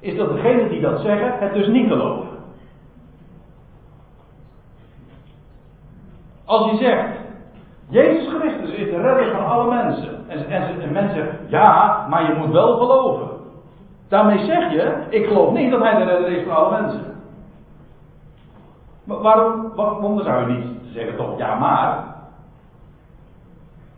is 0.00 0.16
dat 0.16 0.32
degenen 0.32 0.68
die 0.68 0.80
dat 0.80 1.00
zeggen, 1.00 1.38
het 1.38 1.52
dus 1.52 1.66
niet 1.66 1.88
geloven. 1.88 2.28
Als 6.44 6.70
je 6.70 6.76
zegt, 6.76 7.08
Jezus 7.88 8.34
Christus 8.34 8.70
is 8.70 8.90
de 8.90 9.00
redder 9.00 9.30
van 9.30 9.46
alle 9.46 9.74
mensen. 9.74 10.28
En, 10.28 10.46
en, 10.48 10.80
en 10.80 10.92
mensen 10.92 11.14
zeggen, 11.14 11.38
ja, 11.48 12.06
maar 12.08 12.22
je 12.22 12.38
moet 12.38 12.52
wel 12.52 12.76
geloven. 12.76 13.28
Daarmee 14.08 14.44
zeg 14.44 14.72
je, 14.72 14.94
ik 15.08 15.26
geloof 15.26 15.52
niet 15.52 15.70
dat 15.70 15.82
hij 15.82 15.94
de 15.96 16.04
redder 16.04 16.28
is 16.28 16.46
van 16.46 16.56
alle 16.56 16.80
mensen. 16.80 17.14
Maar 19.04 19.18
waarom, 19.18 19.72
waarom 19.74 20.22
zou 20.22 20.40
je 20.40 20.56
niet 20.56 20.79
zeggen 20.92 21.16
toch, 21.16 21.38
ja 21.38 21.54
maar. 21.54 22.04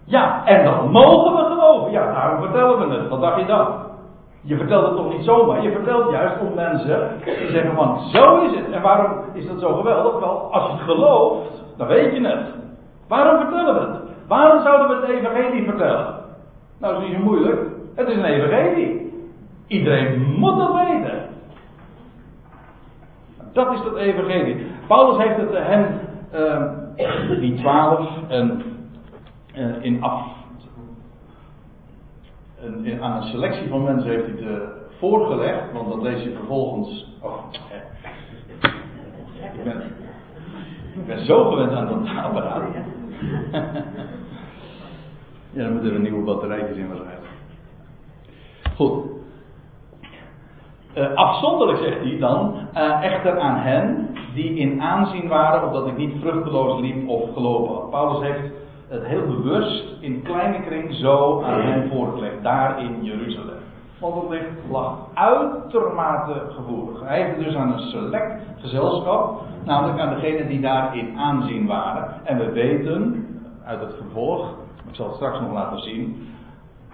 Ja, 0.04 0.46
en 0.46 0.64
dan 0.64 0.90
mogen 0.90 1.36
we 1.36 1.50
geloven. 1.50 1.92
Ja, 1.92 2.12
daarom 2.12 2.40
vertellen 2.40 2.88
we 2.88 2.94
het. 2.94 3.08
Wat 3.08 3.20
dacht 3.20 3.40
je 3.40 3.46
dan? 3.46 3.66
Je 4.40 4.56
vertelt 4.56 4.86
het 4.86 4.96
toch 4.96 5.12
niet 5.12 5.24
zomaar. 5.24 5.62
Je 5.62 5.72
vertelt 5.72 6.10
juist 6.10 6.40
om 6.40 6.54
mensen 6.54 7.08
die 7.24 7.50
zeggen 7.50 7.74
van, 7.74 8.00
zo 8.00 8.40
is 8.40 8.56
het. 8.56 8.70
En 8.70 8.82
waarom 8.82 9.12
is 9.32 9.46
dat 9.46 9.60
zo 9.60 9.74
geweldig? 9.74 10.20
Wel, 10.20 10.48
als 10.52 10.66
je 10.66 10.72
het 10.72 10.90
gelooft, 10.90 11.64
dan 11.76 11.86
weet 11.86 12.14
je 12.14 12.26
het. 12.26 12.46
Waarom 13.08 13.40
vertellen 13.40 13.74
we 13.74 13.80
het? 13.80 14.00
Waarom 14.28 14.62
zouden 14.62 14.88
we 14.88 15.06
het 15.06 15.16
evangelie 15.16 15.64
vertellen? 15.64 16.14
Nou, 16.78 16.94
dat 16.94 17.02
is 17.02 17.08
niet 17.08 17.18
zo 17.18 17.24
moeilijk. 17.24 17.60
Het 17.94 18.08
is 18.08 18.16
een 18.16 18.24
evangelie. 18.24 19.12
Iedereen 19.66 20.34
moet 20.38 20.58
dat 20.58 20.74
weten. 20.74 21.28
Dat 23.52 23.72
is 23.72 23.82
dat 23.82 23.96
evangelie. 23.96 24.66
Paulus 24.86 25.24
heeft 25.24 25.36
het 25.36 25.50
hen, 25.52 26.00
uh, 26.34 26.62
die 27.40 27.54
twaalf, 27.54 28.28
en 28.28 28.62
uh, 29.56 29.84
in 29.84 30.02
af. 30.02 30.26
In, 32.82 33.02
aan 33.02 33.16
een 33.16 33.28
selectie 33.28 33.68
van 33.68 33.84
mensen 33.84 34.10
heeft 34.10 34.24
hij 34.26 34.52
het 34.52 34.62
voorgelegd, 34.98 35.72
want 35.72 35.88
dat 35.88 36.02
lees 36.02 36.22
je 36.22 36.32
vervolgens. 36.32 37.16
Oh, 37.20 37.44
ik 40.96 41.06
ben, 41.06 41.24
zo 41.24 41.50
gewend 41.50 41.72
aan 41.72 41.86
dat 41.86 42.24
apparaat. 42.24 42.62
ja, 45.52 45.62
dan 45.62 45.72
moeten 45.72 45.92
er 45.92 46.00
nieuwe 46.00 46.24
batterijtjes 46.24 46.76
in 46.76 46.88
waarschijnlijk. 46.88 47.30
Goed. 48.74 49.21
Uh, 50.94 51.14
afzonderlijk 51.14 51.78
zegt 51.78 52.00
hij 52.00 52.18
dan, 52.18 52.54
uh, 52.74 53.04
echter 53.04 53.38
aan 53.38 53.56
hen 53.56 54.08
die 54.34 54.54
in 54.54 54.82
aanzien 54.82 55.28
waren, 55.28 55.66
opdat 55.66 55.86
ik 55.86 55.96
niet 55.96 56.14
vruchteloos 56.20 56.80
liep 56.80 57.08
of 57.08 57.32
gelopen 57.34 57.74
had. 57.74 57.90
Paulus 57.90 58.28
heeft 58.28 58.50
het 58.88 59.06
heel 59.06 59.26
bewust 59.26 59.84
in 60.00 60.22
kleine 60.22 60.60
kring 60.60 60.94
zo 60.94 61.42
aan 61.42 61.60
hen 61.60 61.90
voorgelegd, 61.90 62.42
daar 62.42 62.82
in 62.82 63.04
Jeruzalem. 63.04 63.60
Want 64.00 64.14
het 64.14 64.30
ligt, 64.30 64.50
lag 64.70 64.98
uitermate 65.14 66.42
gevoelig. 66.56 67.00
Hij 67.04 67.22
heeft 67.22 67.38
dus 67.44 67.54
aan 67.54 67.72
een 67.72 67.78
select 67.78 68.42
gezelschap, 68.60 69.42
namelijk 69.64 70.00
aan 70.00 70.14
degenen 70.14 70.48
die 70.48 70.60
daar 70.60 70.96
in 70.96 71.18
aanzien 71.18 71.66
waren. 71.66 72.14
En 72.24 72.38
we 72.38 72.52
weten 72.52 73.26
uit 73.66 73.80
het 73.80 73.94
vervolg, 74.00 74.48
ik 74.88 74.94
zal 74.94 75.06
het 75.06 75.14
straks 75.14 75.40
nog 75.40 75.52
laten 75.52 75.78
zien, 75.78 76.28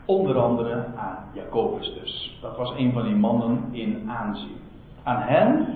onder 0.08 0.38
andere 0.38 0.86
aan 0.96 1.16
Jacobus 1.32 1.94
dus. 2.00 2.38
Dat 2.40 2.56
was 2.56 2.72
een 2.76 2.92
van 2.92 3.02
die 3.02 3.14
mannen 3.14 3.68
in 3.70 4.10
aanzien. 4.10 4.56
Aan 5.02 5.22
hen 5.22 5.66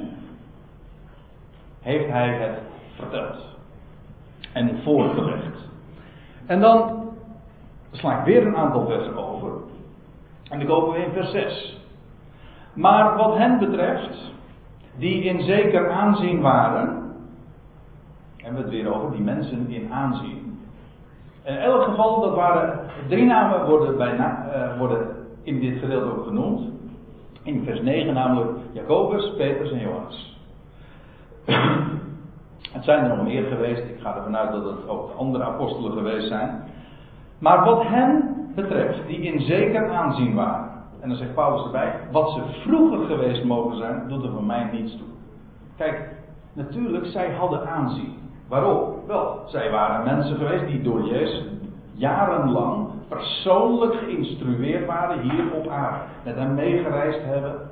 heeft 1.81 2.09
hij 2.09 2.29
het 2.29 2.59
verteld 2.95 3.37
en 4.53 4.83
voorgelegd. 4.83 5.69
En 6.47 6.61
dan 6.61 7.09
sla 7.91 8.19
ik 8.19 8.25
weer 8.25 8.47
een 8.47 8.57
aantal 8.57 8.87
versen 8.87 9.17
over. 9.17 9.53
En 10.49 10.59
dan 10.59 10.69
komen 10.69 10.93
we 10.93 11.05
in 11.05 11.13
vers 11.13 11.31
6. 11.31 11.81
Maar 12.73 13.17
wat 13.17 13.37
hen 13.37 13.59
betreft, 13.59 14.33
die 14.99 15.23
in 15.23 15.43
zeker 15.43 15.91
aanzien 15.91 16.41
waren, 16.41 17.15
hebben 18.37 18.65
we 18.65 18.69
het 18.69 18.83
weer 18.83 18.95
over 18.95 19.11
die 19.11 19.25
mensen 19.25 19.69
in 19.69 19.93
aanzien. 19.93 20.42
In 21.45 21.57
elk 21.57 21.83
geval, 21.83 22.21
dat 22.21 22.35
waren 22.35 22.81
drie 23.09 23.25
namen 23.25 23.69
worden, 23.69 23.97
bijna, 23.97 24.47
uh, 24.55 24.79
worden 24.79 25.07
in 25.43 25.61
dit 25.61 25.79
gedeelte 25.79 26.17
ook 26.17 26.25
genoemd. 26.25 26.61
In 27.43 27.65
vers 27.65 27.81
9 27.81 28.15
namelijk 28.15 28.51
Jacobus, 28.73 29.35
Petrus 29.37 29.71
en 29.71 29.79
Johannes. 29.79 30.39
het 32.77 32.85
zijn 32.85 33.05
er 33.05 33.17
nog 33.17 33.27
meer 33.27 33.45
geweest. 33.45 33.83
Ik 33.83 34.01
ga 34.01 34.17
ervan 34.17 34.37
uit 34.37 34.53
dat 34.53 34.65
het 34.65 34.89
ook 34.89 35.07
de 35.07 35.15
andere 35.15 35.45
apostelen 35.45 35.93
geweest 35.93 36.29
zijn. 36.29 36.65
Maar 37.39 37.65
wat 37.65 37.83
hen 37.87 38.33
betreft, 38.55 39.07
die 39.07 39.21
in 39.21 39.41
zeker 39.41 39.91
aanzien 39.91 40.35
waren. 40.35 40.71
En 41.01 41.09
dan 41.09 41.17
zegt 41.17 41.35
Paulus 41.35 41.65
erbij, 41.65 41.93
wat 42.11 42.31
ze 42.31 42.41
vroeger 42.67 43.07
geweest 43.07 43.45
mogen 43.45 43.77
zijn, 43.77 44.09
doet 44.09 44.25
er 44.25 44.31
voor 44.31 44.45
mij 44.45 44.69
niets 44.73 44.97
toe. 44.97 45.07
Kijk, 45.77 46.15
natuurlijk, 46.53 47.07
zij 47.07 47.33
hadden 47.33 47.69
aanzien. 47.69 48.22
Waarom? 48.53 48.95
Wel, 49.07 49.43
zij 49.47 49.71
waren 49.71 50.05
mensen 50.05 50.37
geweest 50.37 50.67
die 50.67 50.83
door 50.83 51.03
Jezus 51.03 51.45
jarenlang 51.93 52.89
persoonlijk 53.09 53.95
geïnstrueerd 53.95 54.87
waren 54.87 55.21
hier 55.21 55.53
op 55.53 55.69
aarde. 55.69 55.99
Met 56.25 56.37
hem 56.37 56.55
meegereisd 56.55 57.25
hebben, 57.25 57.71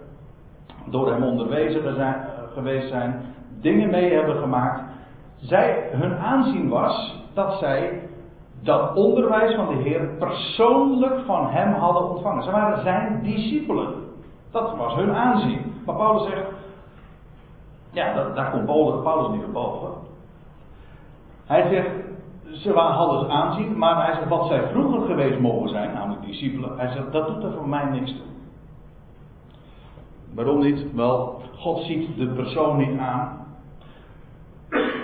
door 0.85 1.11
hem 1.11 1.23
onderwezen 1.23 1.95
zijn, 1.95 2.27
geweest 2.53 2.89
zijn, 2.89 3.23
dingen 3.61 3.91
mee 3.91 4.13
hebben 4.13 4.37
gemaakt. 4.37 4.83
Zij, 5.37 5.89
hun 5.93 6.17
aanzien 6.17 6.69
was 6.69 7.25
dat 7.35 7.59
zij 7.59 8.09
dat 8.63 8.95
onderwijs 8.95 9.55
van 9.55 9.69
de 9.69 9.83
Heer 9.83 10.09
persoonlijk 10.19 11.21
van 11.27 11.47
hem 11.47 11.73
hadden 11.73 12.11
ontvangen. 12.11 12.43
Ze 12.43 12.51
waren 12.51 12.83
zijn 12.83 13.21
discipelen. 13.23 13.95
Dat 14.51 14.77
was 14.77 14.95
hun 14.95 15.15
aanzien. 15.15 15.75
Maar 15.87 15.97
Paulus 15.97 16.23
zegt, 16.23 16.47
ja, 17.91 18.15
dat, 18.15 18.37
daar 18.37 18.51
komt 18.51 18.67
Paulus 19.03 19.37
niet 19.37 19.45
op 19.45 19.53
boven. 19.53 20.09
Hij 21.51 21.69
zegt, 21.69 21.91
ze 22.63 22.73
hadden 22.73 23.31
aanzien, 23.31 23.79
maar 23.79 24.05
hij 24.05 24.15
zegt, 24.15 24.29
wat 24.29 24.47
zij 24.47 24.69
vroeger 24.73 25.01
geweest 25.01 25.41
mogen 25.41 25.69
zijn, 25.69 25.93
namelijk 25.93 26.27
discipelen, 26.27 26.79
hij 26.79 26.89
zegt, 26.89 27.13
dat 27.13 27.27
doet 27.27 27.43
er 27.43 27.53
voor 27.53 27.69
mij 27.69 27.85
niks 27.85 28.11
toe. 28.11 28.27
Waarom 30.35 30.61
niet? 30.61 30.95
Wel, 30.95 31.43
God 31.57 31.83
ziet 31.83 32.17
de 32.17 32.27
persoon 32.27 32.77
niet 32.77 32.99
aan. 32.99 33.47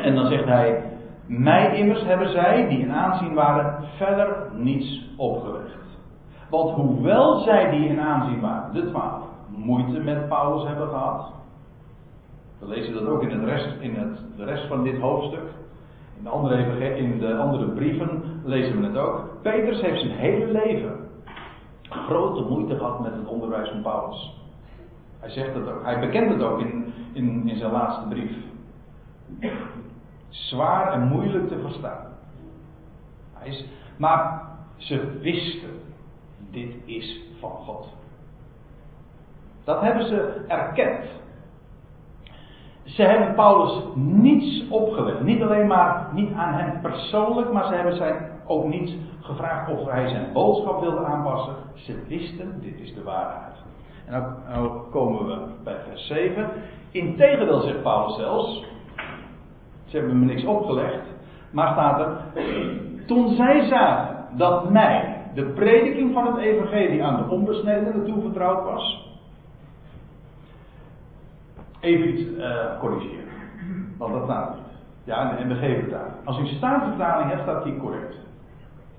En 0.03 0.15
dan 0.15 0.27
zegt 0.27 0.45
hij, 0.45 0.83
mij 1.27 1.77
immers 1.77 2.03
hebben 2.03 2.31
zij, 2.31 2.69
die 2.69 2.79
in 2.79 2.93
aanzien 2.93 3.35
waren, 3.35 3.85
verder 3.97 4.51
niets 4.55 5.11
opgelegd. 5.17 5.99
Want 6.51 6.71
hoewel 6.71 7.39
zij 7.39 7.71
die 7.71 7.89
in 7.89 8.01
aanzien 8.01 8.41
waren, 8.41 8.75
de 8.75 8.89
twaalf, 8.91 9.25
moeite 9.49 10.01
met 10.01 10.29
Paulus 10.29 10.67
hebben 10.67 10.89
gehad. 10.89 11.33
We 12.59 12.67
lezen 12.67 12.95
dat 12.95 13.07
ook 13.07 13.23
in, 13.23 13.31
het 13.31 13.45
rest, 13.45 13.69
in 13.81 13.95
het, 13.95 14.19
de 14.37 14.45
rest 14.45 14.67
van 14.67 14.83
dit 14.83 15.01
hoofdstuk. 15.01 15.65
In 16.17 16.23
de, 16.23 16.29
andere, 16.29 16.97
in 16.97 17.19
de 17.19 17.37
andere 17.37 17.67
brieven 17.67 18.23
lezen 18.45 18.81
we 18.81 18.87
het 18.87 18.97
ook. 18.97 19.43
Petrus 19.43 19.81
heeft 19.81 20.01
zijn 20.01 20.13
hele 20.13 20.53
leven 20.53 21.07
grote 21.89 22.43
moeite 22.43 22.77
gehad 22.77 23.01
met 23.01 23.13
het 23.13 23.27
onderwijs 23.27 23.69
van 23.69 23.83
Paulus. 23.83 24.41
Hij 25.21 25.31
zegt 25.31 25.55
het 25.55 25.69
ook. 25.69 25.83
Hij 25.83 26.01
bekent 26.01 26.31
het 26.31 26.43
ook 26.43 26.61
in, 26.61 26.93
in, 27.13 27.49
in 27.49 27.57
zijn 27.57 27.73
laatste 27.73 28.09
brief 28.09 28.33
zwaar 30.29 30.93
en 30.93 31.09
moeilijk 31.09 31.49
te 31.49 31.59
verstaan. 31.59 32.07
Maar 33.97 34.43
ze 34.77 35.19
wisten, 35.21 35.81
dit 36.51 36.75
is 36.85 37.21
van 37.41 37.51
God. 37.51 37.89
Dat 39.65 39.81
hebben 39.81 40.07
ze 40.07 40.45
erkend. 40.49 41.05
Ze 42.87 43.03
hebben 43.03 43.35
Paulus 43.35 43.83
niets 43.95 44.69
opgelegd. 44.69 45.21
Niet 45.21 45.43
alleen 45.43 45.67
maar 45.67 46.09
niet 46.13 46.33
aan 46.33 46.55
hem 46.55 46.81
persoonlijk, 46.81 47.53
maar 47.53 47.67
ze 47.67 47.75
hebben 47.75 47.97
zijn 47.97 48.17
ook 48.47 48.65
niet 48.65 48.97
gevraagd 49.21 49.71
of 49.71 49.91
hij 49.91 50.09
zijn 50.09 50.33
boodschap 50.33 50.81
wilde 50.81 51.05
aanpassen. 51.05 51.55
Ze 51.75 52.05
wisten, 52.09 52.61
dit 52.61 52.81
is 52.81 52.95
de 52.95 53.03
waarheid. 53.03 53.55
En 54.07 54.13
dan, 54.53 54.83
komen 54.91 55.27
we 55.27 55.37
bij 55.65 55.77
vers 55.89 56.07
7. 56.07 56.51
Integendeel 56.91 57.61
zegt 57.61 57.83
Paulus 57.83 58.17
zelfs, 58.17 58.65
ze 59.85 59.97
hebben 59.97 60.19
me 60.19 60.25
niks 60.25 60.45
opgelegd. 60.45 61.03
Maar 61.51 61.73
staat 61.73 62.01
er, 62.01 62.17
toen 63.07 63.29
zij 63.29 63.65
zagen 63.65 64.17
dat 64.37 64.71
mij 64.71 65.17
de 65.35 65.45
prediking 65.45 66.13
van 66.13 66.27
het 66.27 66.37
evangelie 66.37 67.05
aan 67.05 67.17
de 67.17 67.35
onbesnedenen 67.35 68.05
toevertrouwd 68.05 68.65
was. 68.65 69.06
Even 71.87 72.09
iets 72.09 72.31
uh, 72.39 72.79
corrigeren. 72.79 73.25
Want 73.99 74.13
dat 74.13 74.25
staat 74.25 74.55
niet. 74.55 74.65
Ja, 75.05 75.31
in 75.31 75.49
de 75.49 75.55
NBG-vertaling. 75.55 76.15
Als 76.25 76.39
u 76.39 76.41
een 76.41 76.47
staatvertaling 76.47 77.31
hebt, 77.31 77.43
staat 77.43 77.65
die 77.65 77.77
correct. 77.77 78.15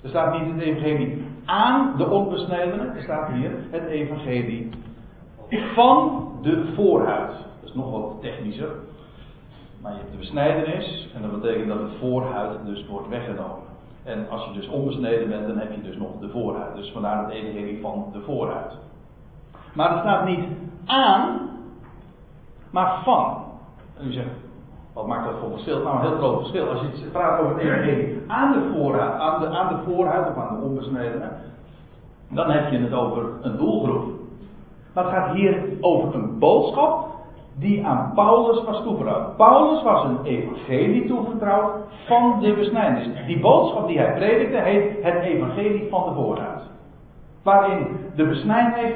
Er 0.03 0.09
staat 0.09 0.39
niet 0.39 0.53
het 0.53 0.61
evangelie 0.61 1.25
aan 1.45 1.97
de 1.97 2.09
onbesnedenen. 2.09 2.95
Er 2.95 3.03
staat 3.03 3.31
hier 3.31 3.51
het 3.71 3.85
evangelie 3.85 4.69
van 5.73 6.27
de 6.41 6.71
voorhuid. 6.75 7.31
Dat 7.31 7.69
is 7.69 7.73
nog 7.73 7.91
wat 7.91 8.21
technischer. 8.21 8.69
Maar 9.81 9.91
je 9.91 9.97
hebt 9.97 10.11
de 10.11 10.17
besnijdenis 10.17 11.11
en 11.15 11.21
dat 11.21 11.41
betekent 11.41 11.67
dat 11.67 11.79
de 11.79 11.97
voorhuid 11.99 12.65
dus 12.65 12.87
wordt 12.87 13.09
weggenomen. 13.09 13.65
En 14.03 14.29
als 14.29 14.45
je 14.45 14.51
dus 14.51 14.67
onbesneden 14.67 15.29
bent, 15.29 15.47
dan 15.47 15.57
heb 15.57 15.71
je 15.71 15.81
dus 15.81 15.97
nog 15.97 16.19
de 16.19 16.29
voorhuid. 16.29 16.75
Dus 16.75 16.91
vandaar 16.91 17.23
het 17.23 17.33
evangelie 17.33 17.81
van 17.81 18.09
de 18.13 18.21
voorhuid. 18.21 18.71
Maar 19.73 19.91
er 19.91 19.99
staat 19.99 20.25
niet 20.25 20.45
aan, 20.85 21.49
maar 22.77 23.01
van. 23.03 23.43
En 23.99 24.07
u 24.07 24.11
zegt, 24.11 24.27
wat 24.93 25.07
maakt 25.07 25.25
dat 25.25 25.39
voor 25.39 25.51
verschil? 25.51 25.83
Nou, 25.83 25.95
een 25.95 26.01
heel 26.01 26.17
groot 26.17 26.37
verschil. 26.37 26.69
Als 26.69 26.81
je 26.81 26.87
het 26.87 27.11
praat 27.11 27.39
over 27.39 27.53
het 27.55 27.63
evangelie 27.63 28.21
aan 28.27 28.51
de 28.51 28.69
voorhuid, 28.73 29.19
aan 29.19 29.41
de, 29.41 29.47
aan 29.47 29.75
de 29.75 29.83
voorhuid 29.85 30.29
of 30.29 30.43
aan 30.43 30.55
de 30.55 30.65
onbesnedene, 30.65 31.29
dan 32.29 32.49
heb 32.51 32.71
je 32.71 32.77
het 32.77 32.93
over 32.93 33.23
een 33.41 33.57
doelgroep. 33.57 34.03
Maar 34.93 35.03
het 35.03 35.13
gaat 35.13 35.35
hier 35.35 35.63
over 35.81 36.15
een 36.15 36.39
boodschap 36.39 37.05
die 37.55 37.85
aan 37.85 38.11
Paulus 38.15 38.63
was 38.63 38.81
toevertrouwd. 38.83 39.35
Paulus 39.35 39.83
was 39.83 40.03
een 40.03 40.23
evangelie 40.23 41.07
toevertrouwd 41.07 41.71
van 42.05 42.39
de 42.39 42.53
besnijdenis. 42.53 43.25
Die 43.25 43.39
boodschap 43.39 43.87
die 43.87 43.97
hij 43.97 44.13
predikte 44.13 44.57
heet 44.57 45.03
het 45.03 45.23
evangelie 45.23 45.87
van 45.89 46.03
de 46.09 46.15
voorraad. 46.15 46.61
Waarin 47.43 47.87
de 48.15 48.25
besnijdenis 48.25 48.93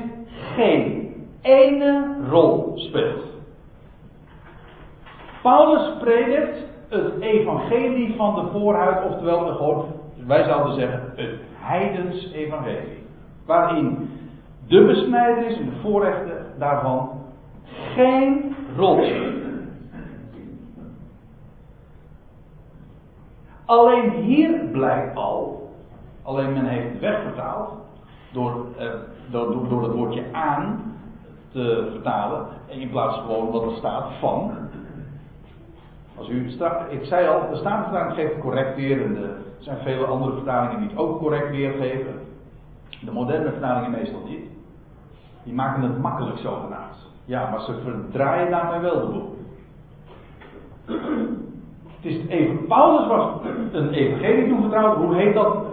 geen 0.55 1.13
ene 1.41 2.17
rol 2.29 2.71
speelt. 2.75 3.30
Paulus 5.41 5.97
predikt 5.99 6.57
het 6.89 7.21
evangelie 7.21 8.15
van 8.15 8.35
de 8.35 8.51
voorhuid, 8.51 9.11
oftewel 9.11 9.55
gewoon, 9.55 9.85
wij 10.27 10.43
zouden 10.43 10.73
zeggen, 10.73 11.13
het 11.15 11.39
heidens 11.53 12.31
evangelie. 12.31 13.03
Waarin 13.45 14.09
de 14.67 14.85
besnijdenis 14.85 15.57
en 15.57 15.65
de 15.65 15.79
voorrechten 15.81 16.45
daarvan 16.57 17.09
geen 17.95 18.55
rol 18.77 18.99
Alleen 23.65 24.09
hier 24.09 24.65
blijkt 24.71 25.15
al, 25.15 25.69
alleen 26.23 26.53
men 26.53 26.65
heeft 26.65 26.89
het 26.89 26.99
wegvertaald, 26.99 27.69
door, 28.31 28.65
eh, 28.77 28.87
door, 29.29 29.67
door, 29.69 29.83
het 29.83 29.91
woordje 29.91 30.23
aan 30.31 30.95
te 31.51 31.87
vertalen, 31.91 32.45
in 32.67 32.89
plaats 32.89 33.19
van 33.27 33.51
wat 33.51 33.63
er 33.63 33.77
staat 33.77 34.07
van. 34.19 34.51
Als 36.21 36.29
u, 36.29 36.51
ik 36.89 37.03
zei 37.03 37.27
al, 37.27 37.49
de 37.49 37.55
Statenvertaling 37.55 38.13
geeft 38.13 38.39
correct 38.39 38.75
weer 38.75 39.01
en 39.05 39.17
er 39.17 39.35
zijn 39.59 39.77
vele 39.77 40.05
andere 40.05 40.33
vertalingen 40.33 40.79
die 40.79 40.89
het 40.89 40.97
ook 40.97 41.19
correct 41.19 41.49
weergeven. 41.49 42.13
De 43.05 43.11
moderne 43.11 43.49
vertalingen 43.49 43.91
meestal 43.91 44.21
niet. 44.27 44.45
Die 45.43 45.53
maken 45.53 45.81
het 45.81 45.97
makkelijk 45.97 46.37
zogenaamd. 46.37 47.09
Ja, 47.25 47.49
maar 47.49 47.61
ze 47.61 47.73
verdraaien 47.83 48.49
daarmee 48.51 48.79
wel 48.79 48.99
de 48.99 49.07
boel. 49.07 49.37
Het 51.85 52.11
is 52.11 52.27
even, 52.27 52.67
Paulus 52.67 53.07
was 53.07 53.41
een 53.71 53.89
evangelie 53.89 54.49
toevertrouwd. 54.49 54.97
Hoe 54.97 55.15
heet 55.15 55.33
dat? 55.33 55.65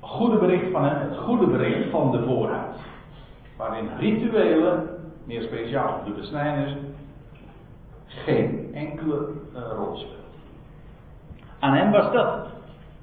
goede 0.00 0.38
bericht 0.38 0.70
van 0.72 0.84
het 0.84 1.16
goede 1.16 1.46
bericht 1.46 1.90
van 1.90 2.10
de 2.10 2.22
voorraad. 2.22 2.76
Waarin 3.56 3.88
rituelen, 3.98 4.88
meer 5.24 5.42
speciaal 5.42 6.00
de 6.04 6.10
besnijders, 6.10 6.76
geen 8.08 8.70
enkele 8.74 9.28
uh, 9.54 9.60
rol 9.76 9.96
speelt. 9.96 10.18
Aan 11.58 11.74
hem 11.74 11.90
was 11.90 12.12
dat 12.12 12.46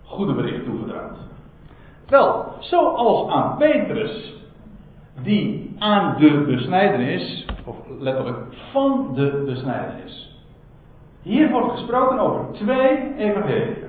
goede 0.04 0.34
bericht 0.34 0.66
toevertrouwd. 0.66 1.18
Wel, 2.08 2.46
zoals 2.60 3.30
aan 3.30 3.58
Petrus, 3.58 4.34
die 5.22 5.76
aan 5.80 6.16
de 6.20 6.44
besnijdenis, 6.46 7.46
of 7.66 7.76
letterlijk 8.00 8.38
van 8.72 9.12
de 9.14 9.44
besnijdenis. 9.46 10.40
Hier 11.22 11.52
wordt 11.52 11.72
gesproken 11.72 12.20
over 12.20 12.46
twee 12.52 13.16
evangelieën. 13.18 13.84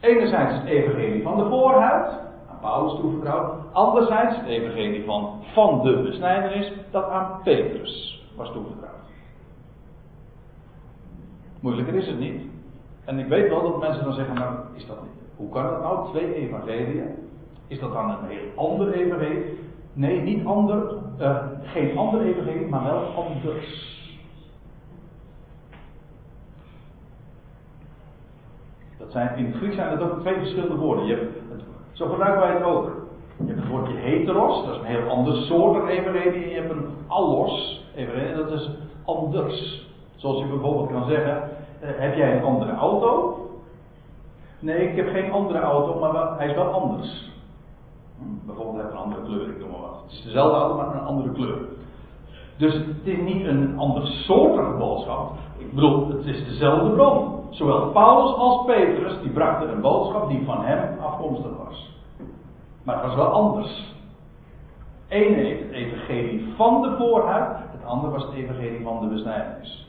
Enerzijds 0.00 0.54
het 0.54 0.64
evangelie 0.64 1.22
van 1.22 1.36
de 1.36 1.48
voorhuid, 1.48 2.08
aan 2.50 2.58
Paulus 2.60 3.00
toevertrouwd. 3.00 3.52
Anderzijds 3.72 4.36
het 4.36 4.46
evangelie 4.46 5.04
van, 5.04 5.42
van 5.52 5.82
de 5.82 6.02
besnijdenis, 6.02 6.72
dat 6.90 7.08
aan 7.08 7.40
Petrus 7.44 8.24
was 8.36 8.52
toevertrouwd. 8.52 8.93
Moeilijker 11.64 11.94
is 11.94 12.06
het 12.06 12.18
niet. 12.18 12.42
En 13.04 13.18
ik 13.18 13.26
weet 13.26 13.48
wel 13.48 13.62
dat 13.62 13.80
mensen 13.80 14.04
dan 14.04 14.12
zeggen, 14.12 14.34
maar 14.34 14.58
is 14.74 14.86
dat? 14.86 14.96
Hoe 15.36 15.48
kan 15.48 15.62
dat 15.62 15.82
nou? 15.82 16.10
Twee 16.10 16.34
evangeliën? 16.34 17.04
Is 17.66 17.78
dat 17.78 17.92
dan 17.92 18.10
een 18.10 18.28
heel 18.28 18.48
ander 18.54 18.92
evangelie? 18.92 19.58
Nee, 19.92 20.20
niet 20.20 20.46
ander, 20.46 20.94
uh, 21.20 21.36
geen 21.62 21.98
ander 21.98 22.20
evangelie, 22.20 22.66
maar 22.66 22.84
wel 22.84 23.02
anders. 23.14 23.98
Dat 28.98 29.12
zijn, 29.12 29.36
in 29.36 29.44
het 29.44 29.54
Grieks 29.54 29.74
zijn 29.74 29.90
het 29.90 30.00
ook 30.00 30.20
twee 30.20 30.38
verschillende 30.38 30.76
woorden. 30.76 31.06
Je 31.06 31.14
hebt 31.14 31.62
zo 31.92 32.08
gebruiken 32.08 32.40
wij 32.40 32.52
het 32.52 32.62
ook. 32.62 33.06
Je 33.36 33.46
hebt 33.46 33.60
het 33.60 33.68
woordje 33.68 33.94
heteros, 33.94 34.64
dat 34.64 34.74
is 34.74 34.80
een 34.80 34.86
heel 34.86 35.08
ander 35.08 35.34
soort 35.34 35.88
evangelie. 35.88 36.42
En 36.42 36.48
je 36.48 36.60
hebt 36.60 36.70
een 36.70 36.86
allos 37.06 37.86
evangelie, 37.94 38.34
dat 38.34 38.52
is 38.52 38.70
anders. 39.04 39.88
Zoals 40.16 40.38
je 40.38 40.46
bijvoorbeeld 40.46 40.90
kan 40.90 41.08
zeggen, 41.08 41.53
heb 41.86 42.14
jij 42.14 42.36
een 42.36 42.44
andere 42.44 42.74
auto? 42.74 43.38
Nee, 44.58 44.88
ik 44.88 44.96
heb 44.96 45.08
geen 45.08 45.32
andere 45.32 45.60
auto, 45.60 46.00
maar 46.00 46.38
hij 46.38 46.48
is 46.48 46.54
wel 46.54 46.72
anders. 46.72 47.32
Hm, 48.18 48.46
bijvoorbeeld 48.46 48.76
hij 48.76 48.84
heeft 48.84 48.94
een 48.96 49.02
andere 49.02 49.22
kleur, 49.22 49.48
ik 49.48 49.60
noem 49.60 49.70
maar 49.70 49.80
wat. 49.80 50.02
Het 50.02 50.12
is 50.12 50.22
dezelfde 50.22 50.56
auto, 50.56 50.76
maar 50.76 50.94
een 50.94 51.06
andere 51.06 51.32
kleur. 51.32 51.58
Dus 52.56 52.74
het 52.74 52.86
is 53.02 53.18
niet 53.18 53.46
een 53.46 53.78
ander 53.78 54.06
soortige 54.06 54.76
boodschap. 54.78 55.32
Ik 55.56 55.74
bedoel, 55.74 56.08
het 56.08 56.26
is 56.26 56.44
dezelfde 56.44 56.90
bron. 56.90 57.42
Zowel 57.50 57.90
Paulus 57.90 58.34
als 58.34 58.64
Petrus, 58.66 59.20
die 59.22 59.30
brachten 59.30 59.70
een 59.70 59.80
boodschap 59.80 60.28
die 60.28 60.44
van 60.44 60.64
hem 60.64 60.98
afkomstig 61.00 61.56
was. 61.64 61.92
Maar 62.82 62.94
het 62.94 63.04
was 63.04 63.14
wel 63.14 63.26
anders. 63.26 63.92
Eén 65.08 65.34
heeft 65.34 65.62
het 65.62 65.72
evangelie 65.72 66.54
van 66.56 66.82
de 66.82 66.96
voorhuid, 66.98 67.58
het 67.58 67.84
andere 67.84 68.12
was 68.12 68.22
het 68.22 68.34
evangelie 68.34 68.82
van 68.82 69.00
de 69.00 69.14
besnijdenis. 69.14 69.83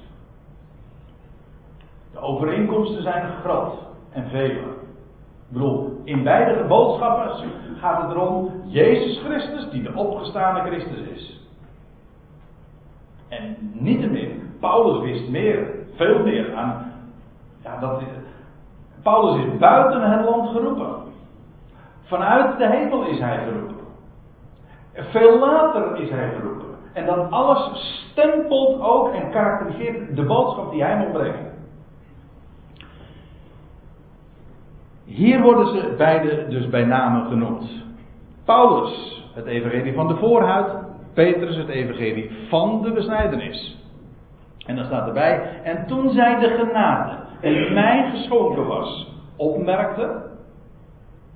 De 2.16 2.22
overeenkomsten 2.22 3.01
zijn 3.01 3.32
groot 3.43 3.74
en 4.11 4.30
vele. 4.30 4.59
Ik 5.47 5.51
bedoel, 5.51 6.01
in 6.03 6.24
beide 6.24 6.63
boodschappen 6.63 7.49
gaat 7.80 8.01
het 8.01 8.11
erom 8.11 8.51
Jezus 8.66 9.22
Christus 9.24 9.70
die 9.70 9.84
de 9.84 9.93
opgestane 9.95 10.70
Christus 10.70 10.99
is. 10.99 11.47
En 13.28 13.55
niettemin, 13.74 14.57
Paulus 14.59 15.01
wist 15.01 15.30
meer, 15.30 15.68
veel 15.95 16.24
meer 16.24 16.55
aan. 16.55 16.93
Ja, 17.63 17.80
dat, 17.80 18.01
Paulus 19.03 19.45
is 19.45 19.57
buiten 19.57 20.11
het 20.11 20.26
land 20.26 20.49
geroepen. 20.49 20.95
Vanuit 22.03 22.57
de 22.57 22.68
hemel 22.68 23.05
is 23.05 23.20
hij 23.20 23.43
geroepen. 23.43 23.76
Veel 24.93 25.39
later 25.39 25.99
is 25.99 26.09
hij 26.09 26.30
geroepen. 26.30 26.66
En 26.93 27.05
dat 27.05 27.32
alles 27.32 27.70
stempelt 28.11 28.82
ook 28.82 29.13
en 29.13 29.32
karakteriseert 29.32 30.16
de 30.16 30.24
boodschap 30.24 30.72
die 30.72 30.84
hij 30.84 30.97
moet 30.97 31.11
brengen. 31.11 31.53
Hier 35.05 35.41
worden 35.41 35.67
ze 35.67 35.93
beide 35.97 36.47
dus 36.47 36.69
bij 36.69 36.85
namen 36.85 37.25
genoemd. 37.27 37.83
Paulus, 38.45 39.23
het 39.33 39.45
evangelie 39.45 39.93
van 39.93 40.07
de 40.07 40.15
voorhuid. 40.15 40.83
Petrus, 41.13 41.55
het 41.55 41.67
evangelie 41.67 42.31
van 42.49 42.81
de 42.81 42.91
besnijdenis. 42.91 43.83
En 44.65 44.75
dan 44.75 44.85
staat 44.85 45.07
erbij, 45.07 45.61
en 45.63 45.87
toen 45.87 46.09
zij 46.09 46.39
de 46.39 46.47
genade 46.47 47.17
die 47.41 47.71
mij 47.71 48.09
geschonken 48.09 48.67
was, 48.67 49.11
opmerkte. 49.35 50.23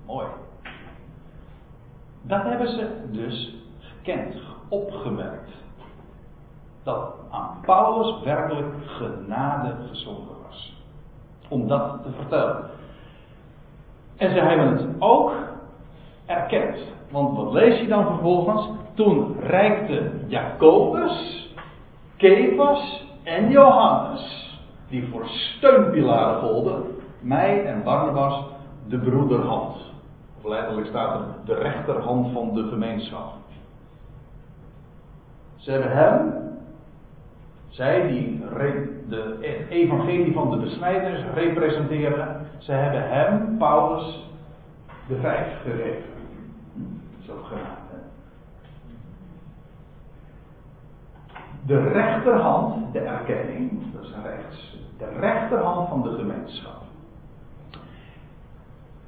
Mooi. 0.05 0.27
Dat 2.21 2.43
hebben 2.43 2.67
ze 2.67 2.87
dus 3.11 3.55
gekend, 3.79 4.35
opgemerkt. 4.69 5.51
Dat 6.83 7.13
aan 7.31 7.57
Paulus 7.61 8.23
werkelijk 8.23 8.73
genade 8.85 9.75
geschonken 9.89 10.35
was. 10.47 10.83
Om 11.49 11.67
dat 11.67 12.03
te 12.03 12.09
vertellen. 12.11 12.69
En 14.19 14.29
ze 14.29 14.39
hebben 14.39 14.67
het 14.67 14.85
ook 14.99 15.31
erkend. 16.25 16.77
Want 17.11 17.37
wat 17.37 17.53
lees 17.53 17.79
je 17.79 17.87
dan 17.87 18.05
vervolgens? 18.05 18.67
Toen 18.93 19.35
reikte 19.39 20.11
Jacobus, 20.27 21.47
Kefas 22.17 23.07
en 23.23 23.49
Johannes, 23.49 24.57
die 24.89 25.07
voor 25.11 25.27
steunpilaren 25.27 26.39
golden, 26.39 26.83
mij 27.19 27.65
en 27.65 27.83
Barnabas 27.83 28.43
de 28.87 28.97
broederhand. 28.97 29.75
Of 30.37 30.49
letterlijk 30.49 30.87
staat 30.87 31.15
er 31.15 31.25
de 31.45 31.53
rechterhand 31.53 32.31
van 32.33 32.53
de 32.53 32.63
gemeenschap. 32.63 33.33
Ze 35.55 35.71
hebben 35.71 35.91
hem, 35.91 36.33
zij 37.69 38.07
die 38.07 38.43
de 39.09 39.65
evangelie 39.69 40.33
van 40.33 40.51
de 40.51 40.57
besnijders 40.57 41.23
representeren, 41.33 42.47
ze 42.57 42.71
hebben 42.71 43.09
hem, 43.09 43.57
Paulus, 43.57 44.29
de 45.07 45.15
vijf 45.15 45.61
gegeven. 45.61 46.09
Zo 47.25 47.33
gemaakt. 47.43 47.77
De 51.65 51.87
rechterhand, 51.87 52.93
de 52.93 52.99
erkenning, 52.99 53.93
dat 53.93 54.03
is 54.03 54.13
rechts. 54.23 54.77
De 54.97 55.09
rechterhand 55.19 55.89
van 55.89 56.01
de 56.01 56.09
gemeenschap. 56.09 56.81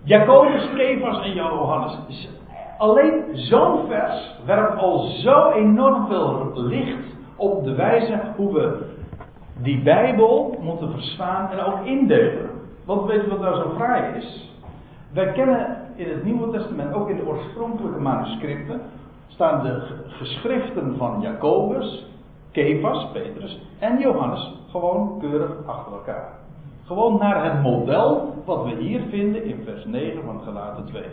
Jacobus, 0.03 0.69
Kefas 0.75 1.23
en 1.23 1.33
Johannes. 1.33 2.29
Alleen 2.77 3.23
zo'n 3.33 3.87
vers 3.87 4.35
werpt 4.45 4.77
al 4.77 4.99
zo 4.99 5.51
enorm 5.51 6.07
veel 6.07 6.51
licht 6.53 7.20
op 7.41 7.63
de 7.63 7.75
wijze 7.75 8.21
hoe 8.35 8.53
we 8.53 8.85
die 9.61 9.81
Bijbel 9.81 10.57
moeten 10.61 10.91
verstaan 10.91 11.51
en 11.51 11.59
ook 11.59 11.85
indelen. 11.85 12.49
Want 12.85 13.05
weet 13.05 13.21
je 13.21 13.29
wat 13.29 13.39
nou 13.39 13.55
zo 13.55 13.73
fraai 13.75 14.17
is? 14.17 14.55
Wij 15.13 15.31
kennen 15.31 15.77
in 15.95 16.09
het 16.09 16.23
Nieuwe 16.23 16.51
Testament, 16.51 16.93
ook 16.93 17.09
in 17.09 17.15
de 17.15 17.25
oorspronkelijke 17.25 17.99
manuscripten, 17.99 18.81
staan 19.27 19.63
de 19.63 19.81
geschriften 20.07 20.97
van 20.97 21.21
Jacobus, 21.21 22.05
Kefas, 22.51 23.11
Petrus 23.13 23.61
en 23.79 23.99
Johannes 23.99 24.53
gewoon 24.69 25.19
keurig 25.19 25.51
achter 25.65 25.91
elkaar. 25.91 26.29
Gewoon 26.85 27.17
naar 27.19 27.43
het 27.43 27.61
model 27.61 28.33
wat 28.45 28.63
we 28.63 28.75
hier 28.75 29.01
vinden 29.09 29.43
in 29.43 29.61
vers 29.65 29.85
9 29.85 30.23
van 30.23 30.41
Galaten 30.41 30.85
2. 30.85 31.03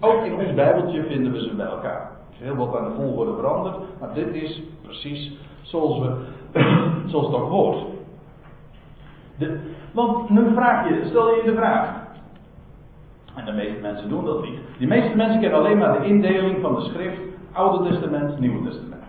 Ook 0.00 0.24
in 0.24 0.34
ons 0.34 0.54
Bijbeltje 0.54 1.04
vinden 1.04 1.32
we 1.32 1.40
ze 1.40 1.54
bij 1.54 1.66
elkaar. 1.66 2.10
Is 2.34 2.40
heel 2.40 2.56
wat 2.56 2.76
aan 2.76 2.84
de 2.84 2.94
volgorde 2.94 3.34
veranderd, 3.34 3.76
maar 4.00 4.14
dit 4.14 4.34
is 4.34 4.62
precies 4.82 5.32
zoals, 5.62 5.98
we, 5.98 6.24
zoals 7.10 7.26
het 7.26 7.34
ook 7.34 7.50
hoort. 7.50 7.84
De, 9.38 9.60
want 9.92 10.30
nu 10.30 10.52
vraag 10.54 10.88
je, 10.88 11.06
stel 11.08 11.34
je 11.34 11.42
de 11.44 11.54
vraag. 11.54 12.02
En 13.34 13.44
de 13.44 13.52
meeste 13.52 13.80
mensen 13.80 14.08
doen 14.08 14.24
dat 14.24 14.42
niet. 14.42 14.58
De 14.78 14.86
meeste 14.86 15.16
mensen 15.16 15.40
kennen 15.40 15.58
alleen 15.58 15.78
maar 15.78 16.00
de 16.00 16.06
indeling 16.06 16.60
van 16.60 16.74
de 16.74 16.80
schrift 16.80 17.20
Oude 17.52 17.90
Testament, 17.90 18.40
Nieuwe 18.40 18.64
Testament. 18.64 19.02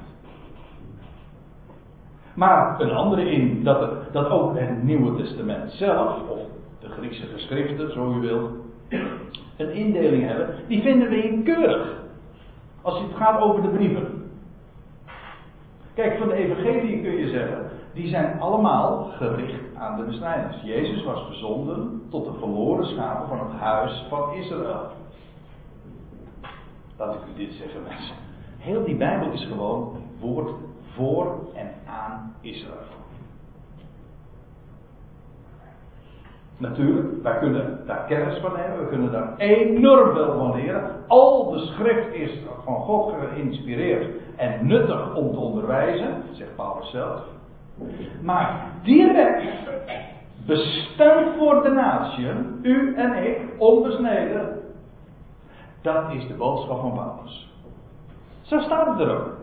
Maar 2.34 2.80
een 2.80 2.92
andere 2.92 3.32
in 3.32 3.64
dat, 3.64 3.80
het, 3.80 4.14
dat 4.14 4.30
ook 4.30 4.60
het 4.60 4.84
Nieuwe 4.84 5.16
Testament 5.16 5.72
zelf, 5.72 6.30
of 6.30 6.40
de 6.80 6.90
Griekse 6.90 7.26
geschriften, 7.34 7.92
zo 7.92 8.12
u 8.12 8.20
wilt, 8.20 8.52
een 9.58 9.72
indeling 9.72 10.28
hebben, 10.28 10.56
die 10.68 10.82
vinden 10.82 11.10
we 11.10 11.24
in 11.24 11.44
keurig. 11.44 12.04
Als 12.86 13.00
het 13.00 13.16
gaat 13.16 13.42
over 13.42 13.62
de 13.62 13.68
brieven. 13.68 14.32
Kijk, 15.94 16.18
van 16.18 16.28
de 16.28 16.34
evangelie 16.34 17.02
kun 17.02 17.16
je 17.16 17.30
zeggen, 17.30 17.70
die 17.94 18.08
zijn 18.08 18.40
allemaal 18.40 19.04
gericht 19.04 19.76
aan 19.76 19.98
de 19.98 20.04
besnijders. 20.04 20.62
Jezus 20.64 21.04
was 21.04 21.26
verzonden 21.26 22.02
tot 22.10 22.26
de 22.26 22.34
verloren 22.40 22.86
schapen 22.86 23.28
van 23.28 23.40
het 23.48 23.60
huis 23.60 24.06
van 24.10 24.34
Israël. 24.34 24.92
Laat 26.98 27.14
ik 27.14 27.22
u 27.34 27.38
dit 27.38 27.54
zeggen, 27.54 27.84
mensen. 27.88 28.16
Heel 28.58 28.84
die 28.84 28.96
Bijbel 28.96 29.32
is 29.32 29.46
gewoon 29.46 29.98
woord 30.20 30.50
voor 30.96 31.40
en 31.54 31.72
aan 31.86 32.36
Israël. 32.42 33.05
Natuurlijk, 36.58 37.24
wij 37.24 37.38
kunnen 37.38 37.80
daar 37.86 38.06
kennis 38.08 38.38
van 38.38 38.52
nemen, 38.56 38.80
we 38.80 38.88
kunnen 38.88 39.12
daar 39.12 39.38
enorm 39.38 40.14
veel 40.14 40.38
van 40.38 40.56
leren. 40.56 40.92
Al 41.08 41.52
de 41.52 41.60
schrift 41.60 42.14
is 42.14 42.32
van 42.64 42.76
God 42.76 43.14
geïnspireerd 43.30 44.08
en 44.36 44.68
nuttig 44.68 45.16
om 45.16 45.32
te 45.32 45.40
onderwijzen, 45.40 46.24
zegt 46.32 46.56
Paulus 46.56 46.90
zelf. 46.90 47.22
Maar 48.22 48.72
direct 48.84 49.44
bestemd 50.46 51.36
voor 51.38 51.64
de 51.64 51.70
natie, 51.70 52.28
u 52.62 52.96
en 52.96 53.24
ik, 53.24 53.40
onbesneden, 53.58 54.60
dat 55.82 56.12
is 56.12 56.28
de 56.28 56.34
boodschap 56.34 56.80
van 56.80 56.94
Paulus. 56.94 57.54
Zo 58.42 58.60
staat 58.60 58.88
het 58.88 59.08
er 59.08 59.16
ook. 59.16 59.34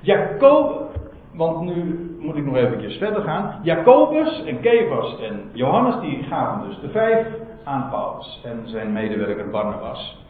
Jacob, 0.00 0.90
want 1.34 1.60
nu 1.60 2.13
moet 2.24 2.36
ik 2.36 2.44
nog 2.44 2.56
eventjes 2.56 2.96
verder 2.96 3.22
gaan. 3.22 3.60
Jacobus 3.62 4.44
en 4.44 4.60
Kefas 4.60 5.20
en 5.20 5.40
Johannes 5.52 6.00
die 6.00 6.22
gaven 6.22 6.68
dus 6.68 6.80
de 6.80 6.88
vijf 6.88 7.26
aan 7.64 7.88
Paulus 7.90 8.40
en 8.44 8.62
zijn 8.64 8.92
medewerker 8.92 9.50
Barnabas. 9.50 10.22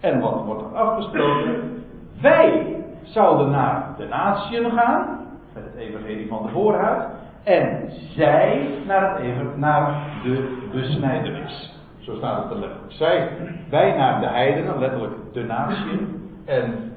En 0.00 0.20
wat 0.20 0.44
wordt 0.44 0.62
er 0.62 0.76
afgesproken? 0.78 1.84
Wij 2.20 2.76
zouden 3.02 3.50
naar 3.50 3.94
de 3.96 4.06
natieën 4.06 4.70
gaan, 4.70 5.20
met 5.54 5.64
het 5.64 5.74
evangelie 5.74 6.28
van 6.28 6.42
de 6.42 6.48
voorhuid. 6.48 7.04
En 7.44 7.90
zij 8.14 8.68
naar, 8.86 9.22
het, 9.22 9.56
naar 9.56 10.02
de 10.22 10.68
besnijdenis. 10.72 11.76
Zo 11.98 12.14
staat 12.14 12.42
het 12.42 12.52
er 12.52 12.58
letterlijk. 12.58 12.92
Zij, 12.92 13.28
wij 13.70 13.96
naar 13.96 14.20
de 14.20 14.28
heidenen, 14.28 14.78
letterlijk 14.78 15.14
de 15.32 15.44
natieën. 15.44 16.30
En 16.44 16.92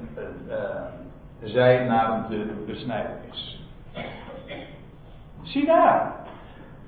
uh, 0.48 0.54
zij 1.42 1.84
naar 1.84 2.26
de 2.28 2.64
besnijdenis. 2.66 3.61
Zie 5.42 5.66
daar. 5.66 6.14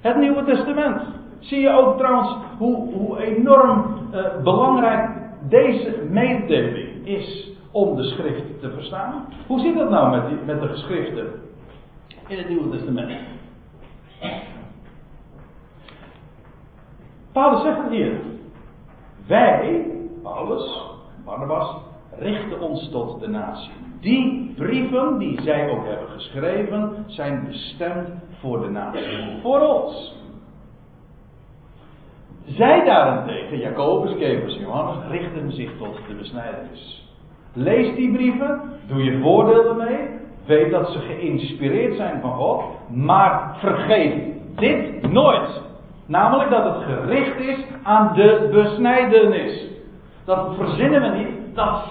Het 0.00 0.16
Nieuwe 0.16 0.44
Testament. 0.44 1.02
Zie 1.38 1.61
je 1.61 1.70
ook 1.70 1.98
trouwens 1.98 2.36
hoe, 2.59 2.92
hoe 2.92 3.22
enorm 3.22 4.09
uh, 4.12 4.42
belangrijk 4.42 5.11
deze 5.48 6.07
mededeling 6.11 7.07
is 7.07 7.50
om 7.70 7.96
de 7.96 8.02
schrift 8.02 8.61
te 8.61 8.70
verstaan. 8.70 9.26
Hoe 9.46 9.61
zit 9.61 9.76
dat 9.76 9.90
nou 9.90 10.11
met, 10.11 10.28
die, 10.28 10.38
met 10.44 10.61
de 10.61 10.68
geschriften 10.68 11.26
in 12.26 12.38
het 12.38 12.48
Nieuwe 12.48 12.70
Testament? 12.70 13.12
Paulus 17.32 17.62
zegt 17.62 17.82
het 17.82 17.90
hier. 17.90 18.20
Wij, 19.26 19.86
Paulus, 20.22 20.90
Barnabas, 21.24 21.76
richten 22.18 22.60
ons 22.60 22.90
tot 22.90 23.20
de 23.20 23.28
natie. 23.28 23.72
Die 24.00 24.52
brieven 24.56 25.18
die 25.18 25.40
zij 25.42 25.70
ook 25.70 25.86
hebben 25.86 26.08
geschreven, 26.08 27.04
zijn 27.06 27.44
bestemd 27.48 28.08
voor 28.40 28.60
de 28.60 28.68
natie. 28.68 29.40
Voor 29.42 29.60
ons. 29.60 30.22
Zij 32.44 32.84
daarentegen, 32.84 33.58
Jacobus, 33.58 34.16
Kepers, 34.16 34.56
Johannes, 34.58 34.96
richten 35.10 35.52
zich 35.52 35.70
tot 35.78 35.96
de 36.08 36.14
besnijdenis. 36.14 37.08
Lees 37.52 37.94
die 37.94 38.12
brieven, 38.12 38.60
doe 38.86 39.04
je 39.04 39.18
voordeel 39.20 39.68
ermee, 39.68 40.08
weet 40.46 40.70
dat 40.70 40.88
ze 40.88 40.98
geïnspireerd 40.98 41.96
zijn 41.96 42.20
van 42.20 42.32
God, 42.32 42.62
maar 42.88 43.56
vergeet 43.58 44.24
dit 44.56 45.12
nooit. 45.12 45.62
Namelijk 46.06 46.50
dat 46.50 46.64
het 46.64 46.82
gericht 46.82 47.38
is 47.40 47.56
aan 47.82 48.14
de 48.14 48.48
besnijdenis. 48.52 49.66
Dat 50.24 50.54
verzinnen 50.56 51.02
we 51.02 51.08
niet, 51.08 51.34
dat 51.55 51.84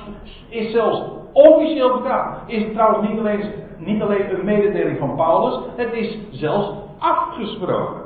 is 0.49 0.71
zelfs 0.71 1.01
officieel 1.33 1.89
verkracht. 1.89 2.39
Is 2.45 2.63
het 2.63 2.73
trouwens 2.73 3.09
niet 3.09 3.19
alleen, 3.19 3.51
niet 3.77 4.01
alleen 4.01 4.33
een 4.33 4.45
mededeling 4.45 4.97
van 4.97 5.15
Paulus, 5.15 5.59
het 5.75 5.93
is 5.93 6.17
zelfs 6.31 6.71
afgesproken. 6.99 8.01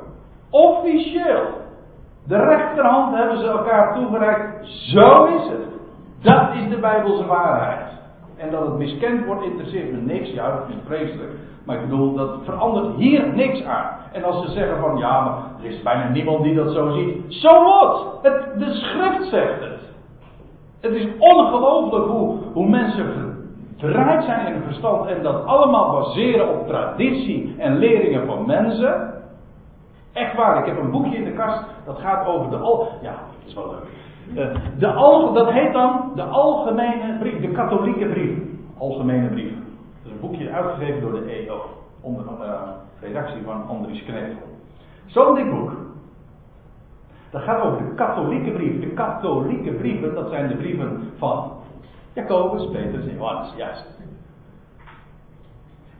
Officieel. 0.50 1.42
De 2.26 2.36
rechterhand 2.36 3.16
hebben 3.16 3.38
ze 3.38 3.46
elkaar 3.46 3.94
toegereikt. 3.94 4.66
Zo 4.66 5.24
is 5.24 5.48
het. 5.48 5.66
Dat 6.20 6.54
is 6.54 6.68
de 6.68 6.78
Bijbelse 6.78 7.26
waarheid. 7.26 7.86
En 8.36 8.50
dat 8.50 8.66
het 8.66 8.78
miskend 8.78 9.24
wordt, 9.26 9.44
interesseert 9.44 9.92
me 9.92 9.98
niks. 9.98 10.30
Ja, 10.30 10.50
dat 10.50 10.68
is 10.68 10.74
vreselijk. 10.86 11.32
Maar 11.64 11.76
ik 11.76 11.88
bedoel, 11.88 12.14
dat 12.14 12.38
verandert 12.44 12.96
hier 12.96 13.34
niks 13.34 13.64
aan. 13.64 13.90
En 14.12 14.24
als 14.24 14.46
ze 14.46 14.52
zeggen 14.52 14.78
van 14.78 14.96
ja, 14.96 15.20
maar 15.20 15.34
er 15.62 15.70
is 15.70 15.82
bijna 15.82 16.08
niemand 16.08 16.42
die 16.42 16.54
dat 16.54 16.72
zo 16.72 16.90
ziet. 16.90 17.24
Zo 17.28 17.48
so 17.48 17.62
wat? 17.64 18.22
De 18.58 18.74
schrift 18.74 19.30
zegt 19.30 19.60
het. 19.60 19.87
Het 20.80 20.92
is 20.92 21.08
ongelooflijk 21.18 22.06
hoe, 22.06 22.38
hoe 22.52 22.68
mensen 22.68 23.36
verraaid 23.76 24.24
zijn 24.24 24.46
in 24.46 24.52
hun 24.52 24.62
verstand 24.62 25.06
en 25.06 25.22
dat 25.22 25.44
allemaal 25.44 25.92
baseren 25.92 26.48
op 26.48 26.66
traditie 26.66 27.54
en 27.58 27.78
leringen 27.78 28.26
van 28.26 28.46
mensen. 28.46 29.14
Echt 30.12 30.36
waar, 30.36 30.58
ik 30.58 30.66
heb 30.66 30.78
een 30.78 30.90
boekje 30.90 31.16
in 31.16 31.24
de 31.24 31.32
kast 31.32 31.64
dat 31.84 31.98
gaat 31.98 32.26
over 32.26 32.50
de 32.50 32.56
al. 32.56 32.88
Ja, 33.02 33.14
is 33.46 33.54
wel 33.54 33.70
leuk. 33.70 33.88
Eh, 34.34 34.60
de 34.78 34.92
al, 34.92 35.32
dat 35.32 35.50
heet 35.50 35.72
dan 35.72 36.12
de 36.14 36.22
algemene 36.22 37.18
brief, 37.18 37.40
de 37.40 37.50
katholieke 37.50 38.06
brief. 38.06 38.38
Algemene 38.78 39.28
brief. 39.28 39.52
Dat 39.52 40.04
is 40.04 40.10
een 40.10 40.20
boekje 40.20 40.50
uitgegeven 40.50 41.00
door 41.00 41.12
de 41.12 41.24
EO. 41.24 41.60
Onder 42.00 42.24
uh, 42.24 42.60
redactie 43.00 43.42
van 43.44 43.68
Andries 43.68 44.04
Knevel. 44.04 44.48
Zo'n 45.06 45.34
dik 45.34 45.50
boek. 45.50 45.72
Dat 47.30 47.42
gaat 47.42 47.60
over 47.60 47.84
de 47.84 47.94
katholieke 47.94 48.50
brief. 48.50 48.80
De 48.80 48.86
katholieke 48.86 49.72
brieven, 49.72 50.14
dat 50.14 50.30
zijn 50.30 50.48
de 50.48 50.56
brieven 50.56 51.12
van 51.16 51.52
Jacobus, 52.12 52.70
Petrus 52.70 53.06
en 53.06 53.16
Johannes, 53.16 53.52
juist. 53.56 53.86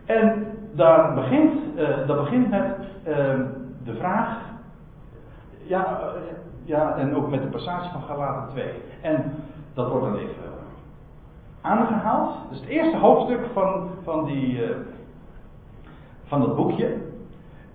En 0.06 0.46
daar 0.72 1.14
begint, 1.14 1.52
uh, 1.76 2.06
dat 2.06 2.16
begint 2.16 2.50
met 2.50 2.76
uh, 3.08 3.14
de 3.84 3.94
vraag. 3.94 4.38
Ja, 5.62 6.00
uh, 6.00 6.20
ja, 6.64 6.96
en 6.96 7.16
ook 7.16 7.30
met 7.30 7.42
de 7.42 7.48
passage 7.48 7.90
van 7.90 8.02
Galaten 8.02 8.52
2. 8.52 8.72
En 9.02 9.34
dat 9.74 9.90
wordt 9.90 10.04
dan 10.04 10.16
even 10.16 10.34
aangehaald. 11.60 12.34
Dus 12.50 12.60
het 12.60 12.68
eerste 12.68 12.96
hoofdstuk 12.96 13.40
van, 13.52 13.90
van, 14.02 14.24
die, 14.24 14.60
van 16.24 16.40
dat 16.40 16.56
boekje. 16.56 16.96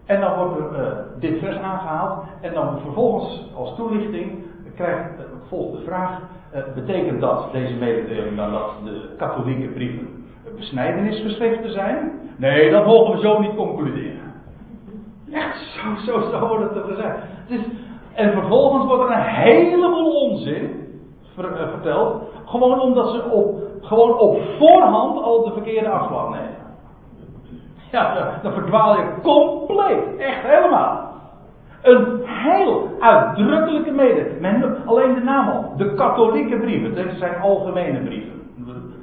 En 0.05 0.19
dan 0.19 0.37
wordt 0.37 0.59
er 0.59 0.79
uh, 0.79 0.87
dit 1.19 1.39
vers 1.39 1.57
aangehaald. 1.57 2.23
En 2.41 2.53
dan 2.53 2.79
vervolgens 2.79 3.51
als 3.55 3.75
toelichting 3.75 4.43
krijgt, 4.75 5.19
uh, 5.19 5.25
volgt 5.47 5.77
de 5.77 5.83
vraag: 5.83 6.19
uh, 6.55 6.61
betekent 6.75 7.21
dat 7.21 7.51
deze 7.51 7.73
mededeling 7.73 8.37
dan 8.37 8.51
dat 8.51 8.71
de 8.83 9.09
katholieke 9.17 9.67
brieven 9.67 10.25
besnijdenisgeschriften 10.55 11.71
zijn? 11.71 12.11
Nee, 12.37 12.71
dat 12.71 12.85
mogen 12.85 13.15
we 13.15 13.21
zo 13.21 13.39
niet 13.39 13.55
concluderen. 13.55 14.33
Echt, 15.31 15.57
zo, 15.57 16.11
zo, 16.11 16.29
zo 16.31 16.47
wordt 16.47 16.63
het 16.63 16.75
er 16.75 16.89
gezegd. 16.89 17.17
En 18.13 18.31
vervolgens 18.31 18.85
wordt 18.85 19.03
er 19.03 19.11
een 19.11 19.23
heleboel 19.23 20.21
onzin 20.21 20.83
ver, 21.35 21.69
verteld. 21.71 22.23
Gewoon 22.45 22.79
omdat 22.79 23.09
ze 23.09 23.29
op, 23.31 23.61
gewoon 23.81 24.19
op 24.19 24.41
voorhand 24.59 25.23
al 25.23 25.43
de 25.43 25.51
verkeerde 25.51 25.89
afslag 25.89 26.29
nemen. 26.29 26.52
Ja, 27.93 28.39
dan 28.41 28.53
verdwaal 28.53 28.97
je 28.97 29.13
compleet. 29.21 30.17
Echt 30.17 30.41
helemaal. 30.41 31.11
Een 31.81 32.21
heel 32.25 32.89
uitdrukkelijke 32.99 33.91
mede. 33.91 34.37
Men, 34.39 34.77
alleen 34.85 35.13
de 35.13 35.19
naam 35.19 35.49
al. 35.49 35.73
De 35.77 35.93
katholieke 35.93 36.57
brieven. 36.57 36.95
Dit 36.95 37.17
zijn 37.17 37.41
algemene 37.41 37.99
brieven. 37.99 38.41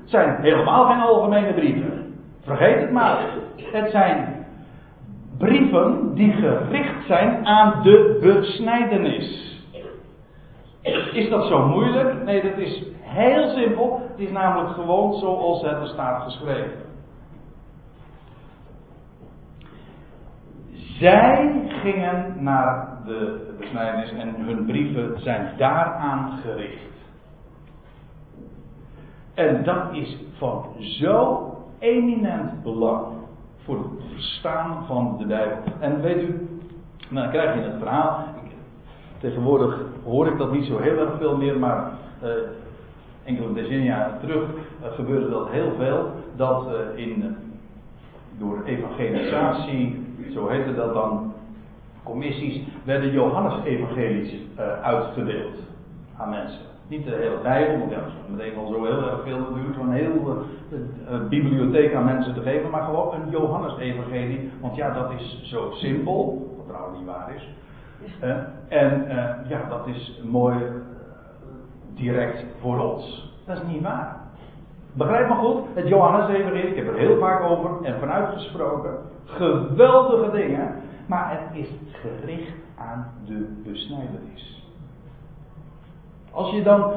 Het 0.01 0.11
zijn 0.11 0.41
helemaal 0.41 0.85
geen 0.85 1.01
algemene 1.01 1.53
brieven. 1.53 2.15
Vergeet 2.43 2.81
het 2.81 2.91
maar. 2.91 3.19
Het 3.57 3.91
zijn 3.91 4.47
brieven 5.39 6.15
die 6.15 6.33
gericht 6.33 7.07
zijn 7.07 7.47
aan 7.47 7.83
de 7.83 8.19
besnijdenis. 8.21 9.59
Is 11.13 11.29
dat 11.29 11.47
zo 11.47 11.67
moeilijk? 11.67 12.25
Nee, 12.25 12.43
dat 12.43 12.57
is 12.57 12.83
heel 13.01 13.49
simpel. 13.49 14.03
Het 14.11 14.19
is 14.27 14.31
namelijk 14.31 14.75
gewoon 14.75 15.15
zoals 15.15 15.63
het 15.63 15.81
er 15.81 15.87
staat 15.87 16.23
geschreven. 16.23 16.89
Zij 21.01 21.63
gingen 21.69 22.35
naar 22.39 22.89
de 23.05 23.51
besnijdenis 23.59 24.13
en 24.13 24.35
hun 24.39 24.65
brieven 24.67 25.21
zijn 25.21 25.53
daaraan 25.57 26.39
gericht. 26.39 26.93
En 29.35 29.65
dat 29.65 29.93
is 29.93 30.17
van 30.37 30.65
zo 30.79 31.45
eminent 31.79 32.63
belang 32.63 33.07
voor 33.65 33.77
het 33.77 34.13
verstaan 34.13 34.85
van 34.87 35.17
de 35.19 35.27
Bijbel. 35.27 35.59
En 35.79 36.01
weet 36.01 36.23
u, 36.23 36.49
nou, 37.09 37.23
dan 37.23 37.31
krijg 37.31 37.55
je 37.55 37.61
het 37.71 37.79
verhaal. 37.79 38.25
tegenwoordig 39.19 39.81
hoor 40.05 40.27
ik 40.27 40.39
dat 40.39 40.53
niet 40.53 40.65
zo 40.65 40.79
heel 40.79 40.99
erg 40.99 41.19
veel 41.19 41.37
meer, 41.37 41.59
maar 41.59 41.91
uh, 42.23 42.31
enkele 43.25 43.53
decennia 43.53 44.19
terug 44.21 44.45
uh, 44.45 44.93
gebeurde 44.93 45.31
dat 45.31 45.49
heel 45.49 45.73
veel. 45.79 46.13
Dat 46.37 46.67
uh, 46.67 47.07
in, 47.07 47.37
door 48.39 48.63
evangelisatie 48.65 50.09
zo 50.33 50.49
heette 50.49 50.75
dat 50.75 50.95
dan, 50.95 51.33
commissies, 52.03 52.63
werden 52.85 53.11
Johannes-evangelies 53.11 54.33
uh, 54.33 54.83
uitgedeeld 54.83 55.57
aan 56.17 56.31
mensen. 56.31 56.61
Niet 56.89 57.05
de 57.05 57.11
hele 57.11 57.39
Bijbel, 57.43 57.79
want 57.79 57.91
dat 57.91 58.01
is 58.01 58.13
meteen 58.31 58.53
zo 58.55 58.85
heel 58.85 59.11
erg 59.11 59.23
veel 59.23 59.39
natuurlijk, 59.39 59.79
een 59.79 59.93
hele 59.93 61.29
bibliotheek 61.29 61.95
aan 61.95 62.05
mensen 62.05 62.35
te 62.35 62.41
geven, 62.41 62.71
maar 62.71 62.83
gewoon 62.83 63.15
een 63.15 63.31
Johannes-evangelie, 63.31 64.51
want 64.61 64.77
ja, 64.77 64.91
dat 64.91 65.13
is 65.13 65.43
zo 65.43 65.71
simpel, 65.71 66.49
wat 66.57 66.67
trouwens 66.67 66.99
niet 66.99 67.09
waar 67.09 67.35
is. 67.35 67.49
Uh, 68.23 68.37
en 68.69 69.05
uh, 69.09 69.49
ja, 69.49 69.69
dat 69.69 69.87
is 69.87 70.21
mooi 70.25 70.57
direct 71.95 72.45
voor 72.61 72.79
ons. 72.79 73.35
Dat 73.47 73.57
is 73.57 73.73
niet 73.73 73.83
waar. 73.83 74.20
Begrijp 74.93 75.29
me 75.29 75.35
goed, 75.35 75.63
het 75.75 75.89
Johannes-evangelie, 75.89 76.69
ik 76.69 76.77
heb 76.77 76.89
er 76.89 76.99
heel 76.99 77.19
vaak 77.19 77.43
over 77.43 77.71
en 77.83 77.99
vanuit 78.01 78.33
gesproken, 78.33 78.99
geweldige 79.25 80.31
dingen, 80.31 80.75
maar 81.07 81.31
het 81.31 81.59
is 81.59 81.69
gericht 81.93 82.57
aan 82.79 83.13
de 83.27 83.63
besnijdenis. 83.65 84.65
Als 86.31 86.51
je 86.51 86.63
dan, 86.63 86.93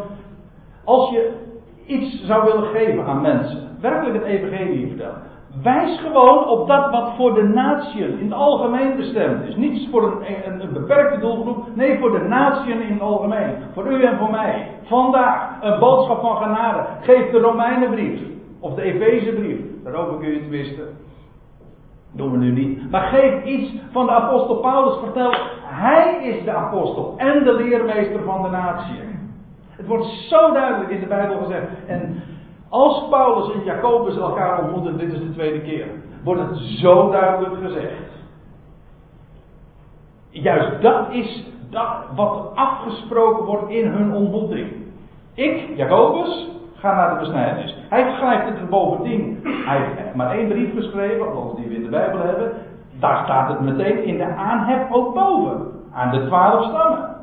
als 0.83 1.09
je 1.09 1.33
iets 1.85 2.25
zou 2.25 2.43
willen 2.43 2.69
geven 2.69 3.05
aan 3.05 3.21
mensen, 3.21 3.77
werkelijk 3.81 4.15
het 4.15 4.25
evangelie 4.25 4.87
vertellen, 4.87 5.21
wijs 5.61 5.99
gewoon 5.99 6.47
op 6.47 6.67
dat 6.67 6.91
wat 6.91 7.13
voor 7.15 7.33
de 7.33 7.43
natieën 7.43 8.19
in 8.19 8.25
het 8.25 8.33
algemeen 8.33 8.95
bestemd 8.95 9.47
is. 9.47 9.55
Niet 9.55 9.89
voor 9.91 10.03
een, 10.03 10.61
een, 10.61 10.73
beperkte 10.73 11.19
doelgroep, 11.19 11.75
nee 11.75 11.99
voor 11.99 12.11
de 12.11 12.25
natieën 12.27 12.81
in 12.81 12.93
het 12.93 13.01
algemeen. 13.01 13.55
Voor 13.73 13.91
u 13.91 14.03
en 14.03 14.17
voor 14.17 14.31
mij. 14.31 14.67
Vandaag 14.83 15.57
een 15.61 15.79
boodschap 15.79 16.21
van 16.21 16.37
genade. 16.37 16.85
Geef 17.01 17.31
de 17.31 17.39
Romeinenbrief 17.39 18.21
of 18.59 18.73
de 18.73 18.81
Efezebrief. 18.81 19.59
Daarover 19.83 20.17
kun 20.19 20.29
je 20.29 20.47
twisten. 20.47 20.87
Doen 22.11 22.31
we 22.31 22.37
nu 22.37 22.51
niet. 22.51 22.91
Maar 22.91 23.01
geef 23.01 23.43
iets 23.43 23.73
van 23.91 24.05
de 24.05 24.11
apostel 24.11 24.55
Paulus. 24.55 24.97
Vertel, 24.99 25.33
hij 25.63 26.23
is 26.23 26.43
de 26.43 26.51
apostel 26.51 27.13
en 27.17 27.43
de 27.43 27.53
leermeester 27.53 28.23
van 28.23 28.43
de 28.43 28.49
natie. 28.49 28.99
Het 29.69 29.87
wordt 29.87 30.05
zo 30.05 30.53
duidelijk 30.53 30.89
in 30.89 30.99
de 30.99 31.05
Bijbel 31.05 31.37
gezegd. 31.37 31.67
En 31.87 32.23
als 32.73 33.07
Paulus 33.09 33.53
en 33.53 33.63
Jacobus 33.63 34.17
elkaar 34.17 34.63
ontmoeten, 34.63 34.97
dit 34.97 35.13
is 35.13 35.19
de 35.19 35.33
tweede 35.33 35.61
keer, 35.61 35.87
wordt 36.23 36.41
het 36.41 36.57
zo 36.57 37.11
duidelijk 37.11 37.55
gezegd. 37.63 37.93
Juist 40.29 40.81
dat 40.81 41.11
is 41.11 41.45
dat 41.69 41.87
wat 42.15 42.51
afgesproken 42.55 43.45
wordt 43.45 43.69
in 43.69 43.87
hun 43.87 44.13
ontmoeting. 44.13 44.71
Ik, 45.33 45.75
Jacobus, 45.75 46.49
ga 46.75 46.95
naar 46.95 47.13
de 47.13 47.19
besnijdenis. 47.19 47.77
Hij 47.89 48.13
schrijft 48.15 48.49
het 48.49 48.59
er 48.59 48.67
bovendien. 48.67 49.39
Hij 49.43 49.77
heeft 49.77 50.15
maar 50.15 50.31
één 50.31 50.47
brief 50.47 50.73
geschreven, 50.75 51.27
althans 51.27 51.55
die 51.55 51.67
we 51.67 51.75
in 51.75 51.83
de 51.83 51.89
Bijbel 51.89 52.19
hebben. 52.19 52.51
Daar 52.99 53.23
staat 53.23 53.49
het 53.49 53.59
meteen 53.59 54.03
in 54.03 54.17
de 54.17 54.27
aanhef 54.27 54.91
ook 54.91 55.13
boven. 55.13 55.71
Aan 55.93 56.11
de 56.11 56.25
twaalf 56.25 56.63
stammen. 56.63 57.15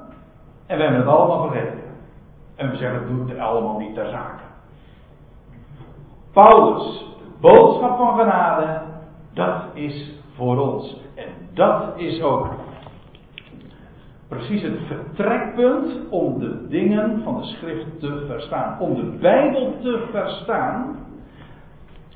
En 0.67 0.77
we 0.77 0.83
hebben 0.83 1.01
het 1.01 1.09
allemaal 1.09 1.49
vergeten. 1.49 1.81
En 2.57 2.71
we 2.71 2.77
zeggen, 2.77 2.99
het 2.99 3.09
doet 3.09 3.31
er 3.31 3.41
allemaal 3.41 3.79
niet 3.79 3.95
ter 3.95 4.09
zake. 4.09 4.49
Paulus, 6.33 7.05
boodschap 7.41 7.97
van 7.97 8.19
genade, 8.19 8.81
dat 9.35 9.65
is 9.75 10.15
voor 10.37 10.59
ons. 10.59 10.97
En 11.15 11.27
dat 11.55 11.93
is 11.97 12.23
ook 12.23 12.49
precies 14.29 14.63
het 14.63 14.79
vertrekpunt 14.87 16.09
om 16.11 16.39
de 16.39 16.69
dingen 16.69 17.23
van 17.25 17.37
de 17.37 17.45
schrift 17.45 18.01
te 18.01 18.25
verstaan. 18.27 18.81
Om 18.81 18.95
de 18.95 19.17
Bijbel 19.21 19.75
te 19.83 20.07
verstaan, 20.11 20.97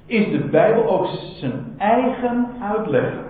is 0.07 0.31
de 0.31 0.49
Bijbel 0.51 0.89
ook 0.89 1.07
zijn 1.35 1.75
eigen 1.79 2.49
uitlegger. 2.63 3.25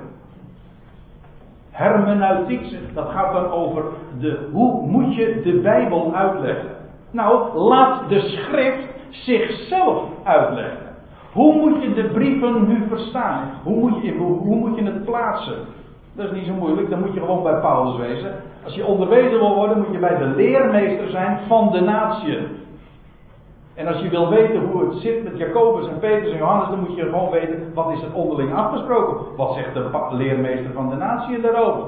Hermeneutiek, 1.71 2.95
dat 2.95 3.09
gaat 3.09 3.33
dan 3.33 3.51
over 3.51 3.85
de, 4.19 4.49
hoe 4.53 4.87
moet 4.87 5.15
je 5.15 5.41
de 5.45 5.61
Bijbel 5.61 6.15
uitleggen. 6.15 6.71
Nou, 7.11 7.59
laat 7.59 8.09
de 8.09 8.21
schrift 8.21 8.94
zichzelf 9.15 10.03
uitleggen. 10.23 10.79
Hoe 11.33 11.55
moet 11.55 11.83
je 11.83 11.95
de 11.95 12.05
brieven 12.05 12.69
nu 12.69 12.87
verstaan? 12.89 13.51
Hoe 13.63 13.77
moet 13.77 14.03
je, 14.03 14.13
hoe, 14.13 14.57
moet 14.57 14.77
je 14.77 14.85
het 14.85 15.05
plaatsen? 15.05 15.57
Dat 16.13 16.27
is 16.27 16.33
niet 16.33 16.47
zo 16.47 16.53
moeilijk, 16.53 16.91
dan 16.91 17.01
moet 17.01 17.15
je 17.15 17.21
gewoon 17.21 17.43
bij 17.43 17.61
Paulus 17.61 17.97
wezen. 17.97 18.35
Als 18.65 18.75
je 18.75 18.87
onderwezen 18.87 19.39
wil 19.39 19.55
worden, 19.55 19.79
moet 19.79 19.93
je 19.93 19.99
bij 19.99 20.19
de 20.19 20.25
leermeester 20.25 21.09
zijn 21.09 21.39
van 21.47 21.73
de 21.73 21.81
natie. 21.81 22.39
En 23.75 23.87
als 23.87 24.01
je 24.01 24.09
wil 24.09 24.29
weten 24.29 24.65
hoe 24.65 24.89
het 24.89 24.99
zit 24.99 25.25
met 25.25 25.39
Jacobus 25.39 25.89
en 25.89 25.99
Petrus 25.99 26.33
en 26.33 26.39
Johannes, 26.39 26.69
dan 26.69 26.81
moet 26.81 26.97
je 26.97 27.03
gewoon 27.03 27.31
weten 27.31 27.71
wat 27.75 27.91
is 27.91 28.01
het 28.01 28.13
onderling 28.13 28.55
afgesproken. 28.55 29.37
Wat 29.37 29.55
zegt 29.55 29.75
de 29.75 29.91
leermeester 30.11 30.73
van 30.73 30.91
de 30.91 30.97
natie 30.97 31.41
daarover? 31.41 31.85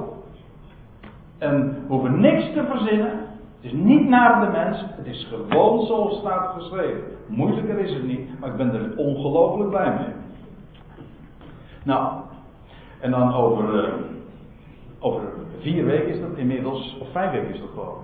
En 1.39 1.69
we 1.69 1.93
hoeven 1.95 2.21
niks 2.21 2.53
te 2.55 2.65
verzinnen. 2.71 3.26
Het 3.57 3.73
is 3.73 3.73
niet 3.73 4.09
naar 4.09 4.41
de 4.41 4.51
mens, 4.51 4.85
het 4.89 5.07
is 5.07 5.29
gewoon 5.31 5.87
zoals 5.87 6.19
staat 6.19 6.55
geschreven. 6.55 7.03
Moeilijker 7.27 7.79
is 7.79 7.93
het 7.93 8.03
niet, 8.03 8.41
maar 8.41 8.51
ik 8.51 8.57
ben 8.57 8.75
er 8.75 8.97
ongelooflijk 8.97 9.71
blij 9.71 9.91
mee. 9.91 10.15
Nou, 11.83 12.13
en 13.01 13.11
dan 13.11 13.35
over, 13.35 13.85
uh, 13.85 13.95
over 14.99 15.21
vier 15.61 15.85
weken 15.85 16.09
is 16.09 16.21
dat 16.21 16.37
inmiddels, 16.37 16.99
of 17.01 17.09
vijf 17.13 17.31
weken 17.31 17.55
is 17.55 17.61
dat 17.61 17.69
gewoon. 17.75 17.99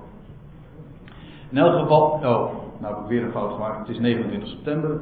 In 1.50 1.58
elk 1.58 1.80
geval, 1.80 2.02
oh, 2.02 2.52
nou 2.80 2.94
heb 2.94 3.02
ik 3.02 3.08
weer 3.08 3.22
een 3.22 3.30
fout 3.30 3.52
gemaakt, 3.52 3.78
het 3.78 3.88
is 3.88 3.98
29 3.98 4.48
september. 4.48 4.98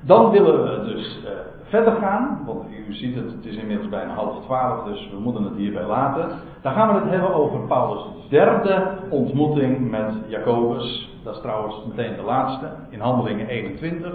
Dan 0.00 0.30
willen 0.30 0.62
we 0.62 0.84
dus 0.84 1.18
uh, 1.24 1.30
verder 1.72 1.92
gaan, 1.92 2.42
want 2.46 2.64
u 2.88 2.94
ziet 2.94 3.14
het, 3.14 3.32
het 3.32 3.44
is 3.44 3.56
inmiddels 3.56 3.88
bijna 3.88 4.14
half 4.14 4.44
twaalf, 4.44 4.84
dus 4.84 5.10
we 5.10 5.20
moeten 5.20 5.44
het 5.44 5.56
hierbij 5.56 5.86
laten. 5.86 6.28
Dan 6.62 6.72
gaan 6.72 6.94
we 6.94 7.00
het 7.00 7.10
hebben 7.10 7.34
over 7.34 7.60
Paulus' 7.60 8.04
derde 8.28 8.88
ontmoeting 9.10 9.90
met 9.90 10.14
Jacobus. 10.26 11.10
Dat 11.24 11.34
is 11.34 11.40
trouwens 11.40 11.74
meteen 11.88 12.16
de 12.16 12.22
laatste, 12.22 12.66
in 12.90 13.00
Handelingen 13.00 13.46
21. 13.46 14.12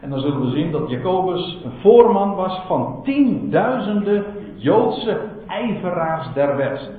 En 0.00 0.10
dan 0.10 0.20
zullen 0.20 0.40
we 0.40 0.50
zien 0.50 0.70
dat 0.70 0.90
Jacobus 0.90 1.60
een 1.64 1.80
voorman 1.80 2.34
was 2.34 2.60
van 2.66 3.00
tienduizenden 3.04 4.24
Joodse 4.56 5.20
ijveraars 5.46 6.32
der 6.34 6.56
West. 6.56 6.90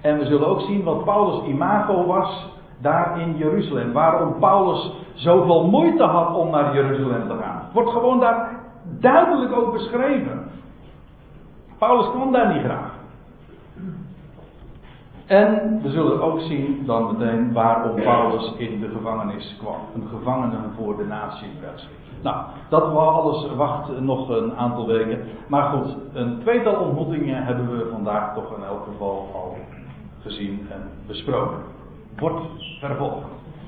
En 0.00 0.18
we 0.18 0.24
zullen 0.24 0.48
ook 0.48 0.60
zien 0.60 0.84
wat 0.84 1.04
Paulus' 1.04 1.48
imago 1.48 2.06
was 2.06 2.48
daar 2.80 3.20
in 3.20 3.36
Jeruzalem. 3.36 3.92
Waarom 3.92 4.38
Paulus 4.38 4.92
zoveel 5.14 5.66
moeite 5.66 6.02
had 6.02 6.34
om 6.34 6.50
naar 6.50 6.74
Jeruzalem 6.74 7.28
te 7.28 7.36
gaan. 7.42 7.62
Wordt 7.72 7.90
gewoon 7.90 8.20
daar 8.20 8.49
duidelijk 9.00 9.52
ook 9.52 9.72
beschreven. 9.72 10.50
Paulus 11.78 12.10
kwam 12.10 12.32
daar 12.32 12.52
niet 12.52 12.62
graag. 12.62 12.98
En 15.26 15.80
we 15.82 15.90
zullen 15.90 16.22
ook 16.22 16.40
zien 16.40 16.82
dan 16.86 17.16
meteen 17.18 17.52
waarom 17.52 18.02
Paulus 18.02 18.52
in 18.56 18.80
de 18.80 18.88
gevangenis 18.88 19.56
kwam. 19.58 19.80
Een 19.94 20.08
gevangene 20.08 20.58
voor 20.76 20.96
de 20.96 21.04
natie. 21.04 21.48
Nou, 22.22 22.44
dat 22.68 22.82
alles 22.82 23.46
wacht 23.56 24.00
nog 24.00 24.28
een 24.28 24.56
aantal 24.56 24.86
weken. 24.86 25.22
Maar 25.46 25.62
goed, 25.62 25.96
een 26.12 26.38
tweetal 26.40 26.74
ontmoetingen 26.74 27.44
hebben 27.44 27.78
we 27.78 27.88
vandaag 27.90 28.34
toch 28.34 28.56
in 28.56 28.64
elk 28.64 28.84
geval 28.84 29.30
al 29.34 29.56
gezien 30.22 30.66
en 30.70 30.82
besproken. 31.06 31.58
Wordt 32.18 32.40
vervolgd. 32.80 33.39